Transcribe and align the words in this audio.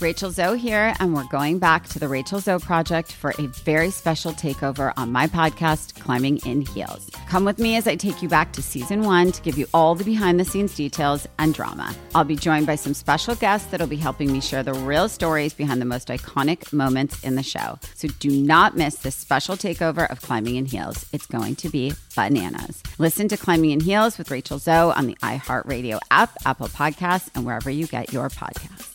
Rachel 0.00 0.32
Zoe 0.32 0.58
here, 0.58 0.92
and 0.98 1.14
we're 1.14 1.22
going 1.28 1.60
back 1.60 1.86
to 1.90 2.00
the 2.00 2.08
Rachel 2.08 2.40
Zoe 2.40 2.58
Project 2.58 3.12
for 3.12 3.32
a 3.38 3.46
very 3.46 3.90
special 3.90 4.32
takeover 4.32 4.92
on 4.96 5.12
my 5.12 5.28
podcast, 5.28 6.00
Climbing 6.00 6.38
in 6.38 6.62
Heels. 6.62 7.08
Come 7.28 7.44
with 7.44 7.60
me 7.60 7.76
as 7.76 7.86
I 7.86 7.94
take 7.94 8.20
you 8.20 8.28
back 8.28 8.52
to 8.54 8.62
season 8.62 9.02
one 9.02 9.30
to 9.30 9.40
give 9.40 9.56
you 9.56 9.68
all 9.72 9.94
the 9.94 10.02
behind 10.02 10.40
the 10.40 10.44
scenes 10.44 10.74
details 10.74 11.28
and 11.38 11.54
drama. 11.54 11.94
I'll 12.12 12.24
be 12.24 12.34
joined 12.34 12.66
by 12.66 12.74
some 12.74 12.92
special 12.92 13.36
guests 13.36 13.70
that'll 13.70 13.86
be 13.86 13.94
helping 13.94 14.32
me 14.32 14.40
share 14.40 14.64
the 14.64 14.74
real 14.74 15.08
stories 15.08 15.54
behind 15.54 15.80
the 15.80 15.86
most 15.86 16.08
iconic 16.08 16.72
moments 16.72 17.22
in 17.22 17.36
the 17.36 17.44
show. 17.44 17.78
So 17.94 18.08
do 18.18 18.30
not 18.30 18.76
miss 18.76 18.96
this 18.96 19.14
special 19.14 19.54
takeover 19.54 20.10
of 20.10 20.20
Climbing 20.20 20.56
in 20.56 20.64
Heels. 20.64 21.06
It's 21.12 21.26
going 21.26 21.54
to 21.54 21.68
be 21.68 21.92
bananas. 22.16 22.82
Listen 22.98 23.28
to 23.28 23.36
Climbing 23.36 23.70
in 23.70 23.78
Heels 23.78 24.18
with 24.18 24.32
Rachel 24.32 24.58
Zoe 24.58 24.92
on 24.92 25.06
the 25.06 25.14
iHeartRadio 25.22 26.00
app, 26.10 26.32
Apple 26.44 26.66
Podcasts, 26.66 27.30
and 27.36 27.46
wherever 27.46 27.70
you 27.70 27.86
get 27.86 28.12
your 28.12 28.28
podcasts. 28.28 28.93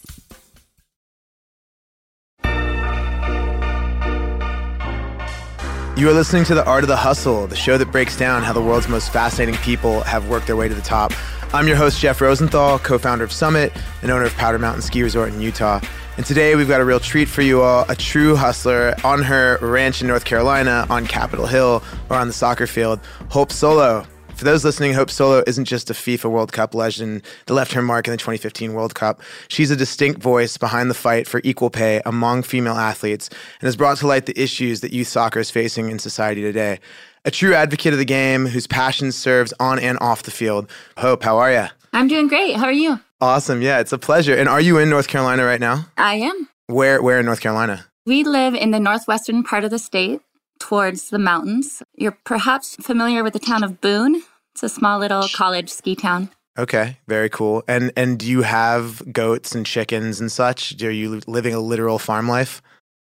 You 5.99 6.07
are 6.07 6.13
listening 6.13 6.45
to 6.45 6.55
The 6.55 6.65
Art 6.65 6.85
of 6.85 6.87
the 6.87 6.95
Hustle, 6.95 7.45
the 7.47 7.57
show 7.57 7.77
that 7.77 7.91
breaks 7.91 8.15
down 8.15 8.41
how 8.41 8.53
the 8.53 8.61
world's 8.61 8.87
most 8.87 9.11
fascinating 9.11 9.55
people 9.55 9.99
have 10.03 10.29
worked 10.29 10.47
their 10.47 10.55
way 10.55 10.69
to 10.69 10.73
the 10.73 10.81
top. 10.81 11.11
I'm 11.53 11.67
your 11.67 11.75
host, 11.75 11.99
Jeff 11.99 12.21
Rosenthal, 12.21 12.79
co 12.79 12.97
founder 12.97 13.25
of 13.25 13.33
Summit 13.33 13.73
and 14.01 14.09
owner 14.09 14.23
of 14.23 14.33
Powder 14.35 14.57
Mountain 14.57 14.81
Ski 14.81 15.03
Resort 15.03 15.33
in 15.33 15.41
Utah. 15.41 15.81
And 16.15 16.25
today 16.25 16.55
we've 16.55 16.69
got 16.69 16.79
a 16.79 16.85
real 16.85 17.01
treat 17.01 17.27
for 17.27 17.41
you 17.41 17.61
all 17.61 17.85
a 17.89 17.97
true 17.97 18.37
hustler 18.37 18.95
on 19.03 19.23
her 19.23 19.57
ranch 19.61 19.99
in 19.99 20.07
North 20.07 20.23
Carolina, 20.23 20.87
on 20.89 21.05
Capitol 21.05 21.47
Hill, 21.47 21.83
or 22.09 22.15
on 22.15 22.27
the 22.27 22.33
soccer 22.33 22.65
field, 22.65 23.01
Hope 23.27 23.51
Solo. 23.51 24.07
For 24.39 24.45
those 24.45 24.63
listening, 24.63 24.93
Hope 24.93 25.09
Solo 25.09 25.43
isn't 25.47 25.65
just 25.65 25.89
a 25.89 25.93
FIFA 25.93 26.31
World 26.31 26.53
Cup 26.53 26.73
legend 26.73 27.23
that 27.45 27.53
left 27.53 27.73
her 27.73 27.81
mark 27.81 28.07
in 28.07 28.11
the 28.11 28.17
2015 28.17 28.71
World 28.71 28.95
Cup. 28.95 29.21
She's 29.49 29.69
a 29.69 29.75
distinct 29.75 30.21
voice 30.21 30.55
behind 30.55 30.89
the 30.89 30.93
fight 30.93 31.27
for 31.27 31.41
equal 31.43 31.69
pay 31.69 32.01
among 32.05 32.43
female 32.43 32.75
athletes 32.75 33.27
and 33.59 33.67
has 33.67 33.75
brought 33.75 33.97
to 33.97 34.07
light 34.07 34.27
the 34.27 34.41
issues 34.41 34.79
that 34.79 34.93
youth 34.93 35.09
soccer 35.09 35.41
is 35.41 35.51
facing 35.51 35.89
in 35.89 35.99
society 35.99 36.41
today. 36.41 36.79
A 37.25 37.31
true 37.31 37.53
advocate 37.53 37.91
of 37.91 37.99
the 37.99 38.05
game 38.05 38.45
whose 38.45 38.65
passion 38.65 39.11
serves 39.11 39.53
on 39.59 39.77
and 39.77 39.97
off 39.99 40.23
the 40.23 40.31
field. 40.31 40.71
Hope, 40.95 41.21
how 41.21 41.37
are 41.37 41.51
you? 41.51 41.65
I'm 41.91 42.07
doing 42.07 42.29
great. 42.29 42.55
How 42.55 42.67
are 42.67 42.71
you? 42.71 42.97
Awesome. 43.19 43.61
Yeah, 43.61 43.81
it's 43.81 43.91
a 43.91 43.97
pleasure. 43.97 44.37
And 44.37 44.47
are 44.47 44.61
you 44.61 44.77
in 44.77 44.89
North 44.89 45.09
Carolina 45.09 45.43
right 45.43 45.59
now? 45.59 45.87
I 45.97 46.15
am. 46.15 46.47
Where 46.67 47.01
where 47.01 47.19
in 47.19 47.25
North 47.25 47.41
Carolina? 47.41 47.87
We 48.05 48.23
live 48.23 48.53
in 48.53 48.71
the 48.71 48.79
northwestern 48.79 49.43
part 49.43 49.65
of 49.65 49.69
the 49.69 49.79
state 49.79 50.21
towards 50.59 51.09
the 51.09 51.19
mountains. 51.19 51.83
You're 51.97 52.17
perhaps 52.23 52.77
familiar 52.77 53.21
with 53.21 53.33
the 53.33 53.39
town 53.39 53.65
of 53.65 53.81
Boone. 53.81 54.23
It's 54.53 54.63
a 54.63 54.69
small 54.69 54.99
little 54.99 55.27
college 55.33 55.69
ski 55.69 55.95
town. 55.95 56.29
Okay, 56.57 56.97
very 57.07 57.29
cool. 57.29 57.63
And 57.67 57.91
and 57.95 58.19
do 58.19 58.25
you 58.25 58.41
have 58.41 59.13
goats 59.13 59.55
and 59.55 59.65
chickens 59.65 60.19
and 60.19 60.31
such? 60.31 60.81
Are 60.83 60.91
you 60.91 61.21
living 61.25 61.53
a 61.53 61.59
literal 61.59 61.99
farm 61.99 62.27
life? 62.27 62.61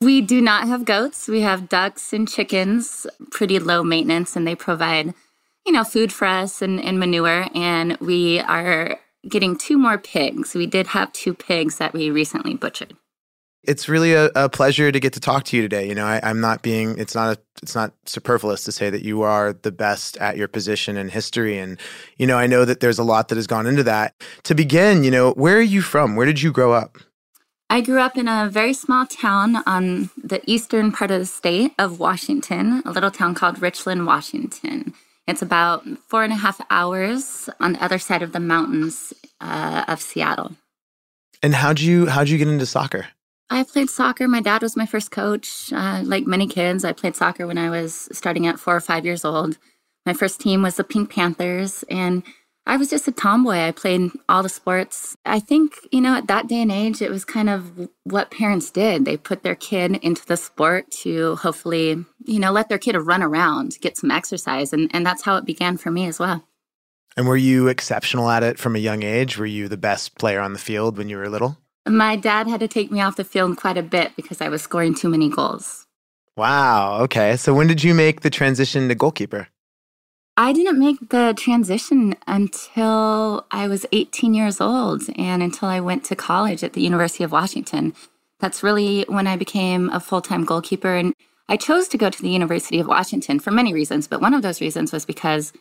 We 0.01 0.21
do 0.21 0.41
not 0.41 0.67
have 0.67 0.85
goats. 0.85 1.27
We 1.27 1.41
have 1.41 1.69
ducks 1.69 2.11
and 2.11 2.27
chickens, 2.27 3.07
pretty 3.31 3.59
low 3.59 3.83
maintenance, 3.83 4.35
and 4.35 4.45
they 4.45 4.55
provide, 4.55 5.13
you 5.65 5.71
know, 5.71 5.83
food 5.83 6.11
for 6.11 6.25
us 6.25 6.61
and, 6.61 6.83
and 6.83 6.99
manure. 6.99 7.47
And 7.55 7.97
we 7.97 8.39
are 8.41 8.99
getting 9.29 9.55
two 9.55 9.77
more 9.77 9.97
pigs. 9.97 10.53
We 10.53 10.65
did 10.65 10.87
have 10.87 11.13
two 11.13 11.33
pigs 11.33 11.77
that 11.77 11.93
we 11.93 12.09
recently 12.09 12.55
butchered 12.55 12.95
it's 13.67 13.89
really 13.89 14.13
a, 14.13 14.25
a, 14.35 14.49
pleasure 14.49 14.91
to 14.91 14.99
get 14.99 15.13
to 15.13 15.19
talk 15.19 15.43
to 15.45 15.55
you 15.55 15.61
today. 15.61 15.87
You 15.87 15.95
know, 15.95 16.05
I, 16.05 16.19
am 16.29 16.41
not 16.41 16.61
being 16.61 16.97
it's 16.97 17.15
not 17.15 17.37
a, 17.37 17.41
it's 17.61 17.75
not 17.75 17.93
superfluous 18.05 18.63
to 18.65 18.71
say 18.71 18.89
that 18.89 19.03
you 19.03 19.21
are 19.21 19.53
the 19.53 19.71
best 19.71 20.17
at 20.17 20.37
your 20.37 20.47
position 20.47 20.97
in 20.97 21.09
history, 21.09 21.57
and 21.57 21.79
you 22.17 22.27
know, 22.27 22.37
I 22.37 22.47
know 22.47 22.65
that 22.65 22.79
there's 22.79 22.99
a 22.99 23.03
lot 23.03 23.29
that 23.29 23.35
has 23.35 23.47
gone 23.47 23.67
into 23.67 23.83
that. 23.83 24.15
To 24.43 24.55
begin, 24.55 25.03
you 25.03 25.11
know, 25.11 25.31
where 25.31 25.57
are 25.57 25.61
you 25.61 25.81
from? 25.81 26.15
Where 26.15 26.25
did 26.25 26.41
you 26.41 26.51
grow 26.51 26.73
up? 26.73 26.97
I 27.69 27.81
grew 27.81 27.99
up 27.99 28.15
in 28.15 28.27
a 28.27 28.47
very 28.49 28.73
small 28.73 29.05
town 29.05 29.57
on 29.65 30.09
the 30.23 30.41
eastern 30.45 30.91
part 30.91 31.09
of 31.09 31.19
the 31.19 31.25
state 31.25 31.73
of 31.79 31.99
Washington, 31.99 32.83
a 32.85 32.91
little 32.91 33.11
town 33.11 33.33
called 33.33 33.61
Richland, 33.61 34.05
Washington. 34.05 34.93
It's 35.27 35.41
about 35.41 35.83
four 36.07 36.23
and 36.23 36.31
a 36.31 36.35
half 36.35 36.61
hours 36.69 37.49
on 37.59 37.73
the 37.73 37.83
other 37.83 37.97
side 37.97 38.21
of 38.21 38.31
the 38.31 38.39
mountains 38.39 39.13
uh, 39.41 39.83
of 39.87 39.99
Seattle. 39.99 40.55
And 41.41 41.55
how'd 41.55 41.79
you 41.79 42.07
how'd 42.07 42.29
you 42.29 42.37
get 42.37 42.47
into 42.47 42.65
soccer? 42.65 43.07
I 43.49 43.63
played 43.63 43.89
soccer. 43.89 44.27
My 44.27 44.41
dad 44.41 44.61
was 44.61 44.75
my 44.75 44.85
first 44.85 45.11
coach. 45.11 45.71
Uh, 45.71 46.01
like 46.03 46.25
many 46.25 46.47
kids, 46.47 46.83
I 46.83 46.93
played 46.93 47.15
soccer 47.15 47.45
when 47.45 47.57
I 47.57 47.69
was 47.69 48.09
starting 48.11 48.47
at 48.47 48.59
four 48.59 48.75
or 48.75 48.81
five 48.81 49.05
years 49.05 49.23
old. 49.23 49.57
My 50.05 50.13
first 50.13 50.39
team 50.39 50.61
was 50.61 50.75
the 50.75 50.83
Pink 50.83 51.11
Panthers, 51.11 51.83
and 51.89 52.23
I 52.67 52.77
was 52.77 52.89
just 52.89 53.07
a 53.07 53.11
tomboy. 53.11 53.57
I 53.57 53.71
played 53.71 54.09
all 54.27 54.41
the 54.41 54.49
sports. 54.49 55.15
I 55.25 55.39
think, 55.39 55.73
you 55.91 56.01
know, 56.01 56.15
at 56.15 56.27
that 56.27 56.47
day 56.47 56.61
and 56.61 56.71
age, 56.71 57.01
it 57.01 57.11
was 57.11 57.23
kind 57.23 57.49
of 57.49 57.89
what 58.03 58.31
parents 58.31 58.71
did. 58.71 59.05
They 59.05 59.17
put 59.17 59.43
their 59.43 59.55
kid 59.55 59.97
into 59.97 60.25
the 60.25 60.37
sport 60.37 60.89
to 61.03 61.35
hopefully, 61.35 62.03
you 62.25 62.39
know, 62.39 62.51
let 62.51 62.69
their 62.69 62.79
kid 62.79 62.95
run 62.95 63.21
around, 63.21 63.77
get 63.81 63.97
some 63.97 64.09
exercise. 64.09 64.73
And, 64.73 64.89
and 64.93 65.05
that's 65.05 65.21
how 65.21 65.37
it 65.37 65.45
began 65.45 65.77
for 65.77 65.91
me 65.91 66.07
as 66.07 66.17
well. 66.17 66.47
And 67.15 67.27
were 67.27 67.37
you 67.37 67.67
exceptional 67.67 68.29
at 68.29 68.43
it 68.43 68.57
from 68.57 68.75
a 68.75 68.79
young 68.79 69.03
age? 69.03 69.37
Were 69.37 69.45
you 69.45 69.67
the 69.67 69.77
best 69.77 70.15
player 70.15 70.39
on 70.39 70.53
the 70.53 70.59
field 70.59 70.97
when 70.97 71.07
you 71.07 71.17
were 71.17 71.29
little? 71.29 71.57
My 71.87 72.15
dad 72.15 72.47
had 72.47 72.59
to 72.61 72.67
take 72.67 72.91
me 72.91 73.01
off 73.01 73.15
the 73.15 73.23
field 73.23 73.57
quite 73.57 73.77
a 73.77 73.83
bit 73.83 74.15
because 74.15 74.41
I 74.41 74.49
was 74.49 74.61
scoring 74.63 74.95
too 74.95 75.09
many 75.09 75.29
goals. 75.29 75.85
Wow. 76.35 77.01
Okay. 77.01 77.37
So 77.37 77.53
when 77.53 77.67
did 77.67 77.83
you 77.83 77.93
make 77.93 78.21
the 78.21 78.29
transition 78.29 78.89
to 78.89 78.95
goalkeeper? 78.95 79.47
I 80.37 80.51
didn't 80.51 80.79
make 80.79 81.09
the 81.09 81.33
transition 81.37 82.15
until 82.27 83.45
I 83.51 83.69
was 83.69 83.85
18 83.93 84.33
years 84.33 84.59
old 84.59 85.03
and 85.15 85.41
until 85.41 85.69
I 85.69 85.79
went 85.79 86.03
to 86.05 86.15
college 86.15 86.61
at 86.61 86.73
the 86.73 86.81
University 86.81 87.23
of 87.23 87.31
Washington. 87.31 87.93
That's 88.41 88.61
really 88.61 89.05
when 89.07 89.27
I 89.27 89.37
became 89.37 89.89
a 89.91 90.01
full 90.01 90.21
time 90.21 90.43
goalkeeper. 90.43 90.93
And 90.93 91.13
I 91.47 91.55
chose 91.55 91.87
to 91.89 91.97
go 91.97 92.09
to 92.09 92.21
the 92.21 92.29
University 92.29 92.79
of 92.79 92.87
Washington 92.87 93.39
for 93.39 93.51
many 93.51 93.73
reasons, 93.73 94.07
but 94.07 94.19
one 94.19 94.33
of 94.33 94.41
those 94.41 94.59
reasons 94.59 94.91
was 94.91 95.05
because 95.05 95.53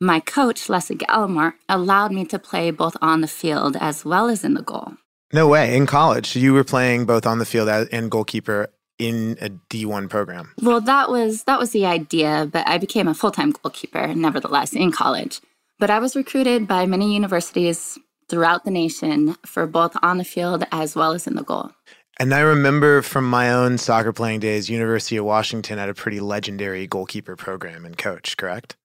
my 0.00 0.20
coach, 0.20 0.68
Lesle 0.68 0.96
Gallimore, 0.96 1.54
allowed 1.68 2.12
me 2.12 2.24
to 2.26 2.38
play 2.38 2.70
both 2.70 2.96
on 3.02 3.20
the 3.20 3.28
field 3.28 3.76
as 3.78 4.06
well 4.06 4.28
as 4.28 4.42
in 4.42 4.54
the 4.54 4.62
goal. 4.62 4.94
No 5.32 5.46
way. 5.48 5.76
In 5.76 5.86
college, 5.86 6.36
you 6.36 6.52
were 6.52 6.64
playing 6.64 7.04
both 7.04 7.26
on 7.26 7.38
the 7.38 7.44
field 7.44 7.68
and 7.68 8.10
goalkeeper 8.10 8.68
in 8.98 9.36
a 9.40 9.50
D1 9.50 10.08
program. 10.08 10.52
Well, 10.60 10.80
that 10.80 11.08
was 11.10 11.44
that 11.44 11.58
was 11.58 11.70
the 11.70 11.86
idea, 11.86 12.48
but 12.50 12.66
I 12.66 12.78
became 12.78 13.06
a 13.08 13.14
full-time 13.14 13.52
goalkeeper 13.52 14.14
nevertheless 14.14 14.72
in 14.72 14.90
college. 14.90 15.40
But 15.78 15.90
I 15.90 15.98
was 15.98 16.16
recruited 16.16 16.66
by 16.66 16.86
many 16.86 17.14
universities 17.14 17.98
throughout 18.28 18.64
the 18.64 18.70
nation 18.70 19.36
for 19.46 19.66
both 19.66 19.96
on 20.02 20.18
the 20.18 20.24
field 20.24 20.64
as 20.72 20.96
well 20.96 21.12
as 21.12 21.26
in 21.26 21.36
the 21.36 21.44
goal. 21.44 21.70
And 22.20 22.34
I 22.34 22.40
remember 22.40 23.00
from 23.02 23.30
my 23.30 23.52
own 23.52 23.78
soccer 23.78 24.12
playing 24.12 24.40
days, 24.40 24.68
University 24.68 25.16
of 25.16 25.24
Washington 25.24 25.78
had 25.78 25.88
a 25.88 25.94
pretty 25.94 26.18
legendary 26.18 26.86
goalkeeper 26.86 27.36
program 27.36 27.84
and 27.84 27.96
coach, 27.96 28.36
correct? 28.36 28.76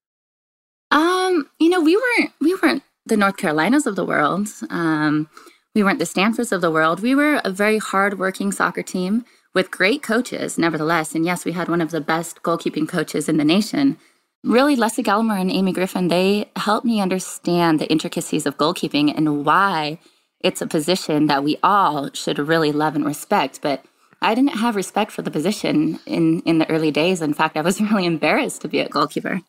Um, 0.92 1.50
you 1.58 1.68
know, 1.68 1.80
we 1.80 1.96
weren't 1.96 2.32
we 2.40 2.54
weren't 2.54 2.84
the 3.06 3.16
North 3.16 3.36
Carolinas 3.36 3.86
of 3.86 3.96
the 3.96 4.04
world. 4.04 4.48
Um, 4.70 5.28
we 5.74 5.82
weren't 5.82 5.98
the 5.98 6.06
Stanfords 6.06 6.52
of 6.52 6.60
the 6.60 6.70
world. 6.70 7.02
We 7.02 7.14
were 7.14 7.40
a 7.44 7.50
very 7.50 7.78
hardworking 7.78 8.52
soccer 8.52 8.82
team 8.82 9.24
with 9.54 9.70
great 9.70 10.02
coaches, 10.02 10.56
nevertheless. 10.56 11.14
And 11.14 11.24
yes, 11.24 11.44
we 11.44 11.52
had 11.52 11.68
one 11.68 11.80
of 11.80 11.90
the 11.90 12.00
best 12.00 12.42
goalkeeping 12.42 12.88
coaches 12.88 13.28
in 13.28 13.38
the 13.38 13.44
nation. 13.44 13.98
Really, 14.44 14.76
Lesle 14.76 15.02
Gallimore 15.02 15.40
and 15.40 15.50
Amy 15.50 15.72
Griffin, 15.72 16.08
they 16.08 16.50
helped 16.56 16.86
me 16.86 17.00
understand 17.00 17.80
the 17.80 17.90
intricacies 17.90 18.46
of 18.46 18.58
goalkeeping 18.58 19.16
and 19.16 19.44
why 19.44 19.98
it's 20.40 20.62
a 20.62 20.66
position 20.66 21.26
that 21.26 21.42
we 21.42 21.56
all 21.62 22.10
should 22.12 22.38
really 22.38 22.70
love 22.70 22.94
and 22.94 23.04
respect. 23.04 23.60
But 23.62 23.84
I 24.22 24.34
didn't 24.34 24.58
have 24.58 24.76
respect 24.76 25.10
for 25.10 25.22
the 25.22 25.30
position 25.30 25.98
in, 26.06 26.40
in 26.40 26.58
the 26.58 26.70
early 26.70 26.90
days. 26.90 27.20
In 27.20 27.34
fact, 27.34 27.56
I 27.56 27.62
was 27.62 27.80
really 27.80 28.06
embarrassed 28.06 28.60
to 28.62 28.68
be 28.68 28.78
a 28.78 28.88
goalkeeper. 28.88 29.40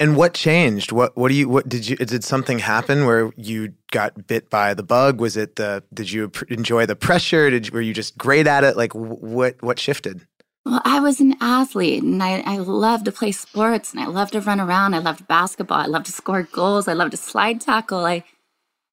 And 0.00 0.16
what 0.16 0.34
changed? 0.34 0.92
What 0.92 1.16
what 1.16 1.28
do 1.28 1.34
you 1.34 1.48
what 1.48 1.68
did 1.68 1.88
you 1.88 1.96
did 1.96 2.22
something 2.22 2.60
happen 2.60 3.04
where 3.04 3.32
you 3.36 3.74
got 3.90 4.28
bit 4.28 4.48
by 4.48 4.74
the 4.74 4.84
bug? 4.84 5.20
Was 5.20 5.36
it 5.36 5.56
the 5.56 5.82
did 5.92 6.12
you 6.12 6.30
enjoy 6.48 6.86
the 6.86 6.94
pressure? 6.94 7.50
Did 7.50 7.70
were 7.70 7.80
you 7.80 7.92
just 7.92 8.16
great 8.16 8.46
at 8.46 8.62
it? 8.62 8.76
Like 8.76 8.94
what 8.94 9.60
what 9.60 9.78
shifted? 9.80 10.26
Well, 10.68 10.82
I 10.84 11.00
was 11.00 11.18
an 11.18 11.34
athlete 11.40 12.02
and 12.02 12.22
I, 12.22 12.40
I 12.40 12.58
love 12.58 13.02
to 13.04 13.12
play 13.12 13.32
sports 13.32 13.92
and 13.92 14.02
I 14.02 14.06
love 14.06 14.30
to 14.32 14.40
run 14.40 14.60
around. 14.60 14.92
I 14.92 14.98
loved 14.98 15.26
basketball. 15.26 15.78
I 15.80 15.86
love 15.86 16.04
to 16.04 16.12
score 16.12 16.42
goals. 16.42 16.86
I 16.86 16.92
love 16.92 17.10
to 17.12 17.16
slide 17.16 17.58
tackle. 17.60 18.04
I, 18.04 18.22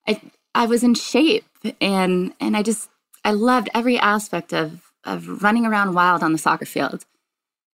I, 0.07 0.21
I 0.53 0.67
was 0.67 0.83
in 0.83 0.93
shape 0.93 1.43
and, 1.81 2.33
and 2.39 2.55
I 2.55 2.63
just, 2.63 2.89
I 3.25 3.31
loved 3.31 3.67
every 3.73 3.97
aspect 3.97 4.53
of, 4.53 4.83
of 5.03 5.43
running 5.43 5.65
around 5.65 5.95
wild 5.95 6.23
on 6.23 6.31
the 6.31 6.37
soccer 6.37 6.65
field. 6.65 7.05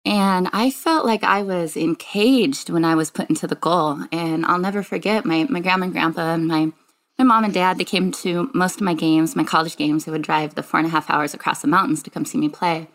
And 0.05 0.49
I 0.53 0.71
felt 0.71 1.07
like 1.07 1.25
I 1.25 1.43
was 1.43 1.77
encaged 1.77 2.71
when 2.71 2.85
I 2.85 2.95
was 2.95 3.11
put 3.11 3.29
into 3.29 3.47
the 3.47 3.55
goal. 3.55 3.99
And 4.13 4.47
I'll 4.47 4.59
never 4.59 4.83
forget 4.83 5.25
my, 5.25 5.45
my 5.51 5.61
grandma 5.61 5.85
and 5.85 5.93
grandpa 5.93 6.35
and 6.35 6.49
my, 6.49 6.73
my 7.19 7.25
mom 7.25 7.45
and 7.45 7.55
dad, 7.55 7.79
they 7.79 7.85
came 7.85 8.13
to 8.13 8.51
most 8.55 8.77
of 8.77 8.83
my 8.83 8.95
games, 8.95 9.37
my 9.37 9.45
college 9.45 9.77
games. 9.77 10.05
They 10.05 10.13
would 10.13 10.23
drive 10.23 10.55
the 10.55 10.63
four 10.63 10.81
and 10.81 10.87
a 10.87 10.91
half 10.91 11.11
hours 11.11 11.35
across 11.35 11.63
the 11.63 11.69
mountains 11.69 12.03
to 12.05 12.11
come 12.11 12.25
see 12.25 12.39
me 12.39 12.49
play 12.49 12.89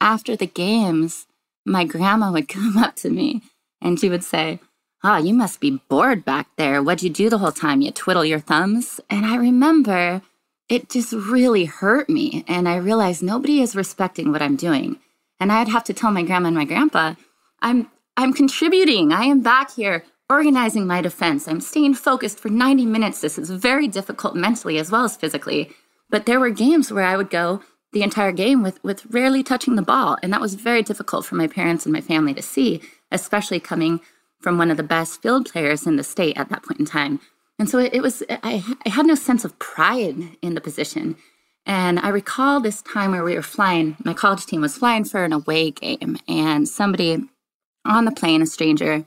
after 0.00 0.36
the 0.36 0.46
games, 0.46 1.26
my 1.64 1.84
grandma 1.84 2.32
would 2.32 2.48
come 2.56 2.76
up 2.76 2.96
to 2.96 3.10
me 3.10 3.42
and 3.80 3.98
she 3.98 4.08
would 4.08 4.24
say, 4.24 4.60
Oh, 5.04 5.18
you 5.18 5.34
must 5.34 5.60
be 5.60 5.80
bored 5.88 6.24
back 6.24 6.48
there. 6.56 6.82
What'd 6.82 7.02
you 7.02 7.10
do 7.10 7.30
the 7.30 7.38
whole 7.38 7.52
time? 7.52 7.80
You 7.80 7.92
twiddle 7.92 8.24
your 8.24 8.40
thumbs? 8.40 9.00
And 9.10 9.26
I 9.26 9.36
remember 9.36 10.22
it 10.68 10.90
just 10.90 11.12
really 11.12 11.66
hurt 11.66 12.08
me. 12.08 12.44
And 12.48 12.68
I 12.68 12.76
realized 12.76 13.22
nobody 13.22 13.60
is 13.60 13.76
respecting 13.76 14.32
what 14.32 14.42
I'm 14.42 14.56
doing. 14.56 14.98
And 15.38 15.52
I'd 15.52 15.68
have 15.68 15.84
to 15.84 15.94
tell 15.94 16.10
my 16.10 16.22
grandma 16.22 16.48
and 16.48 16.56
my 16.56 16.64
grandpa, 16.64 17.14
I'm 17.60 17.90
I'm 18.16 18.32
contributing. 18.32 19.12
I 19.12 19.24
am 19.24 19.42
back 19.42 19.74
here 19.74 20.04
organizing 20.30 20.86
my 20.86 21.00
defense. 21.02 21.46
I'm 21.46 21.60
staying 21.60 21.94
focused 21.94 22.40
for 22.40 22.48
90 22.48 22.86
minutes. 22.86 23.20
This 23.20 23.38
is 23.38 23.50
very 23.50 23.86
difficult 23.86 24.34
mentally 24.34 24.78
as 24.78 24.90
well 24.90 25.04
as 25.04 25.16
physically. 25.16 25.70
But 26.08 26.26
there 26.26 26.40
were 26.40 26.50
games 26.50 26.90
where 26.90 27.04
I 27.04 27.16
would 27.16 27.30
go 27.30 27.62
the 27.92 28.02
entire 28.02 28.32
game 28.32 28.62
with 28.62 28.82
with 28.84 29.06
rarely 29.06 29.42
touching 29.42 29.76
the 29.76 29.82
ball 29.82 30.18
and 30.22 30.30
that 30.32 30.40
was 30.40 30.54
very 30.54 30.82
difficult 30.82 31.24
for 31.24 31.34
my 31.34 31.46
parents 31.46 31.86
and 31.86 31.92
my 31.94 32.00
family 32.00 32.34
to 32.34 32.42
see 32.42 32.82
especially 33.10 33.58
coming 33.58 34.00
from 34.38 34.58
one 34.58 34.70
of 34.70 34.76
the 34.76 34.82
best 34.82 35.22
field 35.22 35.50
players 35.50 35.86
in 35.86 35.96
the 35.96 36.04
state 36.04 36.36
at 36.36 36.50
that 36.50 36.62
point 36.62 36.78
in 36.78 36.84
time 36.84 37.18
and 37.58 37.70
so 37.70 37.78
it, 37.78 37.94
it 37.94 38.02
was 38.02 38.22
I, 38.28 38.62
I 38.84 38.88
had 38.90 39.06
no 39.06 39.14
sense 39.14 39.46
of 39.46 39.58
pride 39.58 40.16
in 40.42 40.54
the 40.54 40.60
position 40.60 41.16
and 41.66 41.98
i 42.00 42.08
recall 42.08 42.60
this 42.60 42.82
time 42.82 43.10
where 43.10 43.24
we 43.24 43.34
were 43.34 43.42
flying 43.42 43.96
my 44.04 44.14
college 44.14 44.46
team 44.46 44.60
was 44.60 44.78
flying 44.78 45.04
for 45.04 45.24
an 45.24 45.32
away 45.32 45.70
game 45.70 46.16
and 46.28 46.68
somebody 46.68 47.22
on 47.84 48.04
the 48.04 48.12
plane 48.12 48.42
a 48.42 48.46
stranger 48.46 49.04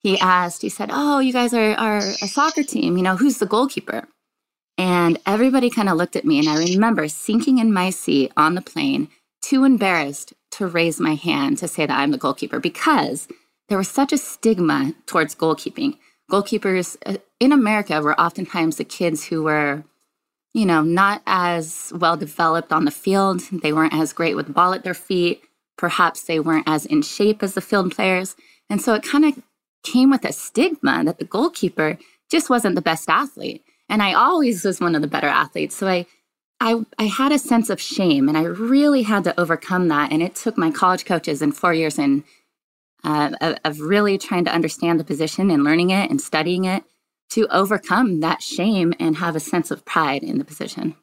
he 0.00 0.18
asked 0.18 0.62
he 0.62 0.68
said 0.68 0.90
oh 0.92 1.20
you 1.20 1.32
guys 1.32 1.54
are, 1.54 1.74
are 1.74 1.98
a 1.98 2.28
soccer 2.28 2.62
team 2.62 2.96
you 2.96 3.02
know 3.02 3.16
who's 3.16 3.38
the 3.38 3.46
goalkeeper 3.46 4.06
and 4.78 5.18
everybody 5.26 5.70
kind 5.70 5.88
of 5.88 5.96
looked 5.96 6.16
at 6.16 6.24
me. 6.24 6.38
And 6.38 6.48
I 6.48 6.58
remember 6.58 7.06
sinking 7.08 7.58
in 7.58 7.72
my 7.72 7.90
seat 7.90 8.32
on 8.36 8.54
the 8.54 8.62
plane, 8.62 9.08
too 9.42 9.64
embarrassed 9.64 10.32
to 10.52 10.66
raise 10.66 11.00
my 11.00 11.14
hand 11.14 11.58
to 11.58 11.68
say 11.68 11.86
that 11.86 11.98
I'm 11.98 12.10
the 12.10 12.18
goalkeeper 12.18 12.60
because 12.60 13.28
there 13.68 13.78
was 13.78 13.88
such 13.88 14.12
a 14.12 14.18
stigma 14.18 14.94
towards 15.06 15.34
goalkeeping. 15.34 15.98
Goalkeepers 16.30 16.96
uh, 17.06 17.18
in 17.40 17.52
America 17.52 18.00
were 18.00 18.20
oftentimes 18.20 18.76
the 18.76 18.84
kids 18.84 19.26
who 19.26 19.42
were, 19.44 19.84
you 20.54 20.66
know, 20.66 20.82
not 20.82 21.22
as 21.26 21.92
well 21.94 22.16
developed 22.16 22.72
on 22.72 22.84
the 22.84 22.90
field. 22.90 23.40
They 23.62 23.72
weren't 23.72 23.94
as 23.94 24.12
great 24.12 24.36
with 24.36 24.46
the 24.46 24.52
ball 24.52 24.74
at 24.74 24.84
their 24.84 24.94
feet. 24.94 25.42
Perhaps 25.78 26.24
they 26.24 26.38
weren't 26.38 26.68
as 26.68 26.84
in 26.86 27.02
shape 27.02 27.42
as 27.42 27.54
the 27.54 27.60
field 27.60 27.94
players. 27.94 28.36
And 28.68 28.80
so 28.80 28.94
it 28.94 29.02
kind 29.02 29.24
of 29.24 29.42
came 29.82 30.10
with 30.10 30.24
a 30.24 30.32
stigma 30.32 31.02
that 31.04 31.18
the 31.18 31.24
goalkeeper 31.24 31.98
just 32.30 32.50
wasn't 32.50 32.74
the 32.74 32.82
best 32.82 33.08
athlete. 33.08 33.64
And 33.88 34.02
I 34.02 34.12
always 34.12 34.64
was 34.64 34.80
one 34.80 34.94
of 34.94 35.02
the 35.02 35.08
better 35.08 35.26
athletes. 35.26 35.74
So 35.74 35.88
I, 35.88 36.06
I, 36.60 36.84
I 36.98 37.04
had 37.04 37.32
a 37.32 37.38
sense 37.38 37.68
of 37.70 37.80
shame 37.80 38.28
and 38.28 38.38
I 38.38 38.42
really 38.42 39.02
had 39.02 39.24
to 39.24 39.40
overcome 39.40 39.88
that. 39.88 40.12
And 40.12 40.22
it 40.22 40.34
took 40.34 40.56
my 40.56 40.70
college 40.70 41.04
coaches 41.04 41.42
and 41.42 41.56
four 41.56 41.74
years 41.74 41.98
in 41.98 42.24
uh, 43.04 43.56
of 43.64 43.80
really 43.80 44.16
trying 44.16 44.44
to 44.44 44.54
understand 44.54 45.00
the 45.00 45.04
position 45.04 45.50
and 45.50 45.64
learning 45.64 45.90
it 45.90 46.10
and 46.10 46.20
studying 46.20 46.64
it 46.64 46.84
to 47.32 47.46
overcome 47.48 48.20
that 48.20 48.42
shame 48.42 48.94
and 48.98 49.16
have 49.16 49.36
a 49.36 49.40
sense 49.40 49.70
of 49.70 49.84
pride 49.84 50.22
in 50.22 50.38
the 50.38 50.44
position. 50.44 50.96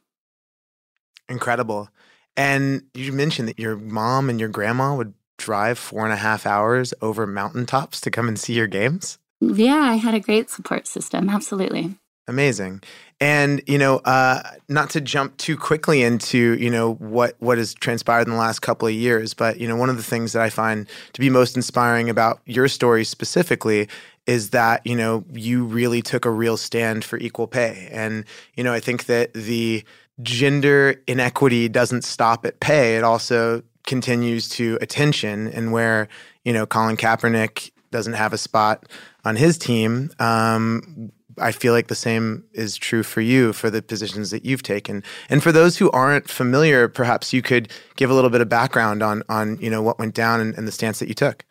Incredible. 1.28 1.88
And 2.36 2.82
you 2.94 3.12
mentioned 3.12 3.48
that 3.48 3.58
your 3.58 3.76
mom 3.76 4.30
and 4.30 4.40
your 4.40 4.48
grandma 4.48 4.94
would 4.94 5.14
drive 5.40 5.78
four 5.78 6.04
and 6.04 6.12
a 6.12 6.16
half 6.16 6.46
hours 6.46 6.94
over 7.00 7.26
mountaintops 7.26 8.00
to 8.02 8.10
come 8.10 8.28
and 8.28 8.38
see 8.38 8.52
your 8.52 8.66
games? 8.66 9.18
Yeah, 9.40 9.78
I 9.78 9.94
had 9.94 10.14
a 10.14 10.20
great 10.20 10.50
support 10.50 10.86
system. 10.86 11.28
Absolutely. 11.28 11.96
Amazing. 12.28 12.82
And 13.20 13.60
you 13.66 13.76
know, 13.76 13.96
uh, 14.04 14.42
not 14.68 14.90
to 14.90 15.00
jump 15.00 15.36
too 15.36 15.56
quickly 15.56 16.02
into 16.02 16.54
you 16.54 16.70
know 16.70 16.94
what 16.94 17.34
what 17.40 17.58
has 17.58 17.74
transpired 17.74 18.26
in 18.28 18.30
the 18.32 18.38
last 18.38 18.60
couple 18.60 18.86
of 18.86 18.94
years, 18.94 19.34
but 19.34 19.58
you 19.58 19.66
know, 19.66 19.74
one 19.76 19.90
of 19.90 19.96
the 19.96 20.02
things 20.02 20.32
that 20.32 20.42
I 20.42 20.48
find 20.48 20.86
to 21.14 21.20
be 21.20 21.28
most 21.28 21.56
inspiring 21.56 22.08
about 22.08 22.40
your 22.46 22.68
story 22.68 23.04
specifically 23.04 23.88
is 24.26 24.50
that 24.50 24.86
you 24.86 24.96
know 24.96 25.24
you 25.32 25.64
really 25.64 26.02
took 26.02 26.24
a 26.24 26.30
real 26.30 26.56
stand 26.56 27.04
for 27.04 27.18
equal 27.18 27.46
pay, 27.46 27.88
and 27.90 28.24
you 28.54 28.64
know, 28.64 28.72
I 28.72 28.80
think 28.80 29.06
that 29.06 29.32
the 29.34 29.84
gender 30.22 31.02
inequity 31.06 31.68
doesn't 31.68 32.04
stop 32.04 32.44
at 32.44 32.60
pay; 32.60 32.96
it 32.96 33.04
also 33.04 33.62
continues 33.86 34.48
to 34.50 34.78
attention, 34.80 35.48
and 35.48 35.72
where 35.72 36.08
you 36.44 36.52
know 36.52 36.66
Colin 36.66 36.96
Kaepernick 36.96 37.70
doesn't 37.90 38.12
have 38.12 38.32
a 38.32 38.38
spot 38.38 38.86
on 39.24 39.36
his 39.36 39.58
team. 39.58 40.10
Um, 40.18 41.10
I 41.38 41.52
feel 41.52 41.72
like 41.72 41.88
the 41.88 41.94
same 41.94 42.44
is 42.52 42.76
true 42.76 43.02
for 43.02 43.20
you 43.20 43.52
for 43.52 43.70
the 43.70 43.82
positions 43.82 44.30
that 44.30 44.44
you've 44.44 44.62
taken. 44.62 45.02
And 45.28 45.42
for 45.42 45.52
those 45.52 45.78
who 45.78 45.90
aren't 45.90 46.28
familiar, 46.28 46.88
perhaps 46.88 47.32
you 47.32 47.42
could 47.42 47.72
give 47.96 48.10
a 48.10 48.14
little 48.14 48.30
bit 48.30 48.40
of 48.40 48.48
background 48.48 49.02
on 49.02 49.22
on 49.28 49.58
you 49.60 49.70
know 49.70 49.82
what 49.82 49.98
went 49.98 50.14
down 50.14 50.40
and, 50.40 50.56
and 50.56 50.68
the 50.68 50.72
stance 50.72 50.98
that 50.98 51.08
you 51.08 51.14
took. 51.14 51.44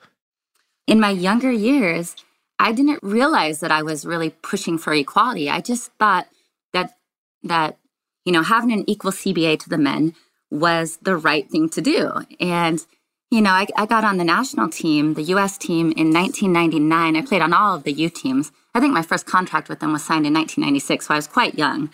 In 0.88 1.00
my 1.00 1.10
younger 1.10 1.52
years, 1.52 2.16
I 2.60 2.74
didn't 2.74 3.02
realize 3.02 3.62
that 3.62 3.72
I 3.72 3.82
was 3.82 4.06
really 4.06 4.30
pushing 4.30 4.78
for 4.78 4.94
equality. 4.94 5.50
I 5.50 5.62
just 5.62 5.92
thought 5.94 6.28
that 6.74 6.98
that 7.44 7.78
you 8.26 8.32
know 8.34 8.44
having 8.44 8.72
an 8.72 8.84
equal 8.88 9.12
CBA 9.12 9.60
to 9.62 9.70
the 9.70 9.78
men 9.78 10.14
was 10.52 10.98
the 10.98 11.16
right 11.16 11.50
thing 11.50 11.70
to 11.70 11.82
do. 11.82 12.12
And 12.40 12.86
you 13.32 13.42
know, 13.42 13.52
I, 13.52 13.68
I 13.78 13.86
got 13.86 14.04
on 14.04 14.18
the 14.18 14.24
national 14.24 14.70
team, 14.70 15.14
the 15.14 15.22
U.S. 15.24 15.58
team, 15.58 15.92
in 15.92 16.12
1999. 16.12 17.16
I 17.16 17.22
played 17.22 17.44
on 17.44 17.54
all 17.54 17.76
of 17.76 17.84
the 17.84 17.92
U 17.92 18.10
teams. 18.10 18.52
I 18.74 18.80
think 18.80 18.94
my 18.94 19.04
first 19.04 19.26
contract 19.26 19.70
with 19.70 19.80
them 19.80 19.94
was 19.94 20.04
signed 20.04 20.26
in 20.26 20.34
1996, 20.34 21.08
so 21.08 21.14
I 21.14 21.18
was 21.18 21.28
quite 21.28 21.58
young. 21.58 21.92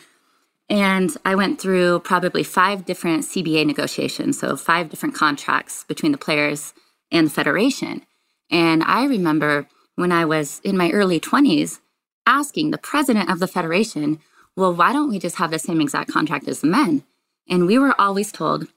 And 0.70 1.16
I 1.26 1.36
went 1.36 1.60
through 1.60 2.00
probably 2.00 2.44
five 2.44 2.86
different 2.86 3.24
CBA 3.24 3.66
negotiations, 3.66 4.40
so 4.40 4.56
five 4.56 4.90
different 4.90 5.14
contracts 5.14 5.84
between 5.84 6.12
the 6.12 6.18
players 6.18 6.74
and 7.12 7.28
the 7.28 7.32
federation. 7.32 8.06
And 8.50 8.84
I 8.84 9.06
remember 9.06 9.68
when 9.96 10.12
I 10.12 10.26
was 10.26 10.62
in 10.64 10.78
my 10.78 10.92
early 10.92 11.20
20s 11.20 11.80
asking 12.26 12.72
the 12.72 12.78
president 12.78 13.30
of 13.30 13.40
the 13.40 13.48
federation, 13.48 14.20
well, 14.56 14.74
why 14.74 14.94
don't 14.94 15.10
we 15.10 15.20
just 15.20 15.38
have 15.38 15.52
the 15.52 15.60
same 15.60 15.82
exact 15.82 16.12
contract 16.12 16.48
as 16.48 16.62
the 16.62 16.68
men? 16.68 17.04
And 17.48 17.68
we 17.68 17.78
were 17.78 18.00
always 18.00 18.32
told 18.32 18.68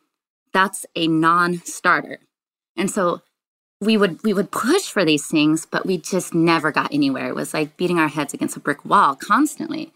that's 0.52 0.86
a 0.94 1.08
non 1.08 1.58
starter. 1.64 2.18
And 2.76 2.90
so 2.90 3.22
we 3.80 3.96
would 3.96 4.22
we 4.22 4.32
would 4.32 4.50
push 4.50 4.88
for 4.88 5.04
these 5.04 5.26
things 5.26 5.66
but 5.66 5.86
we 5.86 5.98
just 5.98 6.34
never 6.34 6.72
got 6.72 6.92
anywhere 6.92 7.28
it 7.28 7.34
was 7.34 7.54
like 7.54 7.76
beating 7.76 7.98
our 7.98 8.08
heads 8.08 8.34
against 8.34 8.56
a 8.56 8.60
brick 8.60 8.84
wall 8.84 9.14
constantly 9.14 9.92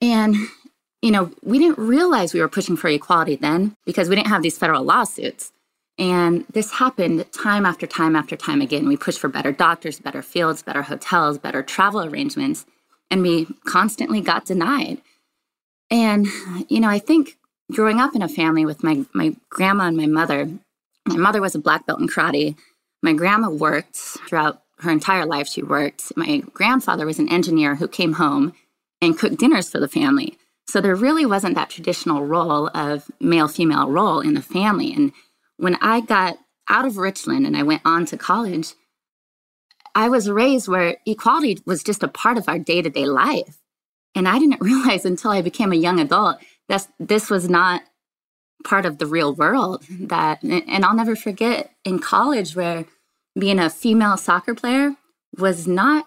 and 0.00 0.36
you 1.00 1.10
know 1.10 1.30
we 1.42 1.58
didn't 1.58 1.78
realize 1.78 2.34
we 2.34 2.40
were 2.40 2.48
pushing 2.48 2.76
for 2.76 2.88
equality 2.88 3.36
then 3.36 3.74
because 3.86 4.08
we 4.08 4.16
didn't 4.16 4.28
have 4.28 4.42
these 4.42 4.58
federal 4.58 4.84
lawsuits 4.84 5.52
and 5.98 6.44
this 6.52 6.72
happened 6.72 7.30
time 7.32 7.66
after 7.66 7.86
time 7.86 8.14
after 8.16 8.36
time 8.36 8.60
again 8.60 8.86
we 8.86 8.96
pushed 8.96 9.18
for 9.18 9.28
better 9.28 9.52
doctors 9.52 10.00
better 10.00 10.22
fields 10.22 10.62
better 10.62 10.82
hotels 10.82 11.38
better 11.38 11.62
travel 11.62 12.02
arrangements 12.02 12.66
and 13.10 13.22
we 13.22 13.46
constantly 13.64 14.20
got 14.20 14.44
denied 14.44 15.00
and 15.90 16.26
you 16.68 16.80
know 16.80 16.88
i 16.88 16.98
think 16.98 17.36
growing 17.72 18.00
up 18.00 18.14
in 18.14 18.22
a 18.22 18.28
family 18.28 18.64
with 18.64 18.82
my 18.82 19.04
my 19.12 19.34
grandma 19.50 19.84
and 19.84 19.96
my 19.96 20.06
mother 20.06 20.48
my 21.06 21.16
mother 21.16 21.40
was 21.40 21.54
a 21.54 21.58
black 21.58 21.86
belt 21.86 22.00
in 22.00 22.08
karate 22.08 22.56
my 23.02 23.12
grandma 23.12 23.48
worked 23.48 23.96
throughout 23.96 24.62
her 24.80 24.90
entire 24.90 25.26
life. 25.26 25.48
She 25.48 25.62
worked. 25.62 26.12
My 26.16 26.42
grandfather 26.52 27.06
was 27.06 27.18
an 27.18 27.28
engineer 27.28 27.76
who 27.76 27.88
came 27.88 28.14
home 28.14 28.52
and 29.00 29.18
cooked 29.18 29.38
dinners 29.38 29.70
for 29.70 29.80
the 29.80 29.88
family. 29.88 30.38
So 30.68 30.80
there 30.80 30.94
really 30.94 31.24
wasn't 31.24 31.54
that 31.54 31.70
traditional 31.70 32.24
role 32.24 32.68
of 32.74 33.10
male 33.20 33.48
female 33.48 33.88
role 33.88 34.20
in 34.20 34.34
the 34.34 34.42
family. 34.42 34.92
And 34.92 35.12
when 35.58 35.76
I 35.76 36.00
got 36.00 36.38
out 36.68 36.86
of 36.86 36.96
Richland 36.96 37.46
and 37.46 37.56
I 37.56 37.62
went 37.62 37.82
on 37.84 38.06
to 38.06 38.16
college, 38.16 38.74
I 39.94 40.08
was 40.08 40.30
raised 40.30 40.68
where 40.68 40.96
equality 41.06 41.58
was 41.66 41.82
just 41.82 42.02
a 42.02 42.08
part 42.08 42.38
of 42.38 42.48
our 42.48 42.58
day 42.58 42.82
to 42.82 42.90
day 42.90 43.04
life. 43.04 43.58
And 44.14 44.28
I 44.28 44.38
didn't 44.38 44.60
realize 44.62 45.04
until 45.04 45.32
I 45.32 45.42
became 45.42 45.72
a 45.72 45.76
young 45.76 46.00
adult 46.00 46.38
that 46.68 46.86
this 46.98 47.30
was 47.30 47.48
not 47.48 47.82
part 48.64 48.86
of 48.86 48.98
the 48.98 49.06
real 49.06 49.34
world. 49.34 49.84
That, 49.88 50.42
and 50.42 50.84
I'll 50.84 50.94
never 50.94 51.16
forget 51.16 51.72
in 51.84 51.98
college 51.98 52.56
where 52.56 52.84
being 53.38 53.58
a 53.58 53.70
female 53.70 54.16
soccer 54.16 54.54
player 54.54 54.94
was 55.36 55.66
not 55.66 56.06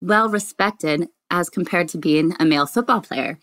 well 0.00 0.28
respected 0.28 1.08
as 1.30 1.48
compared 1.50 1.88
to 1.88 1.98
being 1.98 2.34
a 2.38 2.44
male 2.44 2.66
football 2.66 3.00
player. 3.00 3.38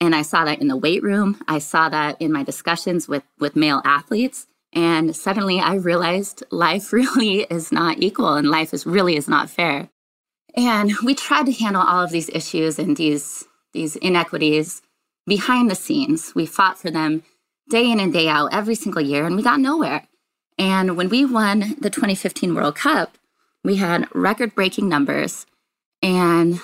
And 0.00 0.14
I 0.14 0.22
saw 0.22 0.44
that 0.44 0.60
in 0.60 0.68
the 0.68 0.76
weight 0.76 1.02
room. 1.02 1.42
I 1.48 1.58
saw 1.58 1.88
that 1.88 2.20
in 2.20 2.32
my 2.32 2.42
discussions 2.42 3.08
with, 3.08 3.22
with 3.38 3.56
male 3.56 3.82
athletes. 3.84 4.46
And 4.76 5.16
suddenly 5.16 5.58
I 5.58 5.74
realized 5.74 6.44
life 6.50 6.92
really 6.92 7.40
is 7.44 7.72
not 7.72 7.98
equal 7.98 8.34
and 8.34 8.48
life 8.48 8.72
is 8.72 8.86
really 8.86 9.16
is 9.16 9.26
not 9.26 9.50
fair. 9.50 9.88
And 10.54 10.92
we 11.02 11.14
tried 11.14 11.46
to 11.46 11.52
handle 11.52 11.82
all 11.82 12.04
of 12.04 12.10
these 12.10 12.28
issues 12.28 12.78
and 12.78 12.96
these, 12.96 13.44
these 13.72 13.96
inequities 13.96 14.82
behind 15.26 15.70
the 15.70 15.74
scenes. 15.74 16.34
We 16.34 16.46
fought 16.46 16.78
for 16.78 16.90
them 16.90 17.24
day 17.68 17.90
in 17.90 18.00
and 18.00 18.12
day 18.12 18.28
out 18.28 18.54
every 18.54 18.74
single 18.74 19.02
year, 19.02 19.26
and 19.26 19.36
we 19.36 19.42
got 19.42 19.60
nowhere. 19.60 20.06
And 20.58 20.96
when 20.96 21.08
we 21.08 21.24
won 21.24 21.76
the 21.80 21.90
2015 21.90 22.54
World 22.54 22.76
Cup, 22.76 23.18
we 23.64 23.76
had 23.76 24.08
record 24.14 24.54
breaking 24.54 24.88
numbers. 24.88 25.44
And 26.00 26.60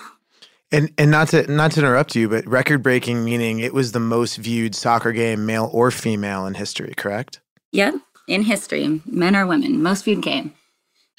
and 0.71 0.91
and 0.97 1.11
not 1.11 1.29
to 1.29 1.51
not 1.51 1.73
to 1.73 1.81
interrupt 1.81 2.17
you, 2.17 2.31
but 2.31 2.47
record 2.47 2.83
breaking 2.83 3.25
meaning 3.25 3.59
it 3.59 3.75
was 3.75 3.93
the 3.93 4.01
most 4.01 4.37
viewed 4.37 4.75
soccer 4.75 5.13
game, 5.13 5.45
male 5.45 5.69
or 5.73 5.91
female, 5.91 6.47
in 6.47 6.55
history, 6.55 6.95
correct? 6.97 7.42
Yep, 7.73 7.95
in 8.29 8.43
history, 8.43 9.01
men 9.07 9.35
or 9.35 9.47
women, 9.47 9.83
most 9.83 10.05
viewed 10.05 10.23
game. 10.23 10.53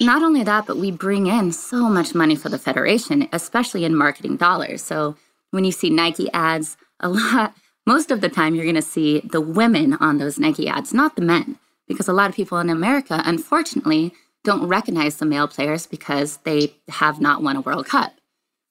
Not 0.00 0.22
only 0.22 0.42
that, 0.42 0.66
but 0.66 0.76
we 0.76 0.90
bring 0.90 1.26
in 1.26 1.52
so 1.52 1.88
much 1.88 2.14
money 2.14 2.36
for 2.36 2.48
the 2.48 2.58
federation, 2.58 3.28
especially 3.32 3.84
in 3.84 3.94
marketing 3.94 4.36
dollars. 4.36 4.82
So 4.82 5.16
when 5.50 5.64
you 5.64 5.72
see 5.72 5.90
Nike 5.90 6.32
ads, 6.32 6.76
a 7.00 7.08
lot, 7.08 7.54
most 7.86 8.10
of 8.10 8.20
the 8.20 8.28
time, 8.28 8.54
you're 8.54 8.64
going 8.64 8.74
to 8.74 8.82
see 8.82 9.20
the 9.20 9.40
women 9.40 9.94
on 9.94 10.18
those 10.18 10.38
Nike 10.38 10.68
ads, 10.68 10.94
not 10.94 11.16
the 11.16 11.22
men, 11.22 11.58
because 11.86 12.08
a 12.08 12.12
lot 12.12 12.30
of 12.30 12.36
people 12.36 12.58
in 12.58 12.70
America, 12.70 13.22
unfortunately, 13.24 14.12
don't 14.42 14.66
recognize 14.66 15.16
the 15.16 15.26
male 15.26 15.48
players 15.48 15.86
because 15.86 16.38
they 16.38 16.74
have 16.88 17.20
not 17.20 17.42
won 17.42 17.56
a 17.56 17.60
World 17.60 17.86
Cup. 17.86 18.14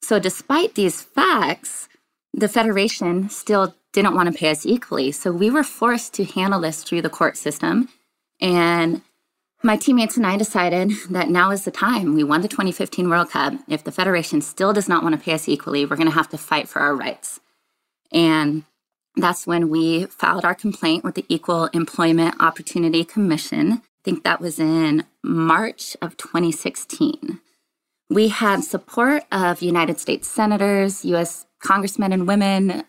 So, 0.02 0.18
despite 0.18 0.74
these 0.74 1.00
facts, 1.00 1.88
the 2.32 2.48
Federation 2.48 3.28
still 3.28 3.74
didn't 3.94 4.14
want 4.14 4.30
to 4.30 4.38
pay 4.38 4.50
us 4.50 4.66
equally. 4.66 5.10
So, 5.12 5.32
we 5.32 5.50
were 5.50 5.64
forced 5.64 6.12
to 6.14 6.24
handle 6.24 6.60
this 6.60 6.82
through 6.82 7.00
the 7.02 7.08
court 7.08 7.38
system. 7.38 7.88
And 8.40 9.00
my 9.62 9.78
teammates 9.78 10.18
and 10.18 10.26
I 10.26 10.36
decided 10.36 10.92
that 11.08 11.30
now 11.30 11.50
is 11.50 11.64
the 11.64 11.70
time. 11.70 12.14
We 12.14 12.22
won 12.22 12.42
the 12.42 12.48
2015 12.48 13.08
World 13.08 13.30
Cup. 13.30 13.54
If 13.66 13.82
the 13.82 13.92
Federation 13.92 14.42
still 14.42 14.74
does 14.74 14.90
not 14.90 15.02
want 15.02 15.14
to 15.14 15.20
pay 15.20 15.32
us 15.32 15.48
equally, 15.48 15.86
we're 15.86 15.96
going 15.96 16.08
to 16.08 16.14
have 16.14 16.28
to 16.28 16.38
fight 16.38 16.68
for 16.68 16.80
our 16.80 16.94
rights. 16.94 17.40
And 18.12 18.64
that's 19.16 19.46
when 19.46 19.70
we 19.70 20.04
filed 20.06 20.44
our 20.44 20.54
complaint 20.54 21.02
with 21.02 21.14
the 21.14 21.24
Equal 21.30 21.66
Employment 21.72 22.34
Opportunity 22.40 23.04
Commission. 23.04 23.72
I 23.72 23.80
think 24.04 24.22
that 24.22 24.40
was 24.40 24.58
in 24.58 25.04
March 25.22 25.96
of 26.02 26.18
2016. 26.18 27.40
We 28.10 28.28
had 28.28 28.64
support 28.64 29.22
of 29.32 29.62
United 29.62 29.98
States 29.98 30.28
senators, 30.28 31.06
US 31.06 31.46
congressmen 31.60 32.12
and 32.12 32.28
women, 32.28 32.84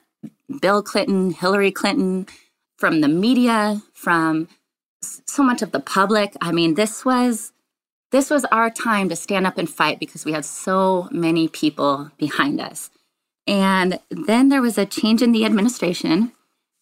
Bill 0.62 0.82
Clinton, 0.82 1.32
Hillary 1.32 1.72
Clinton, 1.72 2.28
from 2.78 3.02
the 3.02 3.08
media, 3.08 3.82
from 3.94 4.48
so 5.02 5.44
much 5.44 5.62
of 5.62 5.72
the 5.72 5.80
public. 5.80 6.34
I 6.42 6.52
mean, 6.52 6.76
this 6.76 7.06
was 7.06 7.52
this 8.12 8.30
was 8.30 8.46
our 8.46 8.70
time 8.70 9.10
to 9.10 9.16
stand 9.16 9.46
up 9.46 9.58
and 9.58 9.70
fight 9.70 10.00
because 10.00 10.24
we 10.24 10.32
had 10.32 10.46
so 10.46 11.10
many 11.12 11.48
people 11.48 12.12
behind 12.18 12.62
us. 12.62 12.90
And 13.48 14.00
then 14.10 14.50
there 14.50 14.62
was 14.62 14.78
a 14.78 14.86
change 14.86 15.22
in 15.22 15.32
the 15.32 15.46
administration, 15.46 16.32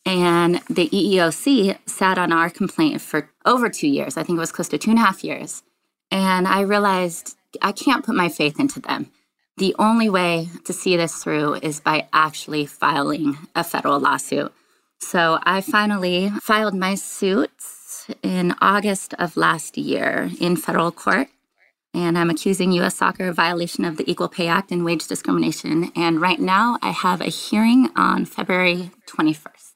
and 0.05 0.61
the 0.69 0.89
EEOC 0.89 1.77
sat 1.87 2.17
on 2.17 2.31
our 2.31 2.49
complaint 2.49 3.01
for 3.01 3.29
over 3.45 3.69
two 3.69 3.87
years. 3.87 4.15
I 4.15 4.23
think 4.23 4.37
it 4.37 4.39
was 4.39 4.51
close 4.51 4.69
to 4.69 4.77
two 4.77 4.91
and 4.91 4.99
a 4.99 5.01
half 5.01 5.23
years. 5.23 5.63
And 6.11 6.47
I 6.47 6.61
realized 6.61 7.35
I 7.61 7.71
can't 7.71 8.05
put 8.05 8.15
my 8.15 8.29
faith 8.29 8.59
into 8.59 8.79
them. 8.79 9.09
The 9.57 9.75
only 9.77 10.09
way 10.09 10.49
to 10.65 10.73
see 10.73 10.97
this 10.97 11.23
through 11.23 11.55
is 11.55 11.79
by 11.79 12.07
actually 12.11 12.65
filing 12.65 13.37
a 13.55 13.63
federal 13.63 13.99
lawsuit. 13.99 14.51
So 14.99 15.39
I 15.43 15.61
finally 15.61 16.31
filed 16.41 16.73
my 16.73 16.95
suit 16.95 17.51
in 18.23 18.55
August 18.61 19.13
of 19.19 19.37
last 19.37 19.77
year 19.77 20.31
in 20.39 20.55
federal 20.55 20.91
court. 20.91 21.27
And 21.93 22.17
I'm 22.17 22.31
accusing 22.31 22.71
US 22.73 22.95
Soccer 22.95 23.27
of 23.27 23.35
violation 23.35 23.85
of 23.85 23.97
the 23.97 24.09
Equal 24.09 24.27
Pay 24.27 24.47
Act 24.47 24.71
and 24.71 24.83
wage 24.83 25.07
discrimination. 25.07 25.91
And 25.95 26.19
right 26.19 26.39
now 26.39 26.79
I 26.81 26.89
have 26.89 27.21
a 27.21 27.25
hearing 27.25 27.89
on 27.95 28.25
February 28.25 28.89
21st. 29.07 29.73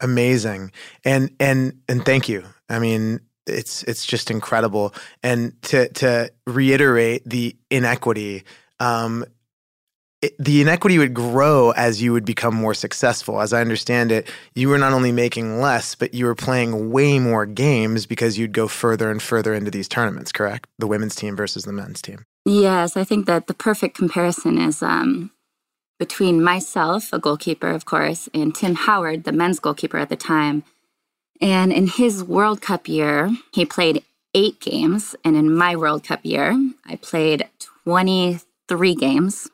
Amazing. 0.00 0.72
And 1.04 1.30
and 1.38 1.80
and 1.88 2.04
thank 2.04 2.28
you. 2.28 2.44
I 2.68 2.78
mean, 2.78 3.20
it's 3.46 3.82
it's 3.84 4.06
just 4.06 4.30
incredible. 4.30 4.94
And 5.22 5.60
to 5.64 5.88
to 5.94 6.30
reiterate 6.46 7.22
the 7.28 7.56
inequity, 7.70 8.44
um, 8.80 9.24
it, 10.22 10.34
the 10.38 10.60
inequity 10.60 10.98
would 10.98 11.14
grow 11.14 11.72
as 11.72 12.02
you 12.02 12.12
would 12.12 12.24
become 12.24 12.54
more 12.54 12.74
successful. 12.74 13.40
As 13.40 13.52
I 13.52 13.60
understand 13.60 14.10
it, 14.12 14.30
you 14.54 14.68
were 14.68 14.78
not 14.78 14.92
only 14.92 15.12
making 15.12 15.60
less, 15.60 15.94
but 15.94 16.14
you 16.14 16.24
were 16.24 16.34
playing 16.34 16.90
way 16.90 17.18
more 17.18 17.46
games 17.46 18.06
because 18.06 18.38
you'd 18.38 18.52
go 18.52 18.66
further 18.68 19.10
and 19.10 19.22
further 19.22 19.54
into 19.54 19.70
these 19.70 19.88
tournaments. 19.88 20.32
Correct? 20.32 20.68
The 20.78 20.86
women's 20.86 21.14
team 21.14 21.36
versus 21.36 21.64
the 21.64 21.72
men's 21.72 22.00
team. 22.00 22.24
Yes, 22.44 22.96
I 22.96 23.04
think 23.04 23.26
that 23.26 23.46
the 23.46 23.54
perfect 23.54 23.96
comparison 23.96 24.58
is 24.58 24.82
um, 24.82 25.32
between 25.98 26.42
myself, 26.42 27.12
a 27.12 27.18
goalkeeper, 27.18 27.70
of 27.70 27.84
course, 27.84 28.28
and 28.32 28.54
Tim 28.54 28.74
Howard, 28.74 29.24
the 29.24 29.32
men's 29.32 29.58
goalkeeper 29.58 29.98
at 29.98 30.08
the 30.08 30.16
time 30.16 30.62
and 31.40 31.72
in 31.72 31.86
his 31.86 32.24
World 32.24 32.60
Cup 32.60 32.88
year, 32.88 33.30
he 33.52 33.64
played 33.64 34.04
eight 34.34 34.60
games. 34.60 35.14
And 35.24 35.36
in 35.36 35.54
my 35.54 35.76
World 35.76 36.04
Cup 36.04 36.20
year, 36.22 36.54
I 36.84 36.96
played 36.96 37.48
23 38.68 38.94
games. 38.94 39.48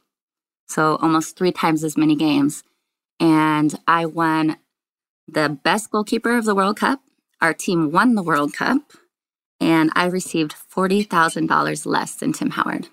So 0.69 0.97
almost 0.97 1.37
three 1.37 1.53
times 1.53 1.85
as 1.85 1.97
many 1.97 2.17
games. 2.17 2.65
And 3.21 3.79
I 3.87 4.07
won 4.07 4.57
the 5.29 5.59
best 5.63 5.91
goalkeeper 5.91 6.37
of 6.37 6.45
the 6.45 6.55
World 6.55 6.79
Cup. 6.79 7.01
Our 7.41 7.55
team 7.55 7.93
won 7.93 8.15
the 8.15 8.23
World 8.23 8.55
Cup. 8.55 8.93
And 9.61 9.91
I 9.95 10.07
received 10.07 10.55
$40,000 10.75 11.87
less 11.87 12.15
than 12.15 12.33
Tim 12.33 12.51
Howard. 12.51 12.89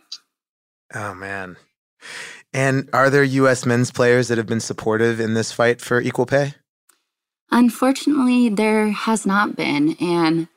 Oh, 0.94 1.14
man. 1.14 1.58
And 2.54 2.90
are 2.94 3.10
there 3.10 3.24
U.S. 3.24 3.66
men's 3.66 3.92
players 3.92 4.28
that 4.28 4.38
have 4.38 4.48
been 4.48 4.60
supportive 4.60 5.20
in 5.20 5.34
this 5.34 5.52
fight 5.52 5.82
for 5.82 6.02
equal 6.02 6.26
pay? 6.26 6.54
Unfortunately, 7.52 8.50
there 8.50 8.90
has 8.90 9.26
not 9.26 9.56
been, 9.56 9.96
and 10.00 10.48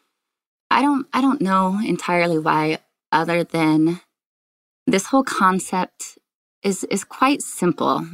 I 0.70 0.82
don't 0.82 1.06
I 1.12 1.20
don't 1.22 1.40
know 1.40 1.80
entirely 1.84 2.38
why 2.38 2.78
other 3.10 3.44
than 3.44 4.00
this 4.86 5.06
whole 5.06 5.24
concept 5.24 6.18
is 6.62 6.84
is 6.84 7.04
quite 7.04 7.42
simple. 7.42 8.06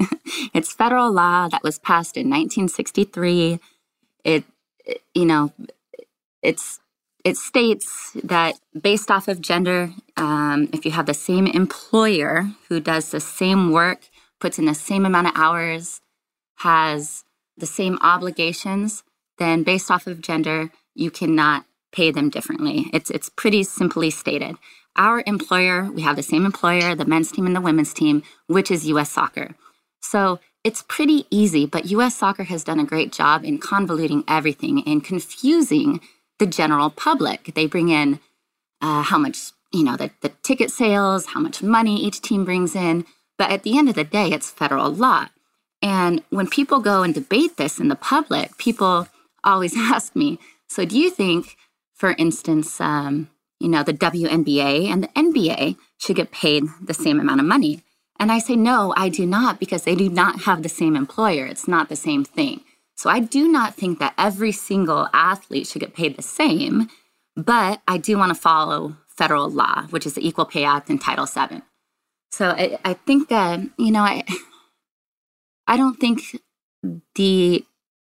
it's 0.54 0.72
federal 0.72 1.12
law 1.12 1.48
that 1.48 1.62
was 1.62 1.78
passed 1.78 2.16
in 2.16 2.26
1963. 2.28 3.60
It, 4.24 4.44
you 5.14 5.24
know, 5.24 5.52
it's 6.42 6.80
it 7.24 7.36
states 7.36 8.12
that 8.22 8.54
based 8.80 9.10
off 9.10 9.26
of 9.26 9.40
gender, 9.40 9.90
um, 10.16 10.68
if 10.72 10.84
you 10.84 10.92
have 10.92 11.06
the 11.06 11.14
same 11.14 11.46
employer 11.48 12.50
who 12.68 12.78
does 12.78 13.10
the 13.10 13.20
same 13.20 13.72
work, 13.72 14.08
puts 14.40 14.58
in 14.58 14.66
the 14.66 14.74
same 14.74 15.04
amount 15.04 15.26
of 15.26 15.32
hours, 15.34 16.00
has 16.58 17.24
the 17.56 17.66
same 17.66 17.98
obligations, 18.00 19.02
then 19.38 19.64
based 19.64 19.90
off 19.90 20.06
of 20.06 20.20
gender, 20.20 20.70
you 20.94 21.10
cannot 21.10 21.64
pay 21.92 22.10
them 22.10 22.30
differently. 22.30 22.90
It's 22.92 23.10
it's 23.10 23.28
pretty 23.28 23.64
simply 23.64 24.10
stated. 24.10 24.56
Our 24.96 25.22
employer, 25.26 25.90
we 25.90 26.02
have 26.02 26.16
the 26.16 26.22
same 26.22 26.46
employer, 26.46 26.94
the 26.94 27.04
men's 27.04 27.30
team 27.30 27.46
and 27.46 27.54
the 27.54 27.60
women's 27.60 27.92
team, 27.92 28.22
which 28.46 28.70
is 28.70 28.86
US 28.86 29.10
Soccer. 29.10 29.54
So 30.00 30.40
it's 30.64 30.84
pretty 30.88 31.26
easy, 31.30 31.66
but 31.66 31.86
US 31.86 32.16
Soccer 32.16 32.44
has 32.44 32.64
done 32.64 32.80
a 32.80 32.84
great 32.84 33.12
job 33.12 33.44
in 33.44 33.58
convoluting 33.58 34.24
everything 34.26 34.82
and 34.86 35.04
confusing 35.04 36.00
the 36.38 36.46
general 36.46 36.90
public. 36.90 37.52
They 37.54 37.66
bring 37.66 37.88
in 37.88 38.20
uh, 38.80 39.02
how 39.02 39.18
much, 39.18 39.52
you 39.72 39.84
know, 39.84 39.96
the, 39.96 40.10
the 40.22 40.30
ticket 40.42 40.70
sales, 40.70 41.26
how 41.26 41.40
much 41.40 41.62
money 41.62 41.96
each 41.96 42.22
team 42.22 42.44
brings 42.44 42.74
in. 42.74 43.04
But 43.38 43.50
at 43.50 43.62
the 43.62 43.76
end 43.78 43.88
of 43.88 43.94
the 43.94 44.04
day, 44.04 44.30
it's 44.32 44.50
federal 44.50 44.90
law. 44.90 45.28
And 45.82 46.22
when 46.30 46.46
people 46.46 46.80
go 46.80 47.02
and 47.02 47.14
debate 47.14 47.58
this 47.58 47.78
in 47.78 47.88
the 47.88 47.96
public, 47.96 48.56
people 48.56 49.08
always 49.44 49.76
ask 49.76 50.16
me, 50.16 50.38
so 50.68 50.84
do 50.84 50.98
you 50.98 51.10
think, 51.10 51.56
for 51.94 52.14
instance, 52.18 52.80
um, 52.80 53.30
you 53.60 53.68
know, 53.68 53.82
the 53.82 53.92
WNBA 53.92 54.86
and 54.86 55.02
the 55.02 55.08
NBA 55.08 55.76
should 55.98 56.16
get 56.16 56.30
paid 56.30 56.64
the 56.82 56.94
same 56.94 57.20
amount 57.20 57.40
of 57.40 57.46
money? 57.46 57.82
And 58.18 58.32
I 58.32 58.38
say, 58.38 58.56
no, 58.56 58.94
I 58.96 59.08
do 59.08 59.26
not, 59.26 59.60
because 59.60 59.84
they 59.84 59.94
do 59.94 60.08
not 60.08 60.42
have 60.42 60.62
the 60.62 60.68
same 60.68 60.96
employer. 60.96 61.46
It's 61.46 61.68
not 61.68 61.88
the 61.88 61.96
same 61.96 62.24
thing. 62.24 62.62
So 62.96 63.10
I 63.10 63.20
do 63.20 63.46
not 63.46 63.74
think 63.74 63.98
that 63.98 64.14
every 64.16 64.52
single 64.52 65.08
athlete 65.12 65.66
should 65.66 65.80
get 65.80 65.94
paid 65.94 66.16
the 66.16 66.22
same, 66.22 66.88
but 67.36 67.82
I 67.86 67.98
do 67.98 68.16
want 68.16 68.30
to 68.30 68.40
follow 68.40 68.96
federal 69.06 69.50
law, 69.50 69.82
which 69.90 70.06
is 70.06 70.14
the 70.14 70.26
Equal 70.26 70.46
Pay 70.46 70.64
Act 70.64 70.88
and 70.88 71.00
Title 71.00 71.26
VII. 71.26 71.60
So 72.30 72.50
I, 72.50 72.78
I 72.84 72.94
think, 72.94 73.30
uh, 73.30 73.58
you 73.78 73.90
know, 73.90 74.02
I, 74.02 74.24
I 75.66 75.76
don't 75.76 76.00
think 76.00 76.38
the 77.14 77.64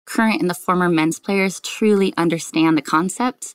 current 0.07 0.41
and 0.41 0.49
the 0.49 0.55
former 0.55 0.89
men's 0.89 1.19
players 1.19 1.61
truly 1.61 2.15
understand 2.17 2.79
the 2.79 2.83
concept. 2.83 3.55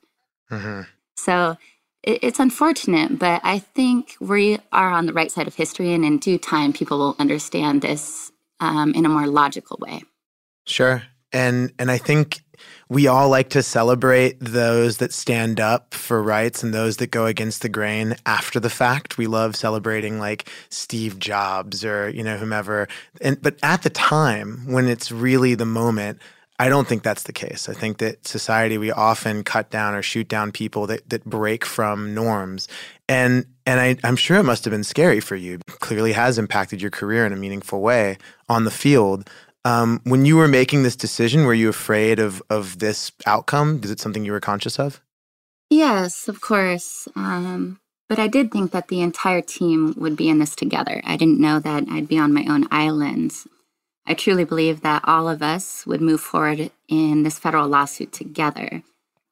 Mm-hmm. 0.52 0.82
So 1.16 1.58
it's 2.04 2.40
unfortunate, 2.40 3.18
but 3.18 3.42
I 3.44 3.60
think 3.60 4.16
we 4.20 4.60
are 4.72 4.92
on 4.92 5.06
the 5.06 5.14
right 5.14 5.32
side 5.32 5.48
of 5.48 5.56
history, 5.56 5.94
and 5.94 6.04
in 6.04 6.18
due 6.18 6.38
time, 6.38 6.74
people 6.74 7.00
will 7.00 7.16
understand 7.18 7.82
this 7.82 8.32
um, 8.60 8.94
in 8.94 9.06
a 9.06 9.10
more 9.10 9.28
logical 9.28 9.78
way. 9.80 10.04
Sure, 10.66 11.04
and 11.32 11.72
and 11.80 11.90
I 11.90 11.98
think 11.98 12.42
we 12.90 13.08
all 13.08 13.30
like 13.30 13.50
to 13.50 13.64
celebrate 13.64 14.40
those 14.40 14.98
that 14.98 15.14
stand 15.14 15.60
up 15.60 15.94
for 15.94 16.22
rights 16.22 16.62
and 16.62 16.74
those 16.74 16.98
that 16.98 17.12
go 17.12 17.26
against 17.26 17.62
the 17.62 17.70
grain 17.70 18.16
after 18.26 18.60
the 18.60 18.70
fact. 18.70 19.18
We 19.18 19.28
love 19.28 19.56
celebrating 19.56 20.20
like 20.20 20.50
Steve 20.70 21.20
Jobs 21.20 21.86
or 21.86 22.10
you 22.10 22.24
know 22.24 22.38
whomever. 22.38 22.88
And 23.22 23.42
but 23.42 23.58
at 23.64 23.84
the 23.84 23.90
time 23.90 24.66
when 24.72 24.88
it's 24.88 25.12
really 25.12 25.56
the 25.56 25.66
moment, 25.66 26.20
I 26.64 26.70
don't 26.70 26.88
think 26.88 27.04
that's 27.04 27.24
the 27.24 27.34
case. 27.34 27.68
I 27.68 27.74
think 27.74 27.98
that 27.98 28.26
society 28.26 28.78
we 28.78 28.90
often 28.90 29.44
cut 29.44 29.70
down 29.70 29.96
or 29.96 30.02
shoot 30.02 30.30
down 30.30 30.54
people 30.54 30.88
that 30.88 31.10
that 31.10 31.26
break 31.26 31.66
from 31.66 32.16
norms. 32.16 32.70
And 33.10 33.46
and 33.66 33.82
I, 33.82 33.98
I'm 34.08 34.16
sure 34.16 34.38
it 34.38 34.44
must 34.44 34.64
have 34.64 34.72
been 34.72 34.86
scary 34.86 35.20
for 35.20 35.36
you. 35.36 35.56
It 35.56 35.66
Clearly 35.82 36.14
has 36.14 36.38
impacted 36.38 36.82
your 36.82 36.90
career 36.90 37.26
in 37.26 37.34
a 37.34 37.36
meaningful 37.36 37.82
way 37.82 38.18
on 38.48 38.64
the 38.64 38.72
field. 38.72 39.30
Um, 39.66 40.00
when 40.06 40.24
you 40.24 40.38
were 40.38 40.48
making 40.48 40.84
this 40.84 40.96
decision, 40.96 41.46
were 41.46 41.54
you 41.54 41.68
afraid 41.68 42.20
of 42.20 42.42
of 42.50 42.80
this 42.80 43.12
outcome? 43.26 43.82
Is 43.84 43.92
it 43.92 44.00
something 44.00 44.24
you 44.24 44.32
were 44.32 44.40
conscious 44.40 44.80
of? 44.80 45.02
Yes, 45.70 46.30
of 46.30 46.40
course. 46.40 47.10
Um, 47.18 47.82
but 48.08 48.20
I 48.20 48.30
did 48.30 48.54
think 48.54 48.72
that 48.72 48.88
the 48.88 49.02
entire 49.02 49.42
team 49.42 49.96
would 49.98 50.16
be 50.16 50.30
in 50.30 50.40
this 50.40 50.56
together. 50.56 51.02
I 51.04 51.18
didn't 51.18 51.42
know 51.42 51.60
that 51.60 51.84
I'd 51.92 52.08
be 52.08 52.20
on 52.20 52.34
my 52.34 52.46
own 52.48 52.70
island. 52.72 53.34
I 54.06 54.14
truly 54.14 54.44
believe 54.44 54.82
that 54.82 55.04
all 55.06 55.30
of 55.30 55.42
us 55.42 55.86
would 55.86 56.02
move 56.02 56.22
forward 56.22 56.72
in 56.90 57.24
this 57.24 57.40
federal 57.40 57.68
lawsuit 57.68 58.12
together. 58.12 58.84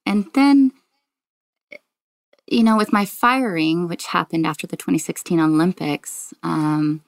And 0.05 0.27
then, 0.33 0.71
you 2.47 2.63
know, 2.63 2.77
with 2.77 2.93
my 2.93 3.05
firing, 3.05 3.87
which 3.87 4.07
happened 4.07 4.47
after 4.47 4.67
the 4.67 4.77
2016 4.77 5.39
Olympics, 5.39 6.33
um, 6.41 7.03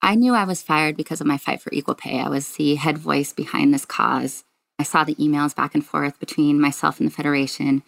I 0.00 0.14
knew 0.14 0.34
I 0.34 0.44
was 0.44 0.62
fired 0.62 0.96
because 0.96 1.20
of 1.20 1.26
my 1.26 1.38
fight 1.38 1.60
for 1.60 1.72
equal 1.72 1.94
pay. 1.94 2.20
I 2.20 2.28
was 2.28 2.56
the 2.56 2.74
head 2.76 2.98
voice 2.98 3.32
behind 3.32 3.72
this 3.72 3.84
cause. 3.84 4.44
I 4.78 4.82
saw 4.82 5.04
the 5.04 5.14
emails 5.16 5.54
back 5.54 5.74
and 5.74 5.84
forth 5.84 6.18
between 6.18 6.60
myself 6.60 7.00
and 7.00 7.08
the 7.08 7.14
Federation. 7.14 7.82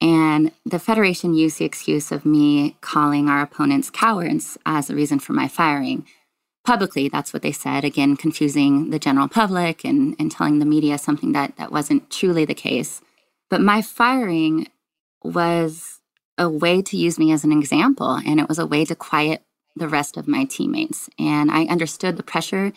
And 0.00 0.52
the 0.64 0.78
Federation 0.78 1.34
used 1.34 1.58
the 1.58 1.64
excuse 1.64 2.12
of 2.12 2.26
me 2.26 2.76
calling 2.80 3.28
our 3.28 3.42
opponents 3.42 3.90
cowards 3.90 4.58
as 4.66 4.90
a 4.90 4.94
reason 4.94 5.18
for 5.18 5.32
my 5.32 5.48
firing 5.48 6.06
publicly 6.64 7.08
that's 7.08 7.32
what 7.32 7.42
they 7.42 7.52
said 7.52 7.84
again 7.84 8.16
confusing 8.16 8.90
the 8.90 8.98
general 8.98 9.28
public 9.28 9.84
and, 9.84 10.14
and 10.18 10.30
telling 10.30 10.58
the 10.58 10.64
media 10.64 10.96
something 10.96 11.32
that 11.32 11.56
that 11.56 11.72
wasn't 11.72 12.10
truly 12.10 12.44
the 12.44 12.54
case. 12.54 13.00
But 13.50 13.60
my 13.60 13.82
firing 13.82 14.68
was 15.22 16.00
a 16.38 16.48
way 16.48 16.82
to 16.82 16.96
use 16.96 17.18
me 17.18 17.32
as 17.32 17.44
an 17.44 17.52
example 17.52 18.20
and 18.26 18.40
it 18.40 18.48
was 18.48 18.58
a 18.58 18.66
way 18.66 18.84
to 18.84 18.94
quiet 18.94 19.42
the 19.76 19.88
rest 19.88 20.16
of 20.16 20.28
my 20.28 20.44
teammates. 20.44 21.08
And 21.18 21.50
i 21.50 21.64
understood 21.64 22.16
the 22.16 22.22
pressure 22.22 22.72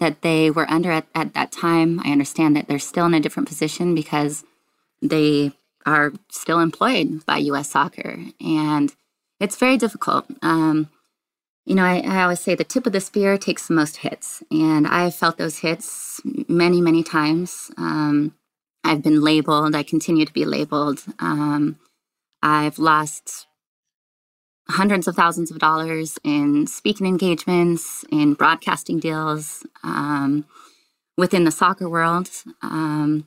that 0.00 0.22
they 0.22 0.50
were 0.50 0.68
under 0.70 0.90
at, 0.90 1.06
at 1.14 1.34
that 1.34 1.52
time. 1.52 2.00
I 2.04 2.10
understand 2.10 2.56
that 2.56 2.68
they're 2.68 2.78
still 2.78 3.06
in 3.06 3.14
a 3.14 3.20
different 3.20 3.48
position 3.48 3.94
because 3.94 4.44
they 5.00 5.52
are 5.86 6.12
still 6.30 6.60
employed 6.60 7.24
by 7.26 7.38
us 7.40 7.70
soccer 7.70 8.18
and 8.40 8.94
it's 9.40 9.56
very 9.56 9.76
difficult. 9.76 10.26
Um, 10.42 10.88
you 11.64 11.74
know, 11.74 11.84
I, 11.84 12.00
I, 12.00 12.22
always 12.22 12.40
say 12.40 12.54
the 12.54 12.64
tip 12.64 12.86
of 12.86 12.92
the 12.92 13.00
spear 13.00 13.38
takes 13.38 13.68
the 13.68 13.74
most 13.74 13.98
hits. 13.98 14.42
And 14.50 14.86
I've 14.86 15.14
felt 15.14 15.38
those 15.38 15.58
hits 15.58 16.20
many, 16.48 16.80
many 16.80 17.02
times. 17.02 17.70
Um, 17.78 18.34
I've 18.84 19.02
been 19.02 19.22
labeled, 19.22 19.74
I 19.74 19.82
continue 19.82 20.26
to 20.26 20.32
be 20.32 20.44
labeled. 20.44 21.02
Um, 21.18 21.78
I've 22.42 22.78
lost 22.78 23.46
hundreds 24.68 25.08
of 25.08 25.16
thousands 25.16 25.50
of 25.50 25.58
dollars 25.58 26.18
in 26.22 26.66
speaking 26.66 27.06
engagements, 27.06 28.04
in 28.10 28.34
broadcasting 28.34 28.98
deals 28.98 29.66
um, 29.82 30.44
within 31.16 31.44
the 31.44 31.50
soccer 31.50 31.88
world. 31.88 32.28
Um, 32.62 33.26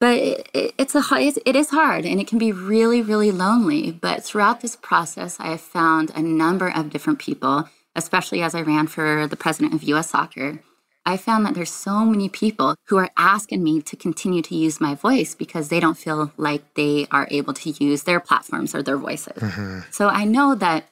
but 0.00 0.18
it, 0.18 0.74
it's 0.78 0.94
a 0.94 1.02
it 1.44 1.56
is 1.56 1.70
hard 1.70 2.04
and 2.04 2.20
it 2.20 2.26
can 2.26 2.38
be 2.38 2.52
really 2.52 3.02
really 3.02 3.30
lonely. 3.30 3.92
But 3.92 4.22
throughout 4.22 4.60
this 4.60 4.76
process 4.76 5.38
i 5.40 5.48
have 5.48 5.60
found 5.60 6.10
a 6.14 6.22
number 6.22 6.68
of 6.68 6.90
different 6.90 7.18
people 7.18 7.68
especially 7.94 8.42
as 8.42 8.54
i 8.54 8.60
ran 8.60 8.86
for 8.86 9.26
the 9.26 9.36
president 9.36 9.74
of 9.74 9.82
us 9.88 10.10
soccer. 10.10 10.60
I 11.08 11.16
found 11.16 11.46
that 11.46 11.54
there's 11.54 11.70
so 11.70 12.04
many 12.04 12.28
people 12.28 12.74
who 12.88 12.96
are 12.96 13.10
asking 13.16 13.62
me 13.62 13.80
to 13.82 13.94
continue 13.94 14.42
to 14.42 14.56
use 14.56 14.80
my 14.80 14.96
voice 14.96 15.36
because 15.36 15.68
they 15.68 15.78
don't 15.78 15.96
feel 15.96 16.32
like 16.36 16.74
they 16.74 17.06
are 17.12 17.28
able 17.30 17.54
to 17.54 17.70
use 17.70 18.02
their 18.02 18.18
platforms 18.18 18.74
or 18.74 18.82
their 18.82 18.96
voices. 18.96 19.40
Mm-hmm. 19.40 19.80
so 19.90 20.08
i 20.08 20.24
know 20.24 20.54
that 20.54 20.88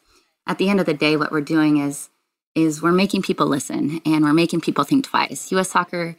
at 0.47 0.59
the 0.59 0.69
end 0.69 0.81
of 0.81 0.87
the 0.87 0.95
day 0.95 1.17
what 1.17 1.33
we're 1.33 1.40
doing 1.40 1.79
is 1.79 2.11
is 2.55 2.81
we're 2.81 2.93
making 2.93 3.23
people 3.23 3.47
listen 3.47 4.01
and 4.07 4.25
we're 4.25 4.33
making 4.33 4.61
people 4.61 4.85
think 4.85 5.05
twice. 5.05 5.53
Us 5.53 5.71
soccer 5.71 6.17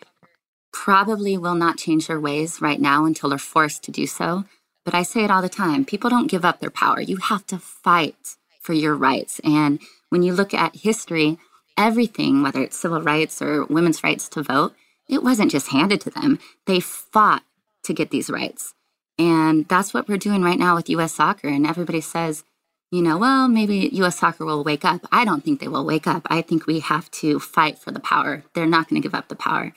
probably 0.76 1.38
will 1.38 1.56
not 1.56 1.78
change 1.78 2.08
their 2.08 2.20
ways 2.20 2.62
right 2.62 2.82
now 2.82 3.06
until 3.06 3.30
they're 3.30 3.40
forced 3.40 3.82
to 3.82 3.92
do 3.92 4.06
so. 4.06 4.44
But 4.84 4.94
I 4.94 5.04
say 5.04 5.24
it 5.24 5.32
all 5.32 5.42
the 5.42 5.48
time 5.48 5.86
people 5.86 6.10
don't 6.10 6.30
give 6.30 6.44
up 6.44 6.60
their 6.60 6.70
power. 6.70 7.00
You 7.00 7.16
have 7.16 7.48
to 7.48 7.58
fight 7.58 8.36
for 8.60 8.74
your 8.74 8.94
rights. 8.94 9.40
And 9.44 9.80
when 10.10 10.22
you 10.22 10.34
look 10.34 10.54
at 10.54 10.76
history, 10.76 11.40
everything, 11.78 12.44
whether 12.44 12.62
it's 12.62 12.78
civil 12.78 13.02
rights 13.02 13.42
or 13.42 13.64
women's 13.66 14.04
rights 14.04 14.28
to 14.30 14.44
vote, 14.44 14.76
it 15.08 15.24
wasn't 15.24 15.50
just 15.50 15.70
handed 15.70 16.02
to 16.02 16.10
them. 16.10 16.40
They 16.66 16.82
fought 16.82 17.44
to 17.84 17.94
get 17.94 18.12
these 18.12 18.30
rights. 18.30 18.74
And 19.18 19.66
that's 19.70 19.94
what 19.94 20.10
we're 20.10 20.18
doing 20.18 20.44
right 20.44 20.60
now 20.60 20.76
with 20.76 20.90
US 20.90 21.14
soccer. 21.14 21.48
And 21.48 21.66
everybody 21.66 22.02
says, 22.02 22.44
you 22.92 23.02
know, 23.02 23.18
well, 23.18 23.48
maybe 23.48 23.90
US 23.94 24.20
soccer 24.20 24.44
will 24.44 24.64
wake 24.64 24.84
up. 24.84 25.08
I 25.10 25.24
don't 25.24 25.44
think 25.44 25.62
they 25.62 25.70
will 25.70 25.86
wake 25.86 26.06
up. 26.06 26.28
I 26.30 26.42
think 26.42 26.68
we 26.68 26.82
have 26.82 27.10
to 27.12 27.40
fight 27.40 27.80
for 27.80 27.92
the 27.92 28.00
power. 28.02 28.44
They're 28.54 28.66
not 28.66 28.90
going 28.90 29.02
to 29.02 29.06
give 29.06 29.16
up 29.16 29.30
the 29.30 29.36
power. 29.38 29.74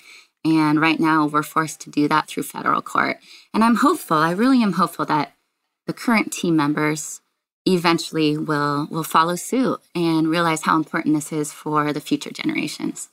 And 0.56 0.80
right 0.80 0.98
now, 0.98 1.26
we're 1.26 1.42
forced 1.42 1.80
to 1.82 1.90
do 1.90 2.08
that 2.08 2.28
through 2.28 2.44
federal 2.44 2.80
court. 2.80 3.18
And 3.52 3.62
I'm 3.62 3.76
hopeful, 3.76 4.16
I 4.16 4.30
really 4.30 4.62
am 4.62 4.74
hopeful 4.74 5.04
that 5.06 5.34
the 5.87 5.92
current 5.92 6.32
team 6.32 6.56
members 6.56 7.20
eventually 7.66 8.38
will, 8.38 8.87
will 8.90 9.04
follow 9.04 9.37
suit 9.37 9.80
and 9.94 10.28
realize 10.28 10.62
how 10.62 10.76
important 10.76 11.14
this 11.14 11.32
is 11.32 11.52
for 11.52 11.92
the 11.92 12.00
future 12.00 12.30
generations. 12.30 13.11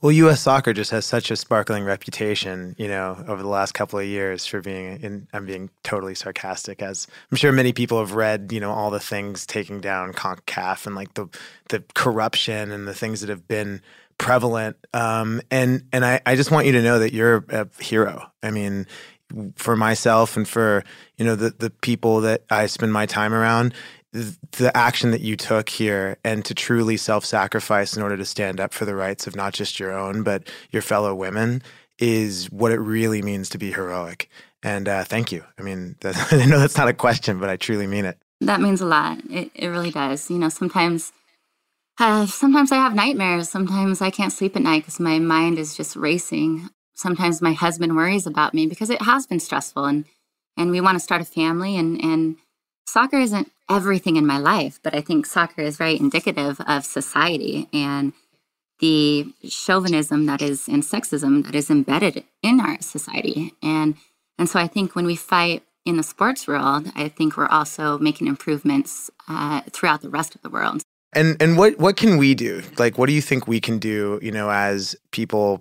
Well, 0.00 0.12
U.S. 0.12 0.42
soccer 0.42 0.72
just 0.72 0.90
has 0.90 1.06
such 1.06 1.30
a 1.30 1.36
sparkling 1.36 1.84
reputation, 1.84 2.74
you 2.78 2.88
know, 2.88 3.24
over 3.26 3.42
the 3.42 3.48
last 3.48 3.72
couple 3.72 3.98
of 3.98 4.06
years 4.06 4.46
for 4.46 4.60
being, 4.60 5.00
in, 5.00 5.26
I'm 5.32 5.46
being 5.46 5.70
totally 5.82 6.14
sarcastic, 6.14 6.82
as 6.82 7.06
I'm 7.30 7.36
sure 7.36 7.52
many 7.52 7.72
people 7.72 7.98
have 7.98 8.12
read, 8.12 8.52
you 8.52 8.60
know, 8.60 8.70
all 8.70 8.90
the 8.90 9.00
things 9.00 9.46
taking 9.46 9.80
down 9.80 10.12
CONCACAF 10.12 10.86
and 10.86 10.94
like 10.94 11.14
the 11.14 11.28
the 11.68 11.82
corruption 11.94 12.70
and 12.70 12.86
the 12.86 12.94
things 12.94 13.20
that 13.20 13.30
have 13.30 13.48
been 13.48 13.80
prevalent. 14.22 14.76
Um, 14.94 15.42
and 15.50 15.82
and 15.92 16.04
I, 16.04 16.20
I 16.24 16.36
just 16.36 16.52
want 16.52 16.66
you 16.66 16.72
to 16.72 16.82
know 16.82 17.00
that 17.00 17.12
you're 17.12 17.44
a 17.48 17.66
hero. 17.82 18.30
I 18.42 18.52
mean, 18.52 18.86
for 19.56 19.76
myself 19.76 20.36
and 20.36 20.48
for 20.48 20.84
you 21.16 21.24
know 21.24 21.34
the 21.34 21.50
the 21.50 21.70
people 21.70 22.20
that 22.20 22.44
I 22.48 22.66
spend 22.66 22.92
my 22.92 23.04
time 23.04 23.34
around, 23.34 23.74
the 24.12 24.70
action 24.74 25.10
that 25.10 25.22
you 25.22 25.36
took 25.36 25.68
here 25.68 26.18
and 26.24 26.44
to 26.44 26.54
truly 26.54 26.96
self-sacrifice 26.96 27.96
in 27.96 28.02
order 28.02 28.16
to 28.16 28.24
stand 28.24 28.60
up 28.60 28.72
for 28.72 28.84
the 28.84 28.94
rights 28.94 29.26
of 29.26 29.34
not 29.34 29.54
just 29.54 29.80
your 29.80 29.92
own 29.92 30.22
but 30.22 30.48
your 30.70 30.82
fellow 30.82 31.14
women 31.14 31.62
is 31.98 32.50
what 32.50 32.70
it 32.70 32.78
really 32.78 33.22
means 33.22 33.48
to 33.50 33.58
be 33.58 33.72
heroic. 33.72 34.28
And 34.62 34.88
uh, 34.88 35.02
thank 35.02 35.32
you. 35.32 35.44
I 35.58 35.62
mean, 35.62 35.96
I 36.04 36.46
know 36.46 36.60
that's 36.60 36.76
not 36.76 36.88
a 36.88 36.94
question, 36.94 37.40
but 37.40 37.48
I 37.48 37.56
truly 37.56 37.88
mean 37.88 38.04
it. 38.04 38.18
That 38.40 38.60
means 38.60 38.80
a 38.80 38.86
lot. 38.86 39.18
It, 39.30 39.50
it 39.54 39.68
really 39.68 39.90
does. 39.90 40.30
You 40.30 40.38
know, 40.38 40.48
sometimes 40.48 41.12
uh, 41.98 42.26
sometimes 42.26 42.72
I 42.72 42.76
have 42.76 42.94
nightmares. 42.94 43.48
Sometimes 43.48 44.00
I 44.00 44.10
can't 44.10 44.32
sleep 44.32 44.56
at 44.56 44.62
night 44.62 44.82
because 44.82 45.00
my 45.00 45.18
mind 45.18 45.58
is 45.58 45.76
just 45.76 45.96
racing. 45.96 46.68
Sometimes 46.94 47.42
my 47.42 47.52
husband 47.52 47.96
worries 47.96 48.26
about 48.26 48.54
me 48.54 48.66
because 48.66 48.90
it 48.90 49.02
has 49.02 49.26
been 49.26 49.40
stressful 49.40 49.84
and 49.84 50.04
and 50.56 50.70
we 50.70 50.80
want 50.80 50.96
to 50.96 51.00
start 51.00 51.20
a 51.20 51.24
family 51.24 51.76
and 51.76 52.02
and 52.02 52.36
soccer 52.86 53.18
isn't 53.18 53.50
everything 53.70 54.16
in 54.16 54.26
my 54.26 54.38
life, 54.38 54.78
but 54.82 54.94
I 54.94 55.00
think 55.00 55.26
soccer 55.26 55.62
is 55.62 55.76
very 55.76 55.98
indicative 55.98 56.60
of 56.66 56.84
society 56.84 57.68
and 57.72 58.12
the 58.80 59.32
chauvinism 59.48 60.26
that 60.26 60.42
is 60.42 60.68
and 60.68 60.82
sexism 60.82 61.44
that 61.46 61.54
is 61.54 61.70
embedded 61.70 62.24
in 62.42 62.60
our 62.60 62.80
society. 62.80 63.54
And 63.62 63.96
and 64.38 64.48
so 64.48 64.58
I 64.58 64.66
think 64.66 64.94
when 64.94 65.06
we 65.06 65.16
fight 65.16 65.62
in 65.84 65.96
the 65.96 66.02
sports 66.02 66.46
world, 66.46 66.90
I 66.94 67.08
think 67.08 67.36
we're 67.36 67.46
also 67.48 67.98
making 67.98 68.26
improvements 68.26 69.10
uh, 69.28 69.62
throughout 69.70 70.02
the 70.02 70.10
rest 70.10 70.34
of 70.34 70.42
the 70.42 70.50
world. 70.50 70.82
And 71.12 71.40
and 71.40 71.58
what 71.58 71.78
what 71.78 71.96
can 71.96 72.16
we 72.16 72.34
do? 72.34 72.62
Like, 72.78 72.96
what 72.96 73.06
do 73.06 73.12
you 73.12 73.20
think 73.20 73.46
we 73.46 73.60
can 73.60 73.78
do? 73.78 74.18
You 74.22 74.32
know, 74.32 74.50
as 74.50 74.96
people 75.10 75.60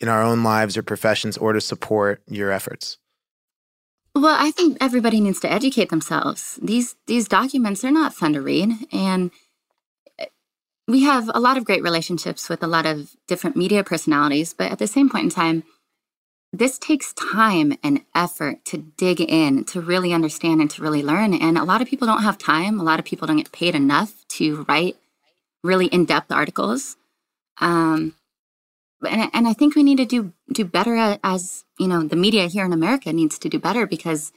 in 0.00 0.08
our 0.08 0.22
own 0.22 0.42
lives 0.42 0.76
or 0.76 0.82
professions, 0.82 1.36
or 1.36 1.52
to 1.52 1.60
support 1.60 2.22
your 2.28 2.50
efforts. 2.50 2.98
Well, 4.14 4.36
I 4.38 4.50
think 4.50 4.78
everybody 4.80 5.20
needs 5.20 5.40
to 5.40 5.50
educate 5.50 5.88
themselves. 5.88 6.58
These 6.62 6.96
these 7.06 7.28
documents 7.28 7.84
are 7.84 7.90
not 7.90 8.14
fun 8.14 8.34
to 8.34 8.40
read, 8.40 8.70
and 8.92 9.30
eh, 10.18 10.26
we 10.86 11.02
have 11.02 11.30
a 11.34 11.40
lot 11.40 11.56
of 11.56 11.64
great 11.64 11.82
relationships 11.82 12.48
with 12.48 12.62
a 12.62 12.66
lot 12.66 12.86
of 12.86 13.16
different 13.26 13.56
media 13.56 13.82
personalities, 13.82 14.54
but 14.54 14.70
at 14.70 14.78
the 14.78 14.86
same 14.86 15.08
point 15.08 15.24
in 15.24 15.30
time, 15.30 15.64
this 16.52 16.78
takes 16.78 17.14
time 17.14 17.72
and 17.82 18.04
effort 18.14 18.64
to 18.66 18.78
dig 18.98 19.20
in, 19.20 19.64
to 19.64 19.80
really 19.80 20.12
understand 20.12 20.60
and 20.60 20.70
to 20.70 20.82
really 20.82 21.02
learn. 21.02 21.32
And 21.32 21.56
a 21.56 21.64
lot 21.64 21.80
of 21.80 21.88
people 21.88 22.06
don't 22.06 22.22
have 22.22 22.36
time. 22.36 22.78
A 22.78 22.84
lot 22.84 22.98
of 22.98 23.06
people 23.06 23.26
don't 23.26 23.38
get 23.38 23.52
paid 23.52 23.74
enough 23.74 24.21
to 24.38 24.64
write 24.68 24.96
really 25.62 25.86
in 25.86 26.04
depth 26.04 26.32
articles. 26.32 26.96
Um, 27.60 28.14
and, 29.08 29.30
and 29.32 29.48
I 29.48 29.52
think 29.52 29.74
we 29.74 29.82
need 29.82 29.98
to 29.98 30.04
do 30.04 30.32
do 30.52 30.64
better 30.64 31.18
as 31.24 31.64
you 31.78 31.88
know 31.88 32.02
the 32.02 32.16
media 32.16 32.46
here 32.46 32.64
in 32.64 32.72
America 32.72 33.12
needs 33.12 33.38
to 33.38 33.48
do 33.48 33.58
better 33.58 33.86
because 33.86 34.32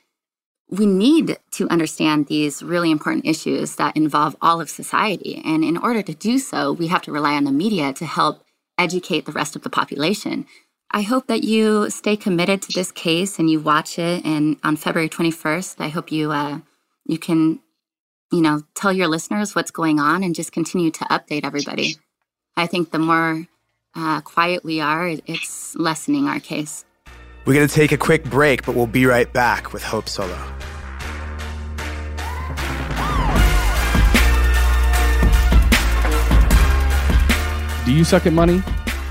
we 0.70 0.86
need 0.86 1.38
to 1.52 1.70
understand 1.70 2.28
these 2.28 2.64
really 2.64 2.90
important 2.90 3.26
issues 3.26 3.76
that 3.76 3.96
involve 3.96 4.36
all 4.42 4.60
of 4.60 4.70
society. 4.70 5.42
And 5.46 5.64
in 5.64 5.78
order 5.78 6.02
to 6.02 6.14
do 6.14 6.40
so, 6.40 6.72
we 6.72 6.88
have 6.88 7.04
to 7.04 7.12
rely 7.12 7.36
on 7.36 7.44
the 7.44 7.52
media 7.52 7.94
to 7.94 8.06
help 8.06 8.44
educate 8.78 9.26
the 9.26 9.32
rest 9.32 9.56
of 9.56 9.62
the 9.62 9.70
population. 9.70 10.48
I 10.92 11.04
hope 11.04 11.28
that 11.28 11.44
you 11.44 11.90
stay 11.90 12.16
committed 12.18 12.62
to 12.64 12.74
this 12.74 12.92
case 12.92 13.38
and 13.38 13.50
you 13.50 13.60
watch 13.60 14.00
it. 14.00 14.26
And 14.26 14.58
on 14.64 14.76
February 14.76 15.10
21st, 15.10 15.76
I 15.80 15.90
hope 15.90 16.12
you 16.12 16.32
uh, 16.32 16.60
you 17.06 17.20
can, 17.20 17.60
you 18.36 18.42
know, 18.42 18.62
tell 18.74 18.92
your 18.92 19.08
listeners 19.08 19.56
what's 19.56 19.72
going 19.72 19.98
on 19.98 20.22
and 20.22 20.36
just 20.36 20.52
continue 20.52 20.92
to 20.92 21.06
update 21.06 21.46
everybody. 21.46 21.96
I 22.58 22.68
think 22.68 22.92
the 22.92 23.00
more 23.00 23.48
uh, 23.96 24.20
quiet 24.22 24.66
we 24.66 24.82
are, 24.82 25.08
it's 25.26 25.74
lessening 25.78 26.28
our 26.28 26.42
case. 26.42 26.84
We're 27.46 27.54
going 27.54 27.68
to 27.68 27.74
take 27.74 27.94
a 27.94 27.98
quick 27.98 28.26
break, 28.26 28.66
but 28.66 28.76
we'll 28.76 28.88
be 28.88 29.06
right 29.06 29.32
back 29.32 29.72
with 29.72 29.84
Hope 29.84 30.10
Solo. 30.10 30.38
Do 37.86 37.94
you 37.94 38.04
suck 38.04 38.26
at 38.26 38.34
money? 38.34 38.62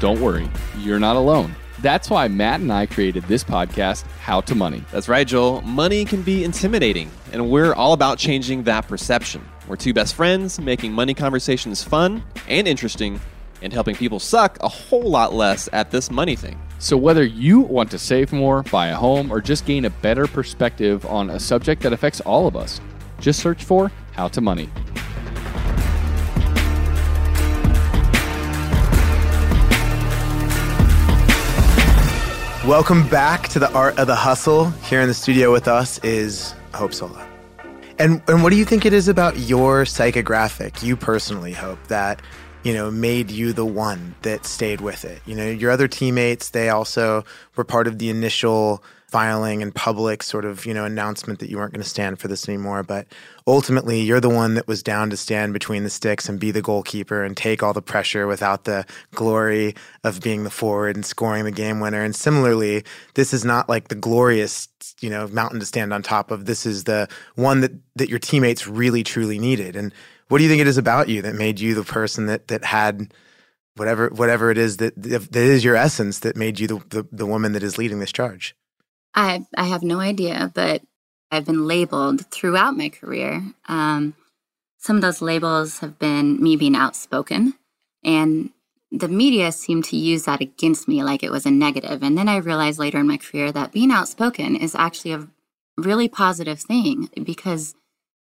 Don't 0.01 0.21
worry, 0.21 0.51
you're 0.81 0.99
not 0.99 1.17
alone. 1.17 1.55
That's 1.85 2.09
why 2.09 2.29
Matt 2.29 2.61
and 2.61 2.73
I 2.73 2.87
created 2.87 3.25
this 3.25 3.45
podcast, 3.45 4.07
How 4.23 4.41
to 4.41 4.55
Money. 4.55 4.83
That's 4.91 5.07
right, 5.07 5.27
Joel. 5.27 5.61
Money 5.61 6.07
can 6.07 6.23
be 6.23 6.43
intimidating, 6.43 7.11
and 7.31 7.51
we're 7.51 7.75
all 7.75 7.93
about 7.93 8.17
changing 8.17 8.63
that 8.63 8.89
perception. 8.89 9.47
We're 9.69 9.77
two 9.77 9.93
best 9.93 10.15
friends, 10.15 10.59
making 10.59 10.95
money 10.95 11.13
conversations 11.13 11.85
fun 11.85 12.25
and 12.49 12.67
interesting, 12.67 13.21
and 13.61 13.71
helping 13.71 13.97
people 13.97 14.19
suck 14.19 14.57
a 14.63 14.69
whole 14.69 15.11
lot 15.11 15.35
less 15.35 15.69
at 15.75 15.91
this 15.91 16.11
money 16.11 16.37
thing. 16.37 16.59
So, 16.79 16.97
whether 16.97 17.23
you 17.23 17.61
want 17.61 17.91
to 17.91 17.99
save 17.99 18.33
more, 18.33 18.63
buy 18.63 18.87
a 18.87 18.97
home, 18.97 19.31
or 19.31 19.43
just 19.43 19.67
gain 19.67 19.85
a 19.85 19.91
better 19.91 20.27
perspective 20.27 21.05
on 21.05 21.29
a 21.29 21.39
subject 21.39 21.83
that 21.83 21.93
affects 21.93 22.23
all 22.23 22.47
of 22.47 22.57
us, 22.57 22.81
just 23.21 23.41
search 23.41 23.63
for 23.63 23.93
How 24.13 24.29
to 24.29 24.41
Money. 24.41 24.71
Welcome 32.67 33.07
back 33.09 33.49
to 33.49 33.59
the 33.59 33.71
Art 33.75 33.99
of 33.99 34.07
the 34.07 34.15
Hustle. 34.15 34.71
Here 34.71 35.03
in 35.03 35.07
the 35.07 35.13
studio 35.13 35.53
with 35.53 35.69
us 35.69 35.99
is 35.99 36.55
Hope 36.73 36.95
Solo. 36.95 37.23
And 37.99 38.23
and 38.27 38.43
what 38.43 38.53
do 38.53 38.57
you 38.57 38.65
think 38.65 38.87
it 38.87 38.95
is 38.95 39.07
about 39.07 39.39
your 39.39 39.85
psychographic, 39.85 40.83
you 40.83 40.97
personally, 40.97 41.53
Hope, 41.53 41.79
that 41.89 42.23
you 42.63 42.73
know 42.73 42.91
made 42.91 43.31
you 43.31 43.53
the 43.53 43.67
one 43.67 44.15
that 44.23 44.47
stayed 44.47 44.81
with 44.81 45.05
it? 45.05 45.21
You 45.27 45.35
know, 45.35 45.47
your 45.47 45.71
other 45.71 45.87
teammates, 45.87 46.49
they 46.49 46.71
also 46.71 47.23
were 47.55 47.65
part 47.65 47.87
of 47.87 47.99
the 47.99 48.09
initial 48.09 48.83
filing 49.15 49.63
and 49.63 49.73
public 49.77 50.25
sort 50.25 50.45
of 50.45 50.67
you 50.67 50.75
know 50.75 50.85
announcement 50.85 51.39
that 51.39 51.49
you 51.49 51.57
weren't 51.57 51.73
going 51.73 51.81
to 51.81 51.89
stand 51.89 52.19
for 52.19 52.27
this 52.27 52.49
anymore 52.49 52.83
but 52.83 53.07
ultimately 53.47 54.01
you're 54.01 54.19
the 54.19 54.29
one 54.29 54.55
that 54.55 54.67
was 54.67 54.83
down 54.83 55.09
to 55.09 55.17
stand 55.17 55.53
between 55.53 55.85
the 55.85 55.89
sticks 55.89 56.29
and 56.29 56.41
be 56.41 56.51
the 56.51 56.61
goalkeeper 56.61 57.23
and 57.23 57.37
take 57.37 57.63
all 57.63 57.73
the 57.73 57.81
pressure 57.81 58.27
without 58.27 58.65
the 58.65 58.85
glory 59.15 59.73
of 60.03 60.21
being 60.21 60.43
the 60.43 60.51
forward 60.51 60.97
and 60.97 61.07
scoring 61.07 61.45
the 61.45 61.53
game 61.53 61.79
winner. 61.79 62.03
And 62.03 62.17
similarly 62.17 62.83
this 63.15 63.33
is 63.33 63.45
not 63.45 63.69
like 63.69 63.87
the 63.87 63.95
glorious 63.95 64.67
you 65.01 65.11
know 65.11 65.29
mountain 65.29 65.61
to 65.61 65.67
stand 65.67 65.93
on 65.93 66.03
top 66.03 66.33
of. 66.33 66.47
This 66.47 66.67
is 66.67 66.83
the 66.83 67.09
one 67.37 67.61
that 67.61 67.73
that 67.95 68.09
your 68.09 68.19
teammates 68.19 68.67
really 68.67 69.05
truly 69.05 69.39
needed. 69.39 69.77
And 69.77 69.95
what 70.27 70.39
do 70.39 70.45
you 70.45 70.51
think 70.51 70.61
it 70.61 70.67
is 70.67 70.77
about 70.77 71.09
you 71.09 71.23
that 71.23 71.37
made 71.37 71.61
you 71.61 71.77
the 71.77 71.85
person 71.85 72.27
that 72.27 72.49
that 72.49 72.65
had 72.65 73.15
whatever 73.77 74.09
whatever 74.09 74.51
it 74.51 74.59
is 74.59 74.79
that 74.79 75.01
that 75.01 75.37
is 75.37 75.63
your 75.63 75.77
essence 75.77 76.19
that 76.19 76.37
made 76.37 76.59
you 76.59 76.67
the, 76.67 76.83
the, 76.89 77.07
the 77.13 77.27
woman 77.27 77.53
that 77.53 77.63
is 77.63 77.79
leading 77.79 78.01
this 78.01 78.13
charge 78.13 78.57
I 79.15 79.47
I 79.57 79.65
have 79.65 79.83
no 79.83 80.01
idea, 80.01 80.51
but 80.55 80.83
I've 81.31 81.47
been 81.47 81.67
labeled 81.67 82.27
throughout 82.31 82.77
my 82.77 82.89
career. 82.89 83.43
Um, 83.69 84.15
some 84.79 84.97
of 84.97 85.03
those 85.03 85.23
labels 85.23 85.81
have 85.81 85.99
been 85.99 86.43
me 86.43 86.57
being 86.57 86.77
outspoken, 86.77 87.55
and 88.05 88.51
the 88.93 89.09
media 89.09 89.53
seemed 89.53 89.85
to 89.87 89.97
use 89.97 90.25
that 90.25 90.41
against 90.41 90.89
me 90.89 91.03
like 91.03 91.23
it 91.23 91.33
was 91.33 91.47
a 91.47 91.51
negative. 91.51 92.03
And 92.03 92.17
then 92.17 92.29
I 92.29 92.37
realized 92.37 92.79
later 92.79 92.99
in 92.99 93.09
my 93.09 93.17
career 93.17 93.51
that 93.53 93.73
being 93.73 93.91
outspoken 93.91 94.57
is 94.57 94.75
actually 94.75 95.13
a 95.13 95.29
really 95.77 96.09
positive 96.09 96.61
thing 96.61 97.11
because 97.25 97.75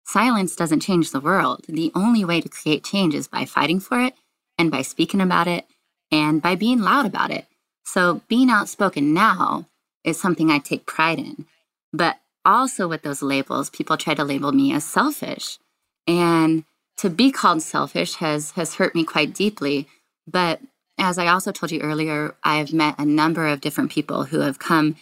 silence 0.05 0.55
doesn't 0.55 0.79
change 0.81 1.11
the 1.11 1.19
world. 1.19 1.65
The 1.67 1.91
only 1.95 2.25
way 2.25 2.41
to 2.41 2.49
create 2.49 2.83
change 2.83 3.13
is 3.13 3.27
by 3.27 3.45
fighting 3.45 3.79
for 3.79 4.01
it 4.01 4.15
and 4.57 4.71
by 4.71 4.81
speaking 4.81 5.21
about 5.21 5.47
it 5.47 5.65
and 6.11 6.41
by 6.41 6.55
being 6.55 6.81
loud 6.81 7.05
about 7.05 7.31
it. 7.31 7.45
So 7.85 8.21
being 8.27 8.49
outspoken 8.49 9.13
now 9.13 9.67
is 10.03 10.19
something 10.19 10.49
I 10.49 10.59
take 10.59 10.85
pride 10.85 11.19
in. 11.19 11.45
But 11.91 12.17
also 12.45 12.87
with 12.87 13.03
those 13.03 13.21
labels, 13.21 13.69
people 13.69 13.97
try 13.97 14.13
to 14.15 14.23
label 14.23 14.51
me 14.51 14.73
as 14.73 14.83
selfish. 14.83 15.59
And 16.07 16.65
to 16.97 17.09
be 17.09 17.31
called 17.31 17.61
selfish 17.61 18.15
has 18.15 18.51
has 18.51 18.75
hurt 18.75 18.95
me 18.95 19.03
quite 19.03 19.33
deeply. 19.33 19.87
But 20.27 20.61
as 20.97 21.17
I 21.17 21.27
also 21.27 21.51
told 21.51 21.71
you 21.71 21.81
earlier, 21.81 22.35
I've 22.43 22.73
met 22.73 22.95
a 22.99 23.05
number 23.05 23.47
of 23.47 23.61
different 23.61 23.91
people 23.91 24.25
who 24.25 24.41
have 24.41 24.59
come 24.59 24.95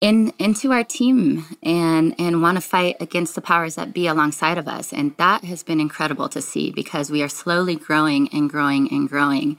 in 0.00 0.32
into 0.38 0.72
our 0.72 0.84
team 0.84 1.44
and 1.62 2.14
and 2.18 2.42
want 2.42 2.56
to 2.56 2.60
fight 2.60 2.96
against 3.00 3.34
the 3.34 3.40
powers 3.40 3.76
that 3.76 3.94
be 3.94 4.06
alongside 4.06 4.58
of 4.58 4.68
us. 4.68 4.92
And 4.92 5.16
that 5.18 5.44
has 5.44 5.62
been 5.62 5.80
incredible 5.80 6.28
to 6.30 6.42
see 6.42 6.70
because 6.70 7.10
we 7.10 7.22
are 7.22 7.28
slowly 7.28 7.76
growing 7.76 8.28
and 8.32 8.50
growing 8.50 8.90
and 8.90 9.08
growing 9.08 9.58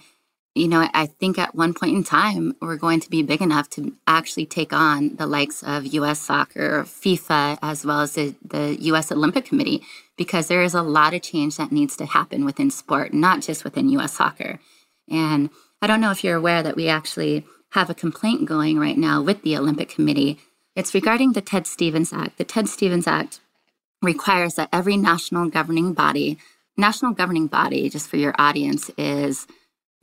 you 0.55 0.69
know, 0.69 0.87
I 0.93 1.05
think 1.05 1.37
at 1.37 1.53
one 1.53 1.73
point 1.73 1.95
in 1.95 2.03
time, 2.05 2.55
we're 2.61 2.77
going 2.77 3.01
to 3.01 3.09
be 3.09 3.21
big 3.21 3.41
enough 3.41 3.69
to 3.71 3.93
actually 4.07 4.45
take 4.45 4.71
on 4.71 5.17
the 5.17 5.27
likes 5.27 5.61
of 5.61 5.85
US 5.85 6.21
soccer, 6.21 6.83
FIFA, 6.83 7.59
as 7.61 7.85
well 7.85 7.99
as 7.99 8.13
the, 8.13 8.35
the 8.41 8.77
US 8.79 9.11
Olympic 9.11 9.43
Committee, 9.43 9.83
because 10.15 10.47
there 10.47 10.63
is 10.63 10.73
a 10.73 10.81
lot 10.81 11.13
of 11.13 11.21
change 11.21 11.57
that 11.57 11.73
needs 11.73 11.97
to 11.97 12.05
happen 12.05 12.45
within 12.45 12.71
sport, 12.71 13.13
not 13.13 13.41
just 13.41 13.65
within 13.65 13.89
US 13.89 14.13
soccer. 14.13 14.59
And 15.11 15.49
I 15.81 15.87
don't 15.87 15.99
know 15.99 16.11
if 16.11 16.23
you're 16.23 16.37
aware 16.37 16.63
that 16.63 16.77
we 16.77 16.87
actually 16.87 17.45
have 17.71 17.89
a 17.89 17.93
complaint 17.93 18.45
going 18.45 18.79
right 18.79 18.97
now 18.97 19.21
with 19.21 19.41
the 19.41 19.57
Olympic 19.57 19.89
Committee. 19.89 20.39
It's 20.73 20.93
regarding 20.93 21.33
the 21.33 21.41
Ted 21.41 21.67
Stevens 21.67 22.13
Act. 22.13 22.37
The 22.37 22.45
Ted 22.45 22.69
Stevens 22.69 23.07
Act 23.07 23.41
requires 24.01 24.55
that 24.55 24.69
every 24.71 24.95
national 24.95 25.49
governing 25.49 25.93
body, 25.93 26.37
national 26.77 27.11
governing 27.11 27.47
body, 27.47 27.89
just 27.89 28.07
for 28.07 28.15
your 28.15 28.33
audience, 28.39 28.89
is 28.97 29.47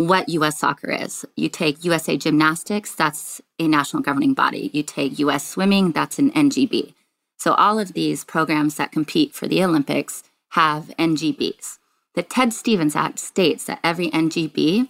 what 0.08 0.28
US 0.28 0.58
soccer 0.58 0.90
is. 0.90 1.24
You 1.36 1.48
take 1.48 1.84
USA 1.84 2.16
Gymnastics, 2.16 2.94
that's 2.94 3.40
a 3.58 3.68
national 3.68 4.02
governing 4.02 4.34
body. 4.34 4.70
You 4.72 4.82
take 4.82 5.18
US 5.18 5.46
Swimming, 5.46 5.92
that's 5.92 6.18
an 6.18 6.30
NGB. 6.32 6.94
So 7.38 7.54
all 7.54 7.78
of 7.78 7.92
these 7.92 8.24
programs 8.24 8.76
that 8.76 8.92
compete 8.92 9.34
for 9.34 9.48
the 9.48 9.64
Olympics 9.64 10.22
have 10.50 10.92
NGBs. 10.98 11.78
The 12.14 12.22
Ted 12.22 12.52
Stevens 12.52 12.94
Act 12.94 13.18
states 13.18 13.64
that 13.64 13.80
every 13.82 14.10
NGB 14.10 14.88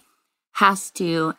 has 0.53 0.91
to 0.91 1.33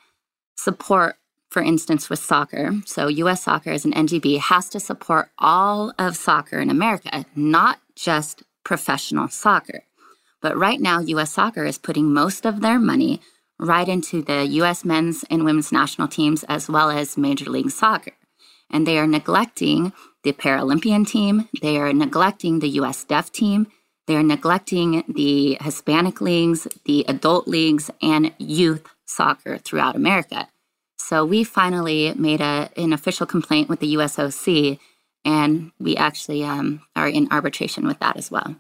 support, 0.56 1.16
for 1.50 1.62
instance, 1.62 2.10
with 2.10 2.18
soccer. 2.18 2.72
So 2.86 3.08
US 3.08 3.42
soccer 3.44 3.70
as 3.70 3.84
an 3.84 3.92
NGB 3.92 4.38
has 4.38 4.68
to 4.70 4.80
support 4.80 5.30
all 5.38 5.92
of 5.98 6.16
soccer 6.16 6.58
in 6.58 6.70
America, 6.70 7.24
not 7.36 7.78
just 7.94 8.42
professional 8.64 9.28
soccer. 9.28 9.84
But 10.40 10.56
right 10.56 10.80
now, 10.80 11.00
US 11.00 11.32
soccer 11.32 11.64
is 11.64 11.78
putting 11.78 12.12
most 12.12 12.44
of 12.44 12.60
their 12.60 12.78
money 12.78 13.20
right 13.58 13.88
into 13.88 14.22
the 14.22 14.46
US 14.46 14.84
men's 14.84 15.24
and 15.30 15.44
women's 15.44 15.72
national 15.72 16.08
teams 16.08 16.44
as 16.44 16.68
well 16.68 16.90
as 16.90 17.16
Major 17.16 17.50
League 17.50 17.70
Soccer. 17.70 18.12
And 18.70 18.86
they 18.86 18.98
are 18.98 19.06
neglecting 19.06 19.92
the 20.22 20.32
Paralympian 20.32 21.06
team, 21.06 21.48
they 21.60 21.76
are 21.76 21.92
neglecting 21.92 22.60
the 22.60 22.70
US 22.80 23.04
Deaf 23.04 23.30
team, 23.30 23.66
they 24.06 24.16
are 24.16 24.22
neglecting 24.22 25.04
the 25.08 25.56
Hispanic 25.60 26.20
leagues, 26.20 26.66
the 26.84 27.04
adult 27.08 27.48
leagues, 27.48 27.90
and 28.02 28.32
youth 28.38 28.86
soccer 29.06 29.58
throughout 29.58 29.96
America. 29.96 30.48
So 30.98 31.24
we 31.24 31.44
finally 31.44 32.12
made 32.14 32.40
a, 32.40 32.70
an 32.76 32.92
official 32.92 33.26
complaint 33.26 33.68
with 33.68 33.80
the 33.80 33.94
USOC, 33.94 34.78
and 35.24 35.72
we 35.78 35.96
actually 35.96 36.44
um, 36.44 36.82
are 36.96 37.08
in 37.08 37.28
arbitration 37.30 37.86
with 37.86 37.98
that 38.00 38.16
as 38.16 38.30
well. 38.30 38.56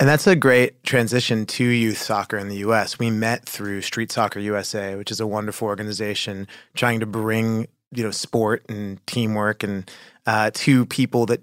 And 0.00 0.08
that's 0.08 0.26
a 0.26 0.34
great 0.34 0.82
transition 0.82 1.46
to 1.46 1.64
youth 1.64 1.98
soccer 1.98 2.36
in 2.36 2.48
the 2.48 2.56
US. 2.56 2.98
We 2.98 3.10
met 3.10 3.48
through 3.48 3.82
Street 3.82 4.10
Soccer 4.10 4.40
USA, 4.40 4.96
which 4.96 5.10
is 5.10 5.20
a 5.20 5.26
wonderful 5.26 5.68
organization 5.68 6.48
trying 6.74 7.00
to 7.00 7.06
bring, 7.06 7.68
you 7.92 8.02
know, 8.02 8.10
sport 8.10 8.64
and 8.68 9.04
teamwork 9.06 9.62
and 9.62 9.88
uh, 10.26 10.50
to 10.54 10.84
people 10.86 11.26
that 11.26 11.42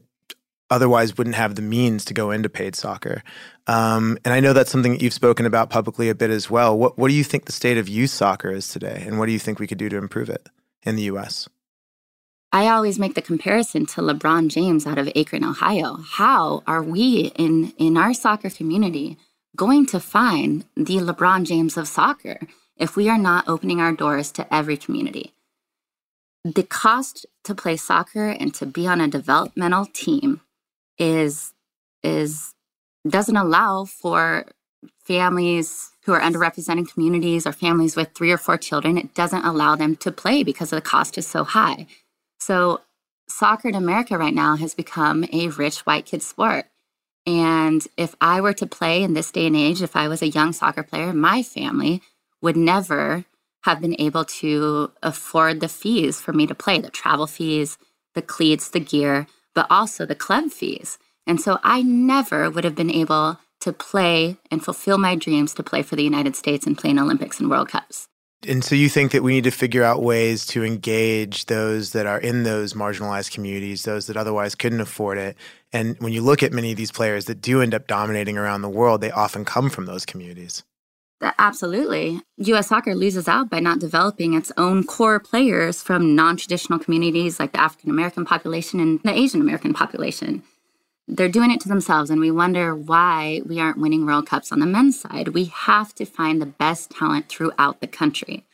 otherwise 0.70 1.18
wouldn't 1.18 1.36
have 1.36 1.56
the 1.56 1.62
means 1.62 2.06
to 2.06 2.14
go 2.14 2.32
into 2.32 2.50
paid 2.50 2.76
soccer. 2.76 3.24
Um, 3.68 4.18
and 4.26 4.34
I 4.34 4.40
know 4.40 4.54
that's 4.54 4.72
something 4.72 4.94
that 4.94 5.02
you've 5.02 5.14
spoken 5.14 5.46
about 5.46 5.70
publicly 5.70 6.10
a 6.10 6.16
bit 6.16 6.30
as 6.30 6.50
well. 6.50 6.78
What 6.78 6.98
what 6.98 7.10
do 7.10 7.14
you 7.14 7.24
think 7.24 7.46
the 7.46 7.52
state 7.52 7.78
of 7.78 7.88
youth 7.88 8.10
soccer 8.10 8.50
is 8.50 8.68
today, 8.68 9.04
and 9.06 9.20
what 9.20 9.28
do 9.28 9.34
you 9.34 9.40
think 9.40 9.60
we 9.60 9.68
could 9.68 9.78
do 9.78 9.90
to 9.90 9.98
improve 9.98 10.30
it 10.30 10.50
in 10.84 10.96
the 10.96 11.04
U.S.? 11.04 11.48
I 12.54 12.68
always 12.68 13.00
make 13.00 13.16
the 13.16 13.22
comparison 13.22 13.86
to 13.88 14.02
LeBron 14.02 14.50
James 14.50 14.86
out 14.88 14.98
of 14.98 15.10
Akron, 15.16 15.44
Ohio. 15.44 15.98
How 15.98 16.64
are 16.68 16.84
we 16.84 17.32
in 17.38 17.74
in 17.78 17.96
our 17.96 18.14
soccer 18.14 18.50
community 18.50 19.18
going 19.56 19.86
to 19.88 20.00
find 20.00 20.66
the 20.76 20.98
LeBron 20.98 21.46
James 21.46 21.78
of 21.78 21.88
soccer 21.88 22.40
if 22.76 22.96
we 22.98 23.08
are 23.08 23.20
not 23.20 23.48
opening 23.48 23.80
our 23.80 23.94
doors 23.94 24.32
to 24.34 24.54
every 24.54 24.78
community? 24.78 25.34
The 26.44 26.64
cost 26.64 27.26
to 27.46 27.56
play 27.56 27.78
soccer 27.78 28.30
and 28.30 28.54
to 28.56 28.66
be 28.66 28.88
on 28.88 29.00
a 29.00 29.08
developmental 29.08 29.86
team 29.86 30.42
is 30.98 31.54
is 32.04 32.54
doesn't 33.08 33.38
allow 33.38 33.86
for 33.86 34.46
families 35.06 35.92
who 36.06 36.14
are 36.14 36.22
underrepresented 36.22 36.92
communities 36.92 37.48
or 37.48 37.54
families 37.54 37.96
with 37.96 38.10
three 38.14 38.32
or 38.32 38.38
four 38.38 38.58
children, 38.58 38.98
it 38.98 39.14
doesn't 39.14 39.46
allow 39.46 39.76
them 39.76 39.96
to 39.98 40.12
play 40.12 40.44
because 40.44 40.72
the 40.72 40.82
cost 40.82 41.18
is 41.18 41.28
so 41.28 41.44
high. 41.44 41.88
So, 42.42 42.82
soccer 43.30 43.70
in 43.70 43.76
America 43.76 44.18
right 44.18 44.34
now 44.34 44.56
has 44.56 44.74
become 44.74 45.26
a 45.32 45.50
rich 45.50 45.82
white 45.82 46.08
kid 46.08 46.24
sport. 46.24 46.66
And 47.28 47.88
if 47.98 48.16
I 48.20 48.42
were 48.42 48.54
to 48.54 48.66
play 48.66 49.04
in 49.04 49.14
this 49.14 49.32
day 49.32 49.46
and 49.46 49.56
age, 49.56 49.84
if 49.84 49.96
I 49.96 50.08
was 50.08 50.24
a 50.24 50.28
young 50.28 50.52
soccer 50.52 50.82
player, 50.82 51.14
my 51.14 51.44
family 51.44 52.02
would 52.42 52.58
never 52.58 53.26
have 53.66 53.80
been 53.80 53.96
able 54.02 54.26
to 54.26 54.92
afford 55.04 55.60
the 55.60 55.68
fees 55.68 56.20
for 56.20 56.34
me 56.34 56.48
to 56.48 56.56
play 56.56 56.80
the 56.80 56.90
travel 56.90 57.28
fees, 57.28 57.78
the 58.16 58.24
cleats, 58.24 58.70
the 58.70 58.80
gear, 58.80 59.28
but 59.54 59.68
also 59.70 60.04
the 60.04 60.16
club 60.16 60.50
fees. 60.50 60.98
And 61.28 61.40
so 61.40 61.60
I 61.62 61.84
never 61.84 62.50
would 62.50 62.64
have 62.64 62.74
been 62.74 62.90
able 62.90 63.38
to 63.60 63.72
play 63.72 64.38
and 64.50 64.66
fulfill 64.66 64.98
my 64.98 65.16
dreams 65.16 65.54
to 65.54 65.62
play 65.62 65.84
for 65.84 65.96
the 65.96 66.04
United 66.04 66.36
States 66.36 66.66
and 66.66 66.76
play 66.76 66.90
in 66.90 66.98
Olympics 66.98 67.40
and 67.40 67.52
World 67.52 67.70
Cups. 67.70 68.08
And 68.48 68.64
so 68.64 68.74
you 68.74 68.90
think 68.90 69.12
that 69.12 69.22
we 69.22 69.34
need 69.34 69.44
to 69.44 69.52
figure 69.52 69.84
out 69.84 70.02
ways 70.02 70.46
to 70.48 70.64
engage 70.64 71.46
those 71.46 71.92
that 71.92 72.08
are 72.08 72.20
in 72.20 72.44
those 72.44 72.74
marginalized 72.74 73.32
communities, 73.32 73.84
those 73.84 74.08
that 74.08 74.18
otherwise 74.18 74.56
couldn't 74.56 74.82
afford 74.82 75.20
it. 75.20 75.38
And 75.72 75.96
when 76.00 76.12
you 76.12 76.22
look 76.22 76.42
at 76.42 76.52
many 76.52 76.72
of 76.72 76.78
these 76.78 76.92
players 76.92 77.26
that 77.26 77.40
do 77.40 77.62
end 77.62 77.76
up 77.76 77.86
dominating 77.86 78.38
around 78.38 78.64
the 78.64 78.70
world, 78.70 79.02
they 79.02 79.12
often 79.12 79.46
come 79.46 79.70
from 79.70 79.86
those 79.86 80.06
communities. 80.06 80.64
Absolutely. 81.38 82.20
US 82.38 82.68
soccer 82.68 82.96
loses 82.96 83.28
out 83.28 83.50
by 83.50 83.60
not 83.60 83.80
developing 83.80 84.34
its 84.34 84.52
own 84.58 84.84
core 84.84 85.20
players 85.20 85.82
from 85.84 86.16
non 86.16 86.36
traditional 86.36 86.80
communities 86.80 87.40
like 87.40 87.52
the 87.52 87.62
African 87.62 87.92
American 87.92 88.26
population 88.26 88.80
and 88.80 89.00
the 89.04 89.14
Asian 89.14 89.40
American 89.40 89.74
population. 89.74 90.42
They're 91.12 91.28
doing 91.28 91.52
it 91.52 91.60
to 91.62 91.68
themselves, 91.68 92.10
and 92.10 92.22
we 92.22 92.32
wonder 92.32 92.74
why 92.74 93.42
we 93.46 93.60
aren't 93.60 93.78
winning 93.78 94.06
World 94.06 94.28
Cups 94.28 94.52
on 94.52 94.62
the 94.62 94.66
men's 94.66 94.98
side. 94.98 95.30
We 95.30 95.46
have 95.46 95.94
to 95.96 96.06
find 96.06 96.42
the 96.42 96.46
best 96.46 96.90
talent 96.92 97.28
throughout 97.28 97.82
the 97.82 97.88
country. 97.88 98.46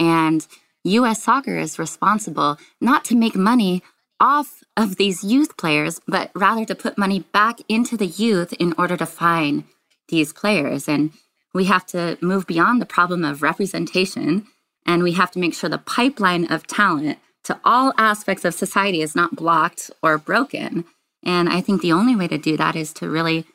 And 0.00 0.46
US 0.84 1.22
soccer 1.22 1.58
is 1.58 1.78
responsible 1.78 2.56
not 2.80 3.04
to 3.06 3.16
make 3.16 3.36
money 3.36 3.82
off 4.18 4.64
of 4.74 4.96
these 4.96 5.22
youth 5.22 5.58
players, 5.58 6.00
but 6.08 6.30
rather 6.34 6.64
to 6.64 6.74
put 6.74 6.96
money 6.96 7.20
back 7.20 7.60
into 7.68 7.94
the 7.96 8.06
youth 8.06 8.54
in 8.54 8.72
order 8.78 8.96
to 8.96 9.06
find 9.06 9.64
these 10.08 10.32
players. 10.32 10.88
And 10.88 11.12
we 11.52 11.64
have 11.64 11.84
to 11.86 12.16
move 12.22 12.46
beyond 12.46 12.80
the 12.80 12.86
problem 12.86 13.22
of 13.22 13.42
representation 13.42 14.46
and 14.86 15.02
we 15.02 15.12
have 15.12 15.30
to 15.32 15.38
make 15.38 15.54
sure 15.54 15.68
the 15.68 15.76
pipeline 15.76 16.50
of 16.50 16.66
talent 16.66 17.18
to 17.44 17.60
all 17.64 17.92
aspects 17.98 18.46
of 18.46 18.54
society 18.54 19.02
is 19.02 19.14
not 19.14 19.36
blocked 19.36 19.90
or 20.02 20.16
broken. 20.16 20.86
And 21.24 21.48
I 21.48 21.60
think 21.60 21.82
the 21.82 21.92
only 21.92 22.16
way 22.16 22.28
to 22.28 22.38
do 22.38 22.56
that 22.56 22.76
is 22.76 22.92
to 22.94 23.08
really 23.08 23.46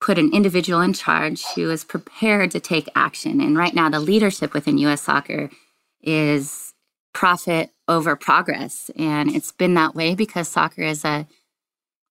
put 0.00 0.18
an 0.18 0.32
individual 0.34 0.80
in 0.80 0.92
charge 0.92 1.44
who 1.54 1.70
is 1.70 1.84
prepared 1.84 2.50
to 2.50 2.60
take 2.60 2.88
action. 2.94 3.40
And 3.40 3.56
right 3.56 3.74
now, 3.74 3.88
the 3.88 4.00
leadership 4.00 4.52
within 4.52 4.78
US 4.78 5.02
soccer 5.02 5.50
is 6.02 6.74
profit 7.14 7.70
over 7.88 8.16
progress. 8.16 8.90
And 8.96 9.34
it's 9.34 9.52
been 9.52 9.74
that 9.74 9.94
way 9.94 10.14
because 10.14 10.48
soccer 10.48 10.82
is 10.82 11.04
a, 11.04 11.26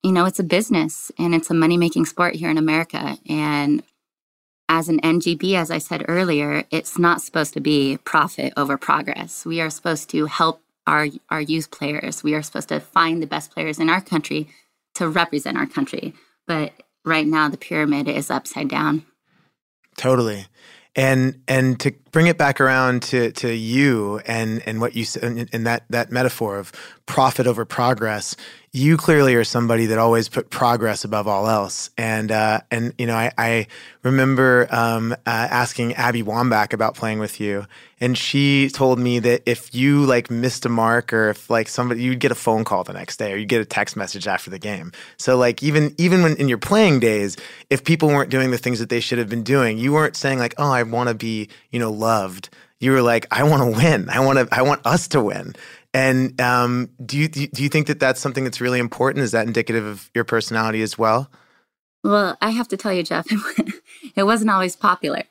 you 0.02 0.12
know, 0.12 0.26
it's 0.26 0.40
a 0.40 0.44
business 0.44 1.12
and 1.20 1.36
it's 1.36 1.52
a 1.52 1.54
money 1.54 1.78
making 1.78 2.06
sport 2.06 2.36
here 2.36 2.50
in 2.50 2.58
America. 2.58 3.18
And 3.30 3.84
as 4.70 4.90
an 4.90 5.00
NGB, 5.02 5.56
as 5.56 5.70
I 5.70 5.78
said 5.78 6.06
earlier, 6.08 6.64
it's 6.72 6.98
not 6.98 7.22
supposed 7.22 7.54
to 7.54 7.60
be 7.60 7.98
profit 7.98 8.54
over 8.58 8.78
progress. 8.78 9.46
We 9.46 9.62
are 9.62 9.70
supposed 9.70 10.10
to 10.12 10.26
help 10.26 10.62
our, 10.88 11.08
our 11.30 11.42
youth 11.42 11.70
players. 11.70 12.24
We 12.24 12.34
are 12.34 12.42
supposed 12.42 12.70
to 12.70 12.80
find 12.80 13.22
the 13.22 13.28
best 13.28 13.52
players 13.52 13.80
in 13.80 13.90
our 13.90 14.02
country 14.02 14.50
to 14.96 15.10
represent 15.10 15.58
our 15.58 15.66
country. 15.66 16.14
But 16.48 16.74
right 17.06 17.28
now, 17.28 17.50
the 17.50 17.58
pyramid 17.58 18.08
is 18.08 18.30
upside 18.30 18.70
down. 18.70 19.06
Totally. 19.98 20.46
And 20.96 21.42
and 21.48 21.80
to 21.82 21.94
bring 22.14 22.28
it 22.28 22.38
back 22.38 22.62
around 22.62 23.02
to 23.02 23.34
to 23.34 23.54
you 23.54 24.20
and 24.26 24.64
and 24.66 24.80
what 24.80 24.96
you 24.96 25.04
said 25.04 25.50
in 25.52 25.66
that 25.66 25.84
that 25.90 26.12
metaphor 26.12 26.58
of 26.58 26.72
profit 27.06 27.48
over 27.48 27.66
progress, 27.66 28.36
you 28.72 28.98
clearly 28.98 29.36
are 29.36 29.44
somebody 29.44 29.88
that 29.88 30.00
always 30.00 30.30
put 30.30 30.50
progress 30.50 31.04
above 31.04 31.28
all 31.28 31.48
else. 31.48 31.90
And 31.98 32.32
uh, 32.32 32.62
and 32.72 32.94
you 32.98 33.06
know, 33.06 33.16
I, 33.16 33.32
I 33.38 33.68
remember 34.04 34.68
um, 34.72 35.12
uh, 35.12 35.18
asking 35.26 35.94
Abby 35.94 36.24
Wambach 36.24 36.74
about 36.74 36.96
playing 36.96 37.20
with 37.20 37.40
you, 37.40 37.68
and 38.00 38.18
she 38.18 38.70
told 38.70 39.00
me 39.00 39.20
that 39.20 39.44
if 39.46 39.76
you 39.76 40.06
like 40.06 40.32
missed 40.32 40.66
a 40.66 40.70
mark 40.70 41.14
or 41.14 41.30
if 41.30 41.50
like 41.50 41.68
somebody, 41.68 42.02
you'd 42.02 42.20
get 42.20 42.32
a 42.32 42.36
phone 42.36 42.64
call 42.64 42.84
the 42.84 42.94
next 42.94 43.18
day 43.18 43.34
or 43.34 43.38
you'd 43.38 43.50
get 43.50 43.62
a 43.62 43.66
text 43.66 43.96
message 43.96 44.28
after 44.28 44.50
the 44.50 44.60
game. 44.60 44.92
So 45.18 45.38
like 45.38 45.62
even 45.62 45.94
even 45.98 46.24
when 46.24 46.36
in 46.38 46.48
your 46.50 46.58
playing 46.58 47.00
days, 47.00 47.38
if 47.70 47.84
people 47.84 48.08
weren't 48.08 48.32
doing 48.32 48.50
the 48.50 48.58
things 48.58 48.80
that 48.80 48.90
they 48.90 49.02
should 49.02 49.20
have 49.20 49.30
been 49.30 49.44
doing, 49.44 49.78
you 49.78 49.94
weren't 49.94 50.16
saying 50.16 50.40
like, 50.40 50.56
oh, 50.58 50.72
I 50.72 50.84
want 50.84 51.10
to 51.10 51.16
be 51.16 51.50
you 51.70 51.80
know 51.80 51.92
loved. 52.04 52.50
You 52.80 52.92
were 52.92 53.02
like, 53.02 53.28
I 53.32 53.44
want 53.44 53.64
to 53.64 53.80
win. 53.80 54.10
I 54.10 54.20
want 54.20 54.40
to. 54.40 54.48
I 54.52 54.62
want 54.62 54.86
us 54.86 55.08
to 55.10 55.22
win. 55.22 55.56
And 55.94 56.40
um, 56.42 56.90
do 57.06 57.18
you 57.18 57.28
do 57.28 57.64
you 57.64 57.70
think 57.70 57.88
that 57.88 58.00
that's 58.00 58.20
something 58.20 58.44
that's 58.44 58.60
really 58.60 58.80
important? 58.80 59.24
Is 59.24 59.32
that 59.32 59.48
indicative 59.48 59.86
of 59.86 60.10
your 60.14 60.24
personality 60.24 60.82
as 60.82 60.98
well? 60.98 61.30
Well, 62.04 62.38
I 62.42 62.50
have 62.50 62.68
to 62.70 62.78
tell 62.78 62.92
you, 62.92 63.04
Jeff, 63.04 63.26
it 64.16 64.24
wasn't 64.24 64.52
always 64.52 64.76
popular. 64.76 65.24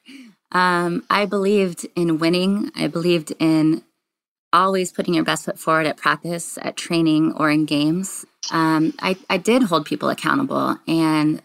Um, 0.52 1.04
I 1.10 1.26
believed 1.26 1.86
in 1.94 2.18
winning. 2.18 2.70
I 2.74 2.86
believed 2.86 3.32
in 3.38 3.82
always 4.52 4.92
putting 4.92 5.14
your 5.14 5.24
best 5.24 5.44
foot 5.44 5.58
forward 5.58 5.86
at 5.86 5.96
practice, 5.96 6.58
at 6.62 6.76
training, 6.76 7.32
or 7.34 7.50
in 7.50 7.64
games. 7.64 8.24
Um, 8.50 8.94
I, 9.00 9.16
I 9.28 9.38
did 9.38 9.64
hold 9.64 9.86
people 9.86 10.08
accountable, 10.08 10.78
and 10.86 11.42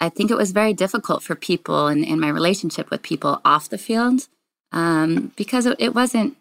I 0.00 0.08
think 0.08 0.30
it 0.30 0.36
was 0.36 0.52
very 0.52 0.72
difficult 0.74 1.22
for 1.22 1.34
people 1.34 1.88
in, 1.88 2.04
in 2.04 2.20
my 2.20 2.28
relationship 2.28 2.90
with 2.90 3.02
people 3.02 3.40
off 3.44 3.68
the 3.68 3.78
field 3.78 4.28
um, 4.72 5.32
because 5.36 5.66
it, 5.66 5.76
it 5.78 5.94
wasn't 5.94 6.36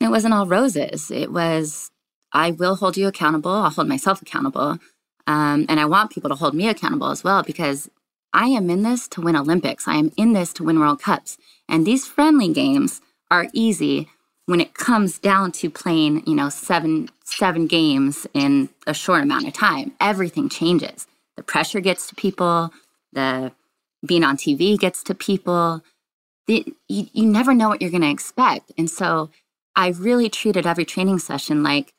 it 0.00 0.08
wasn't 0.10 0.34
all 0.34 0.46
roses. 0.46 1.10
It 1.10 1.30
was, 1.30 1.90
I 2.32 2.50
will 2.50 2.76
hold 2.76 2.96
you 2.96 3.06
accountable. 3.06 3.50
I'll 3.52 3.70
hold 3.70 3.88
myself 3.88 4.22
accountable. 4.22 4.78
Um, 5.26 5.66
and 5.68 5.78
I 5.78 5.84
want 5.84 6.10
people 6.10 6.30
to 6.30 6.36
hold 6.36 6.54
me 6.54 6.68
accountable 6.68 7.08
as 7.08 7.22
well 7.22 7.42
because 7.42 7.90
I 8.32 8.46
am 8.46 8.70
in 8.70 8.82
this 8.82 9.06
to 9.08 9.20
win 9.20 9.36
Olympics. 9.36 9.86
I 9.86 9.96
am 9.96 10.10
in 10.16 10.32
this 10.32 10.52
to 10.54 10.64
win 10.64 10.80
World 10.80 11.02
Cups. 11.02 11.36
And 11.68 11.86
these 11.86 12.06
friendly 12.06 12.52
games 12.52 13.00
are 13.30 13.48
easy 13.52 14.08
when 14.46 14.60
it 14.60 14.74
comes 14.74 15.18
down 15.18 15.52
to 15.52 15.70
playing, 15.70 16.26
you 16.26 16.34
know, 16.34 16.48
seven 16.48 17.10
seven 17.24 17.66
games 17.66 18.26
in 18.34 18.68
a 18.86 18.94
short 18.94 19.22
amount 19.22 19.46
of 19.46 19.52
time. 19.52 19.92
Everything 20.00 20.48
changes. 20.48 21.06
The 21.40 21.44
pressure 21.44 21.80
gets 21.80 22.06
to 22.08 22.14
people. 22.14 22.70
The 23.14 23.52
being 24.06 24.24
on 24.24 24.36
TV 24.36 24.78
gets 24.78 25.02
to 25.04 25.14
people. 25.14 25.82
The, 26.46 26.66
you, 26.86 27.06
you 27.14 27.24
never 27.24 27.54
know 27.54 27.70
what 27.70 27.80
you're 27.80 27.90
going 27.90 28.02
to 28.02 28.10
expect. 28.10 28.70
And 28.76 28.90
so 28.90 29.30
I 29.74 29.88
really 29.88 30.28
treated 30.28 30.66
every 30.66 30.84
training 30.84 31.18
session 31.18 31.62
like 31.62 31.94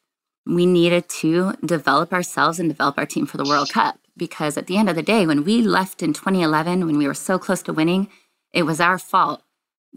we 0.45 0.67
needed 0.67 1.09
to 1.09 1.53
develop 1.65 2.13
ourselves 2.13 2.59
and 2.59 2.69
develop 2.69 2.99
our 2.99 3.07
team 3.07 3.25
for 3.25 3.37
the 3.37 3.43
World 3.43 3.71
Cup. 3.71 3.97
Because 4.15 4.57
at 4.57 4.67
the 4.67 4.77
end 4.77 4.89
of 4.89 4.95
the 4.95 5.01
day, 5.01 5.25
when 5.25 5.43
we 5.43 5.63
left 5.63 6.03
in 6.03 6.13
2011, 6.13 6.85
when 6.85 6.99
we 6.99 7.07
were 7.07 7.15
so 7.15 7.39
close 7.39 7.63
to 7.63 7.73
winning, 7.73 8.09
it 8.53 8.61
was 8.61 8.79
our 8.79 8.99
fault 8.99 9.41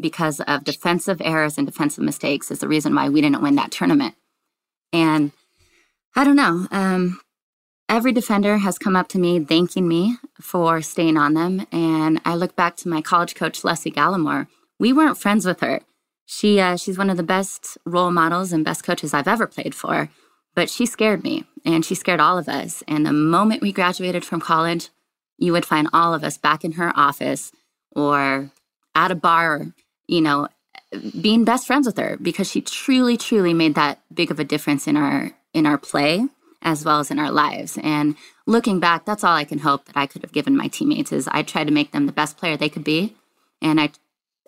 because 0.00 0.40
of 0.40 0.64
defensive 0.64 1.20
errors 1.22 1.59
and 1.59 1.66
defensive 1.66 2.02
mistakes, 2.02 2.50
is 2.50 2.61
the 2.61 2.68
reason 2.68 2.94
why 2.94 3.11
we 3.11 3.20
didn't 3.20 3.42
win 3.42 3.57
that 3.57 3.72
tournament. 3.72 4.14
And 4.90 5.33
I 6.16 6.24
don't 6.24 6.37
know. 6.37 6.66
Um, 6.70 7.20
every 7.94 8.11
defender 8.11 8.59
has 8.59 8.76
come 8.76 8.96
up 8.96 9.07
to 9.07 9.20
me 9.20 9.38
thanking 9.38 9.87
me 9.87 10.16
for 10.40 10.83
staying 10.83 11.16
on 11.16 11.35
them. 11.35 11.64
And 11.70 12.20
I 12.24 12.35
look 12.35 12.57
back 12.57 12.74
to 12.78 12.88
my 12.88 13.00
college 13.00 13.37
coach, 13.37 13.62
Lesle 13.62 13.92
Gallimore. 13.92 14.48
We 14.80 14.92
weren't 14.92 15.16
friends 15.16 15.46
with 15.46 15.61
her. 15.61 15.80
She 16.26 16.59
uh, 16.59 16.76
she's 16.76 16.98
one 16.98 17.09
of 17.09 17.16
the 17.16 17.22
best 17.22 17.78
role 17.87 18.11
models 18.11 18.52
and 18.52 18.64
best 18.64 18.83
coaches 18.83 19.14
I've 19.14 19.28
ever 19.28 19.46
played 19.46 19.76
for. 19.76 20.09
But 20.57 20.70
she 20.70 20.87
scared 20.87 21.22
me, 21.22 21.44
and 21.64 21.85
she 21.85 21.94
scared 21.94 22.18
all 22.18 22.37
of 22.37 22.48
us. 22.48 22.83
And 22.88 23.07
the 23.07 23.12
moment 23.12 23.62
we 23.62 23.72
graduated 23.72 24.24
from 24.24 24.40
college, 24.40 24.88
you 25.38 25.52
would 25.52 25.64
find 25.64 25.88
all 25.92 26.14
of 26.14 26.24
us 26.24 26.37
back 26.37 26.64
in 26.64 26.72
her 26.72 26.92
office 26.96 27.52
or 27.94 28.50
at 28.96 29.12
a 29.12 29.16
bar, 29.16 29.66
you 30.09 30.20
know, 30.20 30.48
being 31.20 31.44
best 31.44 31.66
friends 31.66 31.87
with 31.87 31.98
her 31.98 32.16
because 32.20 32.50
she 32.50 32.61
truly, 32.61 33.16
truly 33.16 33.54
made 33.54 33.76
that 33.76 34.00
big 34.12 34.33
of 34.33 34.40
a 34.40 34.44
difference 34.44 34.88
in 34.88 34.96
our 34.96 35.30
in 35.52 35.64
our 35.64 35.78
play 35.78 36.26
as 36.64 36.85
well 36.85 36.98
as 36.98 37.11
in 37.11 37.18
our 37.18 37.31
lives. 37.31 37.79
And 37.83 38.16
looking 38.46 38.81
back, 38.81 39.05
that's 39.05 39.22
all 39.22 39.37
I 39.37 39.44
can 39.44 39.59
hope 39.59 39.85
that 39.85 39.96
I 39.96 40.07
could 40.07 40.22
have 40.22 40.33
given 40.33 40.57
my 40.57 40.68
teammates 40.68 41.12
is 41.12 41.29
I 41.29 41.42
tried 41.42 41.66
to 41.66 41.72
make 41.72 41.92
them 41.92 42.07
the 42.07 42.12
best 42.12 42.37
player 42.37 42.57
they 42.57 42.68
could 42.70 42.85
be. 42.85 43.14
And 43.62 43.81
I 43.81 43.90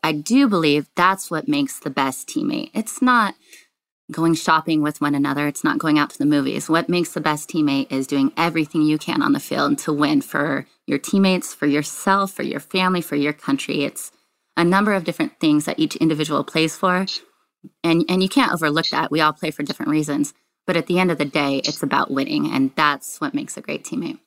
I 0.03 0.13
do 0.13 0.49
believe 0.49 0.89
that's 0.95 1.31
what 1.31 1.49
makes 1.49 1.81
the 1.81 1.91
best 1.91 2.29
teammate. 2.29 2.71
It's 2.75 3.03
not 3.03 3.35
going 4.13 4.35
shopping 4.35 4.83
with 4.83 5.01
one 5.01 5.17
another, 5.17 5.49
it's 5.49 5.65
not 5.65 5.79
going 5.79 5.99
out 5.99 6.11
to 6.11 6.19
the 6.19 6.27
movies. 6.27 6.69
What 6.69 6.89
makes 6.89 7.13
the 7.13 7.21
best 7.21 7.49
teammate 7.51 7.91
is 7.91 8.07
doing 8.07 8.33
everything 8.37 8.83
you 8.83 8.99
can 8.99 9.21
on 9.21 9.33
the 9.33 9.41
field 9.41 9.79
to 9.79 9.93
win 9.93 10.21
for 10.21 10.67
your 10.87 10.99
teammates, 10.99 11.55
for 11.55 11.67
yourself, 11.67 12.33
for 12.33 12.45
your 12.45 12.61
family, 12.61 13.01
for 13.01 13.17
your 13.17 13.33
country. 13.33 13.83
It's 13.83 14.13
a 14.57 14.63
number 14.63 14.93
of 14.93 15.03
different 15.03 15.41
things 15.41 15.65
that 15.65 15.81
each 15.81 15.97
individual 15.97 16.45
plays 16.45 16.77
for. 16.77 17.07
And 17.83 18.05
and 18.09 18.23
you 18.23 18.29
can't 18.29 18.53
overlook 18.53 18.89
that. 18.91 19.11
We 19.11 19.21
all 19.21 19.33
play 19.33 19.51
for 19.51 19.65
different 19.65 19.91
reasons. 19.91 20.35
But 20.67 20.77
at 20.77 20.87
the 20.87 20.99
end 20.99 21.11
of 21.11 21.19
the 21.19 21.25
day, 21.25 21.59
it's 21.59 21.83
about 21.83 22.11
winning, 22.11 22.53
and 22.53 22.73
that's 22.75 23.21
what 23.21 23.35
makes 23.35 23.57
a 23.57 23.61
great 23.61 23.85
teammate. 23.85 24.19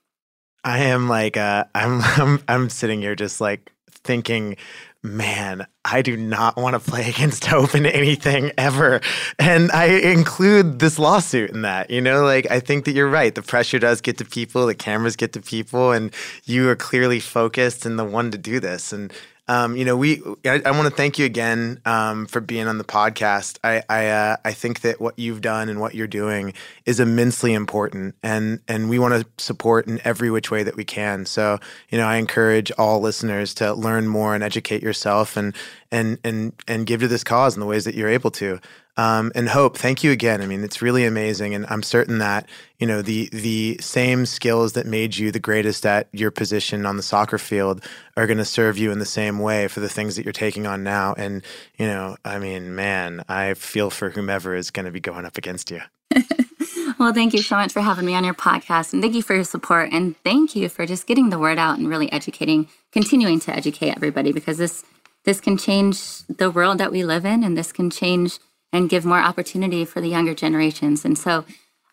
I 0.64 0.80
am 0.80 1.08
like, 1.08 1.38
uh, 1.38 1.66
I'm, 1.76 2.02
I'm, 2.04 2.44
I'm 2.48 2.70
sitting 2.70 3.02
here 3.02 3.16
just 3.16 3.42
like 3.42 3.72
thinking, 3.90 4.56
man, 5.02 5.66
I 5.86 6.02
do 6.02 6.18
not 6.18 6.58
want 6.58 6.74
to 6.74 6.80
play 6.80 7.10
against 7.16 7.46
Hope 7.46 7.76
in 7.76 7.86
anything 7.86 8.52
ever. 8.58 9.02
And 9.38 9.72
I 9.72 9.86
include 9.86 10.80
this 10.80 11.00
lawsuit 11.00 11.52
in 11.52 11.62
that, 11.62 11.90
you 11.90 12.02
know, 12.02 12.24
like 12.24 12.50
I 12.52 12.60
think 12.60 12.86
that 12.86 12.94
you're 12.94 13.10
right. 13.10 13.34
The 13.34 13.42
pressure 13.42 13.80
does 13.80 14.02
get 14.02 14.18
to 14.18 14.26
people, 14.26 14.66
the 14.66 14.76
cameras 14.76 15.16
get 15.16 15.34
to 15.34 15.42
people, 15.42 15.92
and 15.92 16.14
you 16.46 16.68
are 16.70 16.76
clearly 16.76 17.20
focused 17.20 17.86
and 17.86 17.98
the 17.98 18.06
one 18.06 18.32
to 18.32 18.38
do 18.38 18.60
this. 18.60 18.92
And 18.92 19.14
um, 19.50 19.76
you 19.76 19.84
know, 19.84 19.98
we. 19.98 20.22
I, 20.46 20.62
I 20.64 20.72
want 20.72 20.88
to 20.88 20.96
thank 20.96 21.18
you 21.18 21.26
again 21.26 21.82
um, 21.84 22.28
for 22.28 22.40
being 22.40 22.68
on 22.68 22.78
the 22.78 22.84
podcast. 22.84 23.58
I 23.64 23.82
I, 23.90 24.08
uh, 24.08 24.38
I 24.46 24.54
think 24.54 24.82
that 24.82 25.02
what 25.02 25.18
you've 25.18 25.42
done 25.42 25.70
and 25.70 25.82
what 25.82 25.96
you're 25.96 26.06
doing 26.06 26.54
is 26.86 27.00
immensely 27.00 27.54
important, 27.54 28.14
and 28.22 28.60
and 28.68 28.90
we 28.90 29.00
want 29.00 29.16
to 29.16 29.44
support 29.44 29.88
in 29.88 30.00
every 30.06 30.30
which 30.30 30.52
way 30.52 30.62
that 30.62 30.76
we 30.76 30.86
can. 30.86 31.26
So, 31.26 31.60
you 31.90 31.98
know, 31.98 32.06
I 32.06 32.18
encourage 32.18 32.72
all 32.78 33.02
listeners 33.02 33.56
to 33.56 33.74
learn 33.74 34.08
more 34.08 34.36
and 34.36 34.44
educate 34.44 34.84
yourself, 34.84 35.36
and 35.36 35.56
and 35.92 36.20
and 36.24 36.54
and 36.68 36.86
give 36.86 37.00
to 37.00 37.08
this 37.08 37.24
cause 37.24 37.56
in 37.56 37.60
the 37.60 37.66
ways 37.66 37.86
that 37.86 37.96
you're 37.96 38.08
able 38.08 38.32
to. 38.32 38.60
Um, 39.00 39.32
and 39.34 39.48
Hope, 39.48 39.78
thank 39.78 40.04
you 40.04 40.12
again. 40.12 40.42
I 40.42 40.46
mean, 40.46 40.62
it's 40.62 40.82
really 40.82 41.06
amazing, 41.06 41.56
and 41.56 41.66
I'm 41.70 41.84
certain 41.84 42.18
that 42.18 42.50
you 42.80 42.86
know 42.86 43.02
the 43.02 43.30
the 43.32 43.78
same 43.80 44.26
skills 44.26 44.74
that 44.74 44.86
made 44.86 45.16
you 45.16 45.32
the 45.32 45.40
greatest 45.40 45.86
at 45.86 46.10
your 46.12 46.32
position 46.32 46.86
on 46.86 46.98
the 46.98 47.04
soccer 47.04 47.38
field 47.38 47.82
are 48.18 48.28
going 48.28 48.40
to 48.40 48.46
serve 48.46 48.78
you 48.78 48.92
in 48.92 49.00
the 49.00 49.06
same 49.06 49.40
way 49.40 49.70
for 49.70 49.80
the 49.80 49.88
things 49.88 50.18
that 50.18 50.26
you're 50.26 50.34
taking 50.34 50.68
on 50.68 50.84
now. 50.84 51.14
And 51.18 51.46
you 51.78 51.86
know, 51.86 52.18
I 52.26 52.40
mean, 52.40 52.76
man, 52.76 53.24
I 53.30 53.54
feel 53.54 53.90
for 53.90 54.10
whomever 54.10 54.54
is 54.54 54.70
going 54.70 54.86
to 54.86 54.92
be 54.92 55.00
going 55.00 55.26
up 55.26 55.38
against 55.38 55.72
you. 55.72 55.80
well, 57.00 57.14
thank 57.14 57.34
you 57.34 57.42
so 57.42 57.56
much 57.56 57.72
for 57.72 57.80
having 57.80 58.06
me 58.06 58.16
on 58.16 58.26
your 58.26 58.34
podcast, 58.34 58.92
and 58.92 59.02
thank 59.02 59.16
you 59.16 59.24
for 59.24 59.34
your 59.34 59.46
support, 59.46 59.94
and 59.94 60.18
thank 60.26 60.58
you 60.58 60.68
for 60.68 60.86
just 60.86 61.08
getting 61.08 61.30
the 61.30 61.40
word 61.40 61.58
out 61.58 61.78
and 61.78 61.88
really 61.88 62.12
educating, 62.12 62.68
continuing 62.92 63.40
to 63.40 63.56
educate 63.56 63.92
everybody 63.92 64.34
because 64.34 64.58
this 64.58 64.84
this 65.24 65.40
can 65.40 65.58
change 65.58 66.24
the 66.28 66.52
world 66.52 66.80
that 66.80 66.92
we 66.92 67.06
live 67.06 67.24
in, 67.24 67.46
and 67.46 67.58
this 67.58 67.72
can 67.72 67.90
change 67.90 68.40
and 68.72 68.90
give 68.90 69.06
more 69.06 69.20
opportunity 69.20 69.86
for 69.86 70.02
the 70.02 70.10
younger 70.10 70.34
generations. 70.34 71.06
And 71.06 71.18
so 71.18 71.46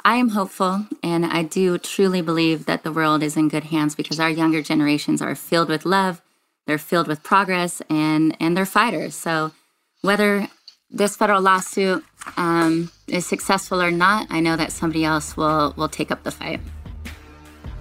I 0.04 0.16
am 0.16 0.28
hopeful, 0.30 0.86
and 1.02 1.26
I 1.26 1.42
do 1.42 1.78
truly 1.78 2.22
believe 2.22 2.66
that 2.66 2.84
the 2.84 2.92
world 2.92 3.22
is 3.24 3.36
in 3.36 3.48
good 3.48 3.64
hands 3.64 3.96
because 3.96 4.20
our 4.20 4.30
younger 4.30 4.62
generations 4.62 5.20
are 5.20 5.34
filled 5.34 5.68
with 5.68 5.84
love, 5.84 6.22
they're 6.66 6.78
filled 6.78 7.08
with 7.08 7.24
progress, 7.24 7.82
and 7.90 8.36
and 8.38 8.56
they're 8.56 8.66
fighters. 8.66 9.16
So 9.16 9.52
whether 10.02 10.48
this 10.90 11.16
federal 11.16 11.42
lawsuit 11.42 12.04
um, 12.36 12.92
is 13.08 13.26
successful 13.26 13.82
or 13.82 13.90
not, 13.90 14.28
I 14.30 14.38
know 14.38 14.54
that 14.56 14.70
somebody 14.70 15.04
else 15.04 15.36
will 15.36 15.74
will 15.76 15.88
take 15.88 16.12
up 16.12 16.22
the 16.22 16.30
fight. 16.30 16.60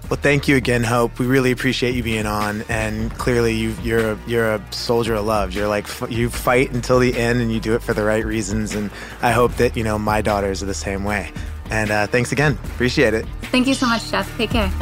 Well, 0.08 0.20
thank 0.20 0.46
you 0.46 0.54
again, 0.54 0.84
Hope. 0.84 1.18
We 1.18 1.26
really 1.26 1.50
appreciate 1.50 1.96
you 1.96 2.04
being 2.04 2.26
on, 2.26 2.62
and 2.68 3.10
clearly 3.18 3.54
you, 3.56 3.74
you're 3.82 4.12
a, 4.12 4.18
you're 4.28 4.54
a 4.54 4.62
soldier 4.72 5.14
of 5.14 5.26
love. 5.26 5.52
You're 5.52 5.66
like 5.66 5.88
you 6.08 6.30
fight 6.30 6.70
until 6.70 7.00
the 7.00 7.16
end, 7.18 7.40
and 7.40 7.50
you 7.50 7.58
do 7.58 7.74
it 7.74 7.82
for 7.82 7.92
the 7.92 8.04
right 8.04 8.24
reasons. 8.24 8.76
And 8.76 8.92
I 9.20 9.32
hope 9.32 9.54
that 9.54 9.76
you 9.76 9.82
know 9.82 9.98
my 9.98 10.20
daughters 10.20 10.62
are 10.62 10.66
the 10.66 10.74
same 10.74 11.02
way. 11.02 11.32
And 11.70 11.90
uh, 11.90 12.06
thanks 12.06 12.30
again. 12.30 12.56
Appreciate 12.66 13.14
it. 13.14 13.26
Thank 13.50 13.66
you 13.66 13.74
so 13.74 13.86
much, 13.86 14.08
Jeff. 14.08 14.32
Take 14.36 14.50
care. 14.50 14.72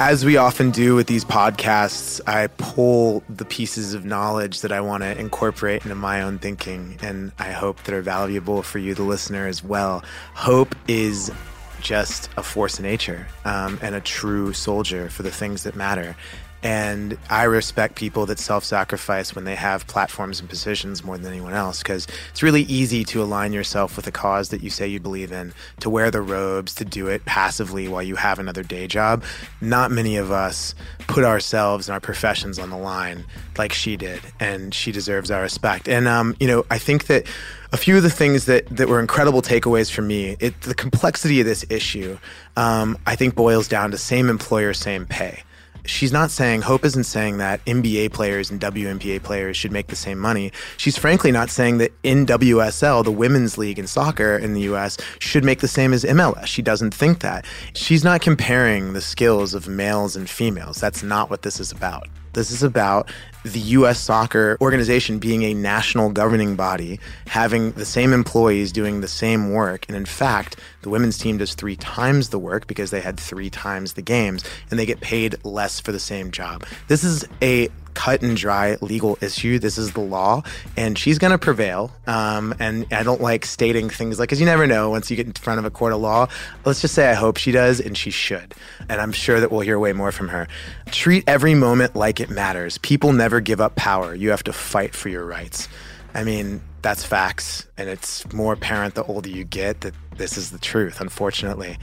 As 0.00 0.24
we 0.24 0.36
often 0.36 0.72
do 0.72 0.96
with 0.96 1.06
these 1.06 1.24
podcasts, 1.24 2.20
I 2.26 2.48
pull 2.48 3.22
the 3.28 3.44
pieces 3.44 3.94
of 3.94 4.04
knowledge 4.04 4.60
that 4.60 4.72
I 4.72 4.80
want 4.80 5.04
to 5.04 5.16
incorporate 5.18 5.84
into 5.84 5.94
my 5.94 6.22
own 6.22 6.38
thinking, 6.38 6.98
and 7.02 7.30
I 7.38 7.50
hope 7.50 7.82
that 7.84 7.94
are 7.94 8.02
valuable 8.02 8.62
for 8.62 8.78
you, 8.78 8.94
the 8.94 9.02
listener, 9.02 9.46
as 9.46 9.62
well. 9.62 10.04
Hope 10.34 10.74
is 10.86 11.32
just 11.80 12.30
a 12.36 12.42
force 12.42 12.78
of 12.78 12.84
nature 12.84 13.26
um, 13.44 13.78
and 13.82 13.94
a 13.94 14.00
true 14.00 14.52
soldier 14.52 15.08
for 15.08 15.22
the 15.22 15.30
things 15.30 15.62
that 15.64 15.74
matter. 15.74 16.16
And 16.62 17.16
I 17.30 17.44
respect 17.44 17.94
people 17.94 18.26
that 18.26 18.40
self 18.40 18.64
sacrifice 18.64 19.34
when 19.34 19.44
they 19.44 19.54
have 19.54 19.86
platforms 19.86 20.40
and 20.40 20.48
positions 20.48 21.04
more 21.04 21.16
than 21.16 21.32
anyone 21.32 21.54
else 21.54 21.82
because 21.82 22.08
it's 22.30 22.42
really 22.42 22.62
easy 22.62 23.04
to 23.04 23.22
align 23.22 23.52
yourself 23.52 23.94
with 23.94 24.08
a 24.08 24.10
cause 24.10 24.48
that 24.48 24.60
you 24.60 24.68
say 24.68 24.88
you 24.88 24.98
believe 24.98 25.30
in, 25.30 25.52
to 25.80 25.88
wear 25.88 26.10
the 26.10 26.20
robes, 26.20 26.74
to 26.76 26.84
do 26.84 27.06
it 27.06 27.24
passively 27.24 27.86
while 27.86 28.02
you 28.02 28.16
have 28.16 28.40
another 28.40 28.64
day 28.64 28.88
job. 28.88 29.22
Not 29.60 29.92
many 29.92 30.16
of 30.16 30.32
us 30.32 30.74
put 31.06 31.22
ourselves 31.22 31.88
and 31.88 31.94
our 31.94 32.00
professions 32.00 32.58
on 32.58 32.70
the 32.70 32.76
line 32.78 33.24
like 33.56 33.72
she 33.72 33.96
did, 33.96 34.20
and 34.40 34.74
she 34.74 34.90
deserves 34.90 35.30
our 35.30 35.42
respect. 35.42 35.88
And, 35.88 36.08
um, 36.08 36.36
you 36.40 36.48
know, 36.48 36.66
I 36.70 36.78
think 36.78 37.06
that 37.06 37.26
a 37.72 37.76
few 37.76 37.96
of 37.96 38.02
the 38.02 38.10
things 38.10 38.46
that, 38.46 38.66
that 38.68 38.88
were 38.88 39.00
incredible 39.00 39.42
takeaways 39.42 39.90
for 39.90 40.02
me, 40.02 40.36
it, 40.40 40.60
the 40.62 40.74
complexity 40.74 41.40
of 41.40 41.46
this 41.46 41.64
issue, 41.68 42.18
um, 42.56 42.96
I 43.06 43.14
think 43.16 43.34
boils 43.34 43.68
down 43.68 43.90
to 43.90 43.98
same 43.98 44.30
employer, 44.30 44.72
same 44.72 45.06
pay 45.06 45.42
she's 45.88 46.12
not 46.12 46.30
saying, 46.30 46.62
Hope 46.62 46.84
isn't 46.84 47.04
saying 47.04 47.38
that 47.38 47.64
NBA 47.64 48.12
players 48.12 48.50
and 48.50 48.60
WNBA 48.60 49.22
players 49.22 49.56
should 49.56 49.72
make 49.72 49.88
the 49.88 49.96
same 49.96 50.18
money. 50.18 50.52
She's 50.76 50.96
frankly 50.96 51.32
not 51.32 51.50
saying 51.50 51.78
that 51.78 51.90
NWSL, 52.02 53.04
the 53.04 53.12
women's 53.12 53.58
league 53.58 53.78
in 53.78 53.86
soccer 53.86 54.36
in 54.36 54.54
the 54.54 54.62
US, 54.72 54.98
should 55.18 55.44
make 55.44 55.60
the 55.60 55.68
same 55.68 55.92
as 55.92 56.04
MLS. 56.04 56.46
She 56.46 56.62
doesn't 56.62 56.94
think 56.94 57.20
that. 57.20 57.44
She's 57.72 58.04
not 58.04 58.20
comparing 58.20 58.92
the 58.92 59.00
skills 59.00 59.54
of 59.54 59.68
males 59.68 60.14
and 60.14 60.28
females. 60.28 60.80
That's 60.80 61.02
not 61.02 61.30
what 61.30 61.42
this 61.42 61.58
is 61.58 61.72
about. 61.72 62.08
This 62.32 62.50
is 62.50 62.62
about 62.62 63.10
the 63.44 63.60
U.S. 63.60 63.98
soccer 63.98 64.56
organization 64.60 65.18
being 65.18 65.42
a 65.42 65.54
national 65.54 66.10
governing 66.10 66.56
body, 66.56 67.00
having 67.26 67.72
the 67.72 67.84
same 67.84 68.12
employees 68.12 68.72
doing 68.72 69.00
the 69.00 69.08
same 69.08 69.52
work. 69.52 69.86
And 69.88 69.96
in 69.96 70.06
fact, 70.06 70.56
the 70.82 70.90
women's 70.90 71.18
team 71.18 71.38
does 71.38 71.54
three 71.54 71.76
times 71.76 72.28
the 72.28 72.38
work 72.38 72.66
because 72.66 72.90
they 72.90 73.00
had 73.00 73.18
three 73.18 73.50
times 73.50 73.94
the 73.94 74.02
games 74.02 74.44
and 74.70 74.78
they 74.78 74.86
get 74.86 75.00
paid 75.00 75.36
less 75.44 75.80
for 75.80 75.92
the 75.92 76.00
same 76.00 76.30
job. 76.30 76.64
This 76.88 77.04
is 77.04 77.26
a 77.42 77.68
cut 77.94 78.22
and 78.22 78.36
dry 78.36 78.76
legal 78.80 79.18
issue. 79.20 79.58
This 79.58 79.78
is 79.78 79.92
the 79.92 80.00
law, 80.00 80.42
and 80.76 80.98
she's 80.98 81.18
going 81.18 81.30
to 81.30 81.38
prevail. 81.38 81.90
Um, 82.06 82.54
and 82.58 82.86
I 82.92 83.02
don't 83.02 83.20
like 83.20 83.44
stating 83.44 83.90
things 83.90 84.18
like, 84.18 84.28
because 84.28 84.40
you 84.40 84.46
never 84.46 84.66
know 84.66 84.90
once 84.90 85.10
you 85.10 85.16
get 85.16 85.26
in 85.26 85.32
front 85.32 85.58
of 85.58 85.64
a 85.64 85.70
court 85.70 85.92
of 85.92 86.00
law. 86.00 86.28
Let's 86.64 86.80
just 86.80 86.94
say 86.94 87.10
I 87.10 87.14
hope 87.14 87.36
she 87.36 87.52
does, 87.52 87.80
and 87.80 87.96
she 87.96 88.10
should. 88.10 88.54
And 88.88 89.00
I'm 89.00 89.12
sure 89.12 89.40
that 89.40 89.50
we'll 89.50 89.60
hear 89.60 89.78
way 89.78 89.92
more 89.92 90.12
from 90.12 90.28
her. 90.28 90.48
Treat 90.86 91.24
every 91.26 91.54
moment 91.54 91.96
like 91.96 92.20
it 92.20 92.30
matters. 92.30 92.78
People 92.78 93.12
never 93.12 93.40
give 93.40 93.60
up 93.60 93.76
power. 93.76 94.14
You 94.14 94.30
have 94.30 94.44
to 94.44 94.52
fight 94.52 94.94
for 94.94 95.08
your 95.08 95.24
rights. 95.24 95.68
I 96.14 96.24
mean, 96.24 96.62
that's 96.82 97.04
facts, 97.04 97.66
and 97.76 97.88
it's 97.88 98.30
more 98.32 98.52
apparent 98.52 98.94
the 98.94 99.04
older 99.04 99.28
you 99.28 99.44
get 99.44 99.82
that 99.82 99.94
this 100.16 100.36
is 100.36 100.50
the 100.50 100.58
truth, 100.58 101.00
unfortunately. 101.00 101.78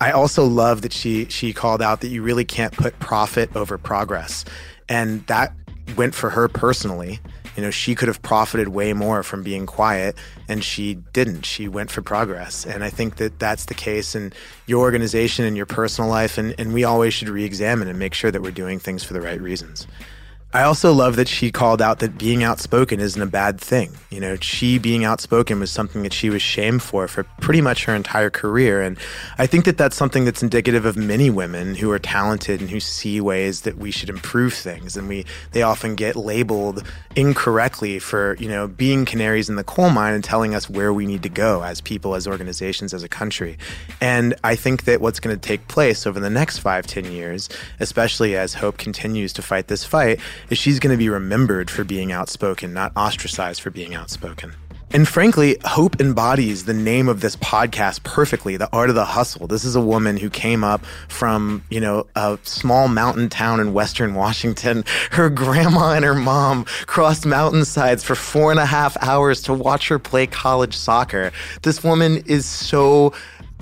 I 0.00 0.10
also 0.10 0.44
love 0.44 0.82
that 0.82 0.92
she 0.92 1.26
she 1.26 1.52
called 1.52 1.80
out 1.80 2.00
that 2.02 2.08
you 2.08 2.22
really 2.22 2.44
can't 2.44 2.72
put 2.72 2.98
profit 2.98 3.54
over 3.56 3.78
progress. 3.78 4.44
And 4.88 5.26
that 5.26 5.52
went 5.96 6.14
for 6.14 6.30
her 6.30 6.48
personally. 6.48 7.20
You 7.56 7.62
know, 7.62 7.70
she 7.70 7.94
could 7.94 8.08
have 8.08 8.20
profited 8.20 8.68
way 8.68 8.92
more 8.92 9.22
from 9.22 9.42
being 9.42 9.64
quiet, 9.64 10.16
and 10.46 10.62
she 10.62 10.94
didn't. 11.14 11.46
She 11.46 11.68
went 11.68 11.90
for 11.90 12.02
progress. 12.02 12.66
And 12.66 12.84
I 12.84 12.90
think 12.90 13.16
that 13.16 13.38
that's 13.38 13.64
the 13.64 13.74
case 13.74 14.14
in 14.14 14.34
your 14.66 14.82
organization 14.82 15.46
and 15.46 15.56
your 15.56 15.64
personal 15.64 16.10
life. 16.10 16.36
And, 16.36 16.54
and 16.58 16.74
we 16.74 16.84
always 16.84 17.14
should 17.14 17.30
re 17.30 17.44
examine 17.44 17.88
and 17.88 17.98
make 17.98 18.12
sure 18.12 18.30
that 18.30 18.42
we're 18.42 18.50
doing 18.50 18.78
things 18.78 19.02
for 19.04 19.14
the 19.14 19.22
right 19.22 19.40
reasons. 19.40 19.86
I 20.54 20.62
also 20.62 20.92
love 20.92 21.16
that 21.16 21.28
she 21.28 21.50
called 21.50 21.82
out 21.82 21.98
that 21.98 22.16
being 22.16 22.42
outspoken 22.42 22.98
isn't 22.98 23.20
a 23.20 23.26
bad 23.26 23.60
thing. 23.60 23.92
You 24.10 24.20
know, 24.20 24.36
she 24.36 24.78
being 24.78 25.04
outspoken 25.04 25.60
was 25.60 25.70
something 25.70 26.02
that 26.04 26.14
she 26.14 26.30
was 26.30 26.40
shamed 26.40 26.82
for 26.82 27.08
for 27.08 27.24
pretty 27.40 27.60
much 27.60 27.84
her 27.84 27.94
entire 27.94 28.30
career. 28.30 28.80
And 28.80 28.96
I 29.38 29.46
think 29.46 29.66
that 29.66 29.76
that's 29.76 29.96
something 29.96 30.24
that's 30.24 30.42
indicative 30.42 30.86
of 30.86 30.96
many 30.96 31.28
women 31.28 31.74
who 31.74 31.90
are 31.90 31.98
talented 31.98 32.60
and 32.60 32.70
who 32.70 32.80
see 32.80 33.20
ways 33.20 33.62
that 33.62 33.76
we 33.76 33.90
should 33.90 34.08
improve 34.08 34.54
things. 34.54 34.96
And 34.96 35.08
we, 35.08 35.26
they 35.52 35.62
often 35.62 35.94
get 35.94 36.16
labeled 36.16 36.84
incorrectly 37.16 37.98
for, 37.98 38.36
you 38.38 38.48
know, 38.48 38.68
being 38.68 39.04
canaries 39.04 39.50
in 39.50 39.56
the 39.56 39.64
coal 39.64 39.90
mine 39.90 40.14
and 40.14 40.24
telling 40.24 40.54
us 40.54 40.70
where 40.70 40.92
we 40.92 41.06
need 41.06 41.24
to 41.24 41.28
go 41.28 41.62
as 41.64 41.80
people, 41.80 42.14
as 42.14 42.26
organizations, 42.26 42.94
as 42.94 43.02
a 43.02 43.08
country. 43.08 43.58
And 44.00 44.34
I 44.44 44.54
think 44.54 44.84
that 44.84 45.00
what's 45.00 45.20
going 45.20 45.36
to 45.36 45.48
take 45.48 45.66
place 45.68 46.06
over 46.06 46.20
the 46.20 46.30
next 46.30 46.58
five, 46.60 46.86
ten 46.86 47.04
years, 47.04 47.48
especially 47.80 48.36
as 48.36 48.54
Hope 48.54 48.78
continues 48.78 49.32
to 49.34 49.42
fight 49.42 49.66
this 49.66 49.84
fight, 49.84 50.20
is 50.50 50.58
she's 50.58 50.78
going 50.78 50.92
to 50.92 50.98
be 50.98 51.08
remembered 51.08 51.70
for 51.70 51.84
being 51.84 52.12
outspoken, 52.12 52.72
not 52.72 52.92
ostracized 52.96 53.60
for 53.60 53.70
being 53.70 53.94
outspoken. 53.94 54.54
And 54.92 55.06
frankly, 55.06 55.56
Hope 55.64 56.00
embodies 56.00 56.64
the 56.64 56.72
name 56.72 57.08
of 57.08 57.20
this 57.20 57.34
podcast 57.36 58.04
perfectly, 58.04 58.56
The 58.56 58.68
Art 58.72 58.88
of 58.88 58.94
the 58.94 59.04
Hustle. 59.04 59.48
This 59.48 59.64
is 59.64 59.74
a 59.74 59.80
woman 59.80 60.16
who 60.16 60.30
came 60.30 60.62
up 60.62 60.84
from, 61.08 61.64
you 61.70 61.80
know, 61.80 62.06
a 62.14 62.38
small 62.44 62.86
mountain 62.86 63.28
town 63.28 63.58
in 63.58 63.72
Western 63.72 64.14
Washington. 64.14 64.84
Her 65.10 65.28
grandma 65.28 65.92
and 65.92 66.04
her 66.04 66.14
mom 66.14 66.64
crossed 66.86 67.26
mountainsides 67.26 68.04
for 68.04 68.14
four 68.14 68.52
and 68.52 68.60
a 68.60 68.66
half 68.66 68.96
hours 69.02 69.42
to 69.42 69.54
watch 69.54 69.88
her 69.88 69.98
play 69.98 70.26
college 70.26 70.76
soccer. 70.76 71.32
This 71.62 71.82
woman 71.82 72.18
is 72.26 72.46
so 72.46 73.12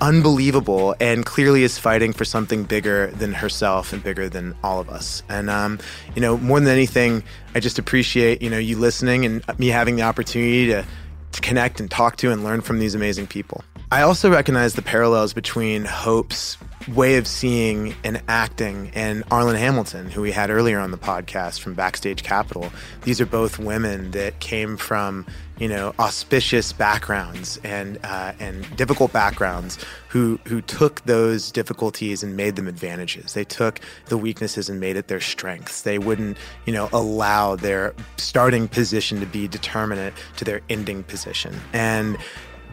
unbelievable 0.01 0.95
and 0.99 1.25
clearly 1.25 1.63
is 1.63 1.77
fighting 1.77 2.13
for 2.13 2.25
something 2.25 2.63
bigger 2.63 3.07
than 3.07 3.33
herself 3.33 3.93
and 3.93 4.03
bigger 4.03 4.27
than 4.27 4.55
all 4.63 4.79
of 4.79 4.89
us. 4.89 5.23
And 5.29 5.49
um, 5.49 5.79
you 6.15 6.21
know, 6.21 6.37
more 6.37 6.59
than 6.59 6.69
anything, 6.69 7.23
I 7.53 7.59
just 7.59 7.79
appreciate 7.79 8.41
you 8.41 8.49
know 8.49 8.57
you 8.57 8.77
listening 8.77 9.25
and 9.25 9.59
me 9.59 9.67
having 9.67 9.95
the 9.95 10.03
opportunity 10.03 10.67
to 10.67 10.85
to 11.31 11.41
connect 11.41 11.79
and 11.79 11.91
talk 11.91 12.15
to 12.17 12.31
and 12.31 12.43
learn 12.43 12.61
from 12.61 12.79
these 12.79 12.95
amazing 12.95 13.27
people. 13.27 13.63
I 13.91 14.01
also 14.01 14.31
recognize 14.31 14.73
the 14.73 14.81
parallels 14.81 15.33
between 15.33 15.85
Hope's 15.85 16.57
way 16.87 17.17
of 17.17 17.27
seeing 17.27 17.95
and 18.03 18.21
acting 18.27 18.91
and 18.93 19.25
Arlan 19.29 19.57
Hamilton, 19.57 20.09
who 20.09 20.21
we 20.21 20.31
had 20.31 20.49
earlier 20.49 20.79
on 20.79 20.91
the 20.91 20.97
podcast 20.97 21.59
from 21.59 21.73
Backstage 21.73 22.23
Capital. 22.23 22.71
These 23.03 23.19
are 23.19 23.25
both 23.25 23.57
women 23.57 24.11
that 24.11 24.39
came 24.39 24.77
from, 24.77 25.25
you 25.57 25.67
know, 25.67 25.95
auspicious 25.97 26.73
backgrounds 26.73 27.59
and 27.63 27.97
uh, 28.03 28.33
and 28.39 28.75
difficult 28.75 29.11
backgrounds 29.11 29.83
who 30.09 30.39
who 30.45 30.61
took 30.61 31.01
those 31.05 31.51
difficulties 31.51 32.21
and 32.21 32.37
made 32.37 32.55
them 32.55 32.67
advantages. 32.67 33.33
They 33.33 33.45
took 33.45 33.79
the 34.05 34.17
weaknesses 34.17 34.69
and 34.69 34.79
made 34.79 34.95
it 34.95 35.07
their 35.07 35.21
strengths. 35.21 35.81
They 35.81 35.97
wouldn't, 35.97 36.37
you 36.65 36.73
know, 36.73 36.89
allow 36.93 37.55
their 37.55 37.95
starting 38.17 38.67
position 38.67 39.19
to 39.21 39.25
be 39.25 39.47
determinate 39.47 40.13
to 40.37 40.45
their 40.45 40.61
ending 40.69 41.03
position. 41.03 41.55
And 41.73 42.17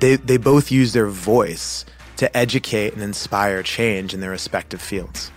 they 0.00 0.16
they 0.16 0.36
both 0.36 0.70
use 0.70 0.92
their 0.92 1.08
voice 1.08 1.86
to 2.22 2.36
educate 2.36 2.92
and 2.92 3.02
inspire 3.02 3.64
change 3.64 4.14
in 4.14 4.20
their 4.20 4.30
respective 4.30 4.80
fields. 4.80 5.32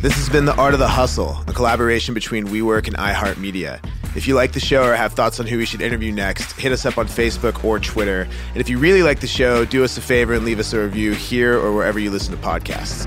This 0.00 0.14
has 0.14 0.28
been 0.28 0.44
The 0.44 0.56
Art 0.56 0.74
of 0.74 0.80
the 0.80 0.88
Hustle, 0.88 1.38
a 1.46 1.52
collaboration 1.52 2.12
between 2.12 2.48
WeWork 2.48 2.88
and 2.88 2.96
iHeartMedia. 2.96 3.78
If 4.16 4.26
you 4.26 4.34
like 4.34 4.50
the 4.54 4.58
show 4.58 4.82
or 4.82 4.96
have 4.96 5.12
thoughts 5.12 5.38
on 5.38 5.46
who 5.46 5.56
we 5.56 5.64
should 5.64 5.80
interview 5.80 6.10
next, 6.10 6.50
hit 6.58 6.72
us 6.72 6.84
up 6.84 6.98
on 6.98 7.06
Facebook 7.06 7.62
or 7.64 7.78
Twitter. 7.78 8.22
And 8.48 8.56
if 8.56 8.68
you 8.68 8.76
really 8.78 9.04
like 9.04 9.20
the 9.20 9.28
show, 9.28 9.64
do 9.64 9.84
us 9.84 9.96
a 9.96 10.00
favor 10.00 10.34
and 10.34 10.44
leave 10.44 10.58
us 10.58 10.72
a 10.72 10.82
review 10.82 11.12
here 11.12 11.56
or 11.56 11.72
wherever 11.72 12.00
you 12.00 12.10
listen 12.10 12.34
to 12.34 12.42
podcasts. 12.42 13.06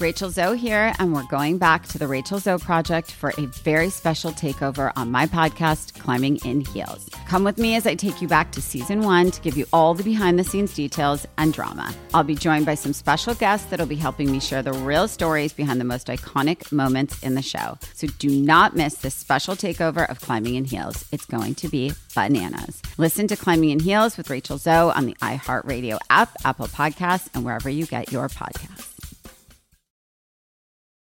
Rachel 0.00 0.30
Zoe 0.30 0.56
here, 0.56 0.92
and 1.00 1.12
we're 1.12 1.24
going 1.24 1.58
back 1.58 1.86
to 1.88 1.98
the 1.98 2.06
Rachel 2.06 2.38
Zoe 2.38 2.58
Project 2.58 3.10
for 3.10 3.32
a 3.36 3.46
very 3.46 3.90
special 3.90 4.30
takeover 4.30 4.92
on 4.94 5.10
my 5.10 5.26
podcast, 5.26 5.98
Climbing 5.98 6.36
in 6.44 6.60
Heels. 6.60 7.08
Come 7.26 7.42
with 7.42 7.58
me 7.58 7.74
as 7.74 7.84
I 7.84 7.96
take 7.96 8.22
you 8.22 8.28
back 8.28 8.52
to 8.52 8.62
season 8.62 9.02
one 9.02 9.32
to 9.32 9.40
give 9.40 9.56
you 9.56 9.66
all 9.72 9.94
the 9.94 10.04
behind 10.04 10.38
the 10.38 10.44
scenes 10.44 10.72
details 10.72 11.26
and 11.36 11.52
drama. 11.52 11.92
I'll 12.14 12.22
be 12.22 12.36
joined 12.36 12.64
by 12.64 12.76
some 12.76 12.92
special 12.92 13.34
guests 13.34 13.66
that'll 13.70 13.86
be 13.86 13.96
helping 13.96 14.30
me 14.30 14.38
share 14.38 14.62
the 14.62 14.72
real 14.72 15.08
stories 15.08 15.52
behind 15.52 15.80
the 15.80 15.84
most 15.84 16.06
iconic 16.06 16.70
moments 16.70 17.20
in 17.24 17.34
the 17.34 17.42
show. 17.42 17.76
So 17.94 18.06
do 18.18 18.30
not 18.30 18.76
miss 18.76 18.94
this 18.94 19.14
special 19.14 19.56
takeover 19.56 20.08
of 20.08 20.20
Climbing 20.20 20.54
in 20.54 20.64
Heels. 20.64 21.04
It's 21.10 21.26
going 21.26 21.56
to 21.56 21.68
be 21.68 21.92
bananas. 22.14 22.80
Listen 22.98 23.26
to 23.26 23.36
Climbing 23.36 23.70
in 23.70 23.80
Heels 23.80 24.16
with 24.16 24.30
Rachel 24.30 24.58
Zoe 24.58 24.92
on 24.92 25.06
the 25.06 25.14
iHeartRadio 25.14 25.98
app, 26.08 26.30
Apple 26.44 26.68
Podcasts, 26.68 27.28
and 27.34 27.44
wherever 27.44 27.68
you 27.68 27.84
get 27.84 28.12
your 28.12 28.28
podcasts. 28.28 28.87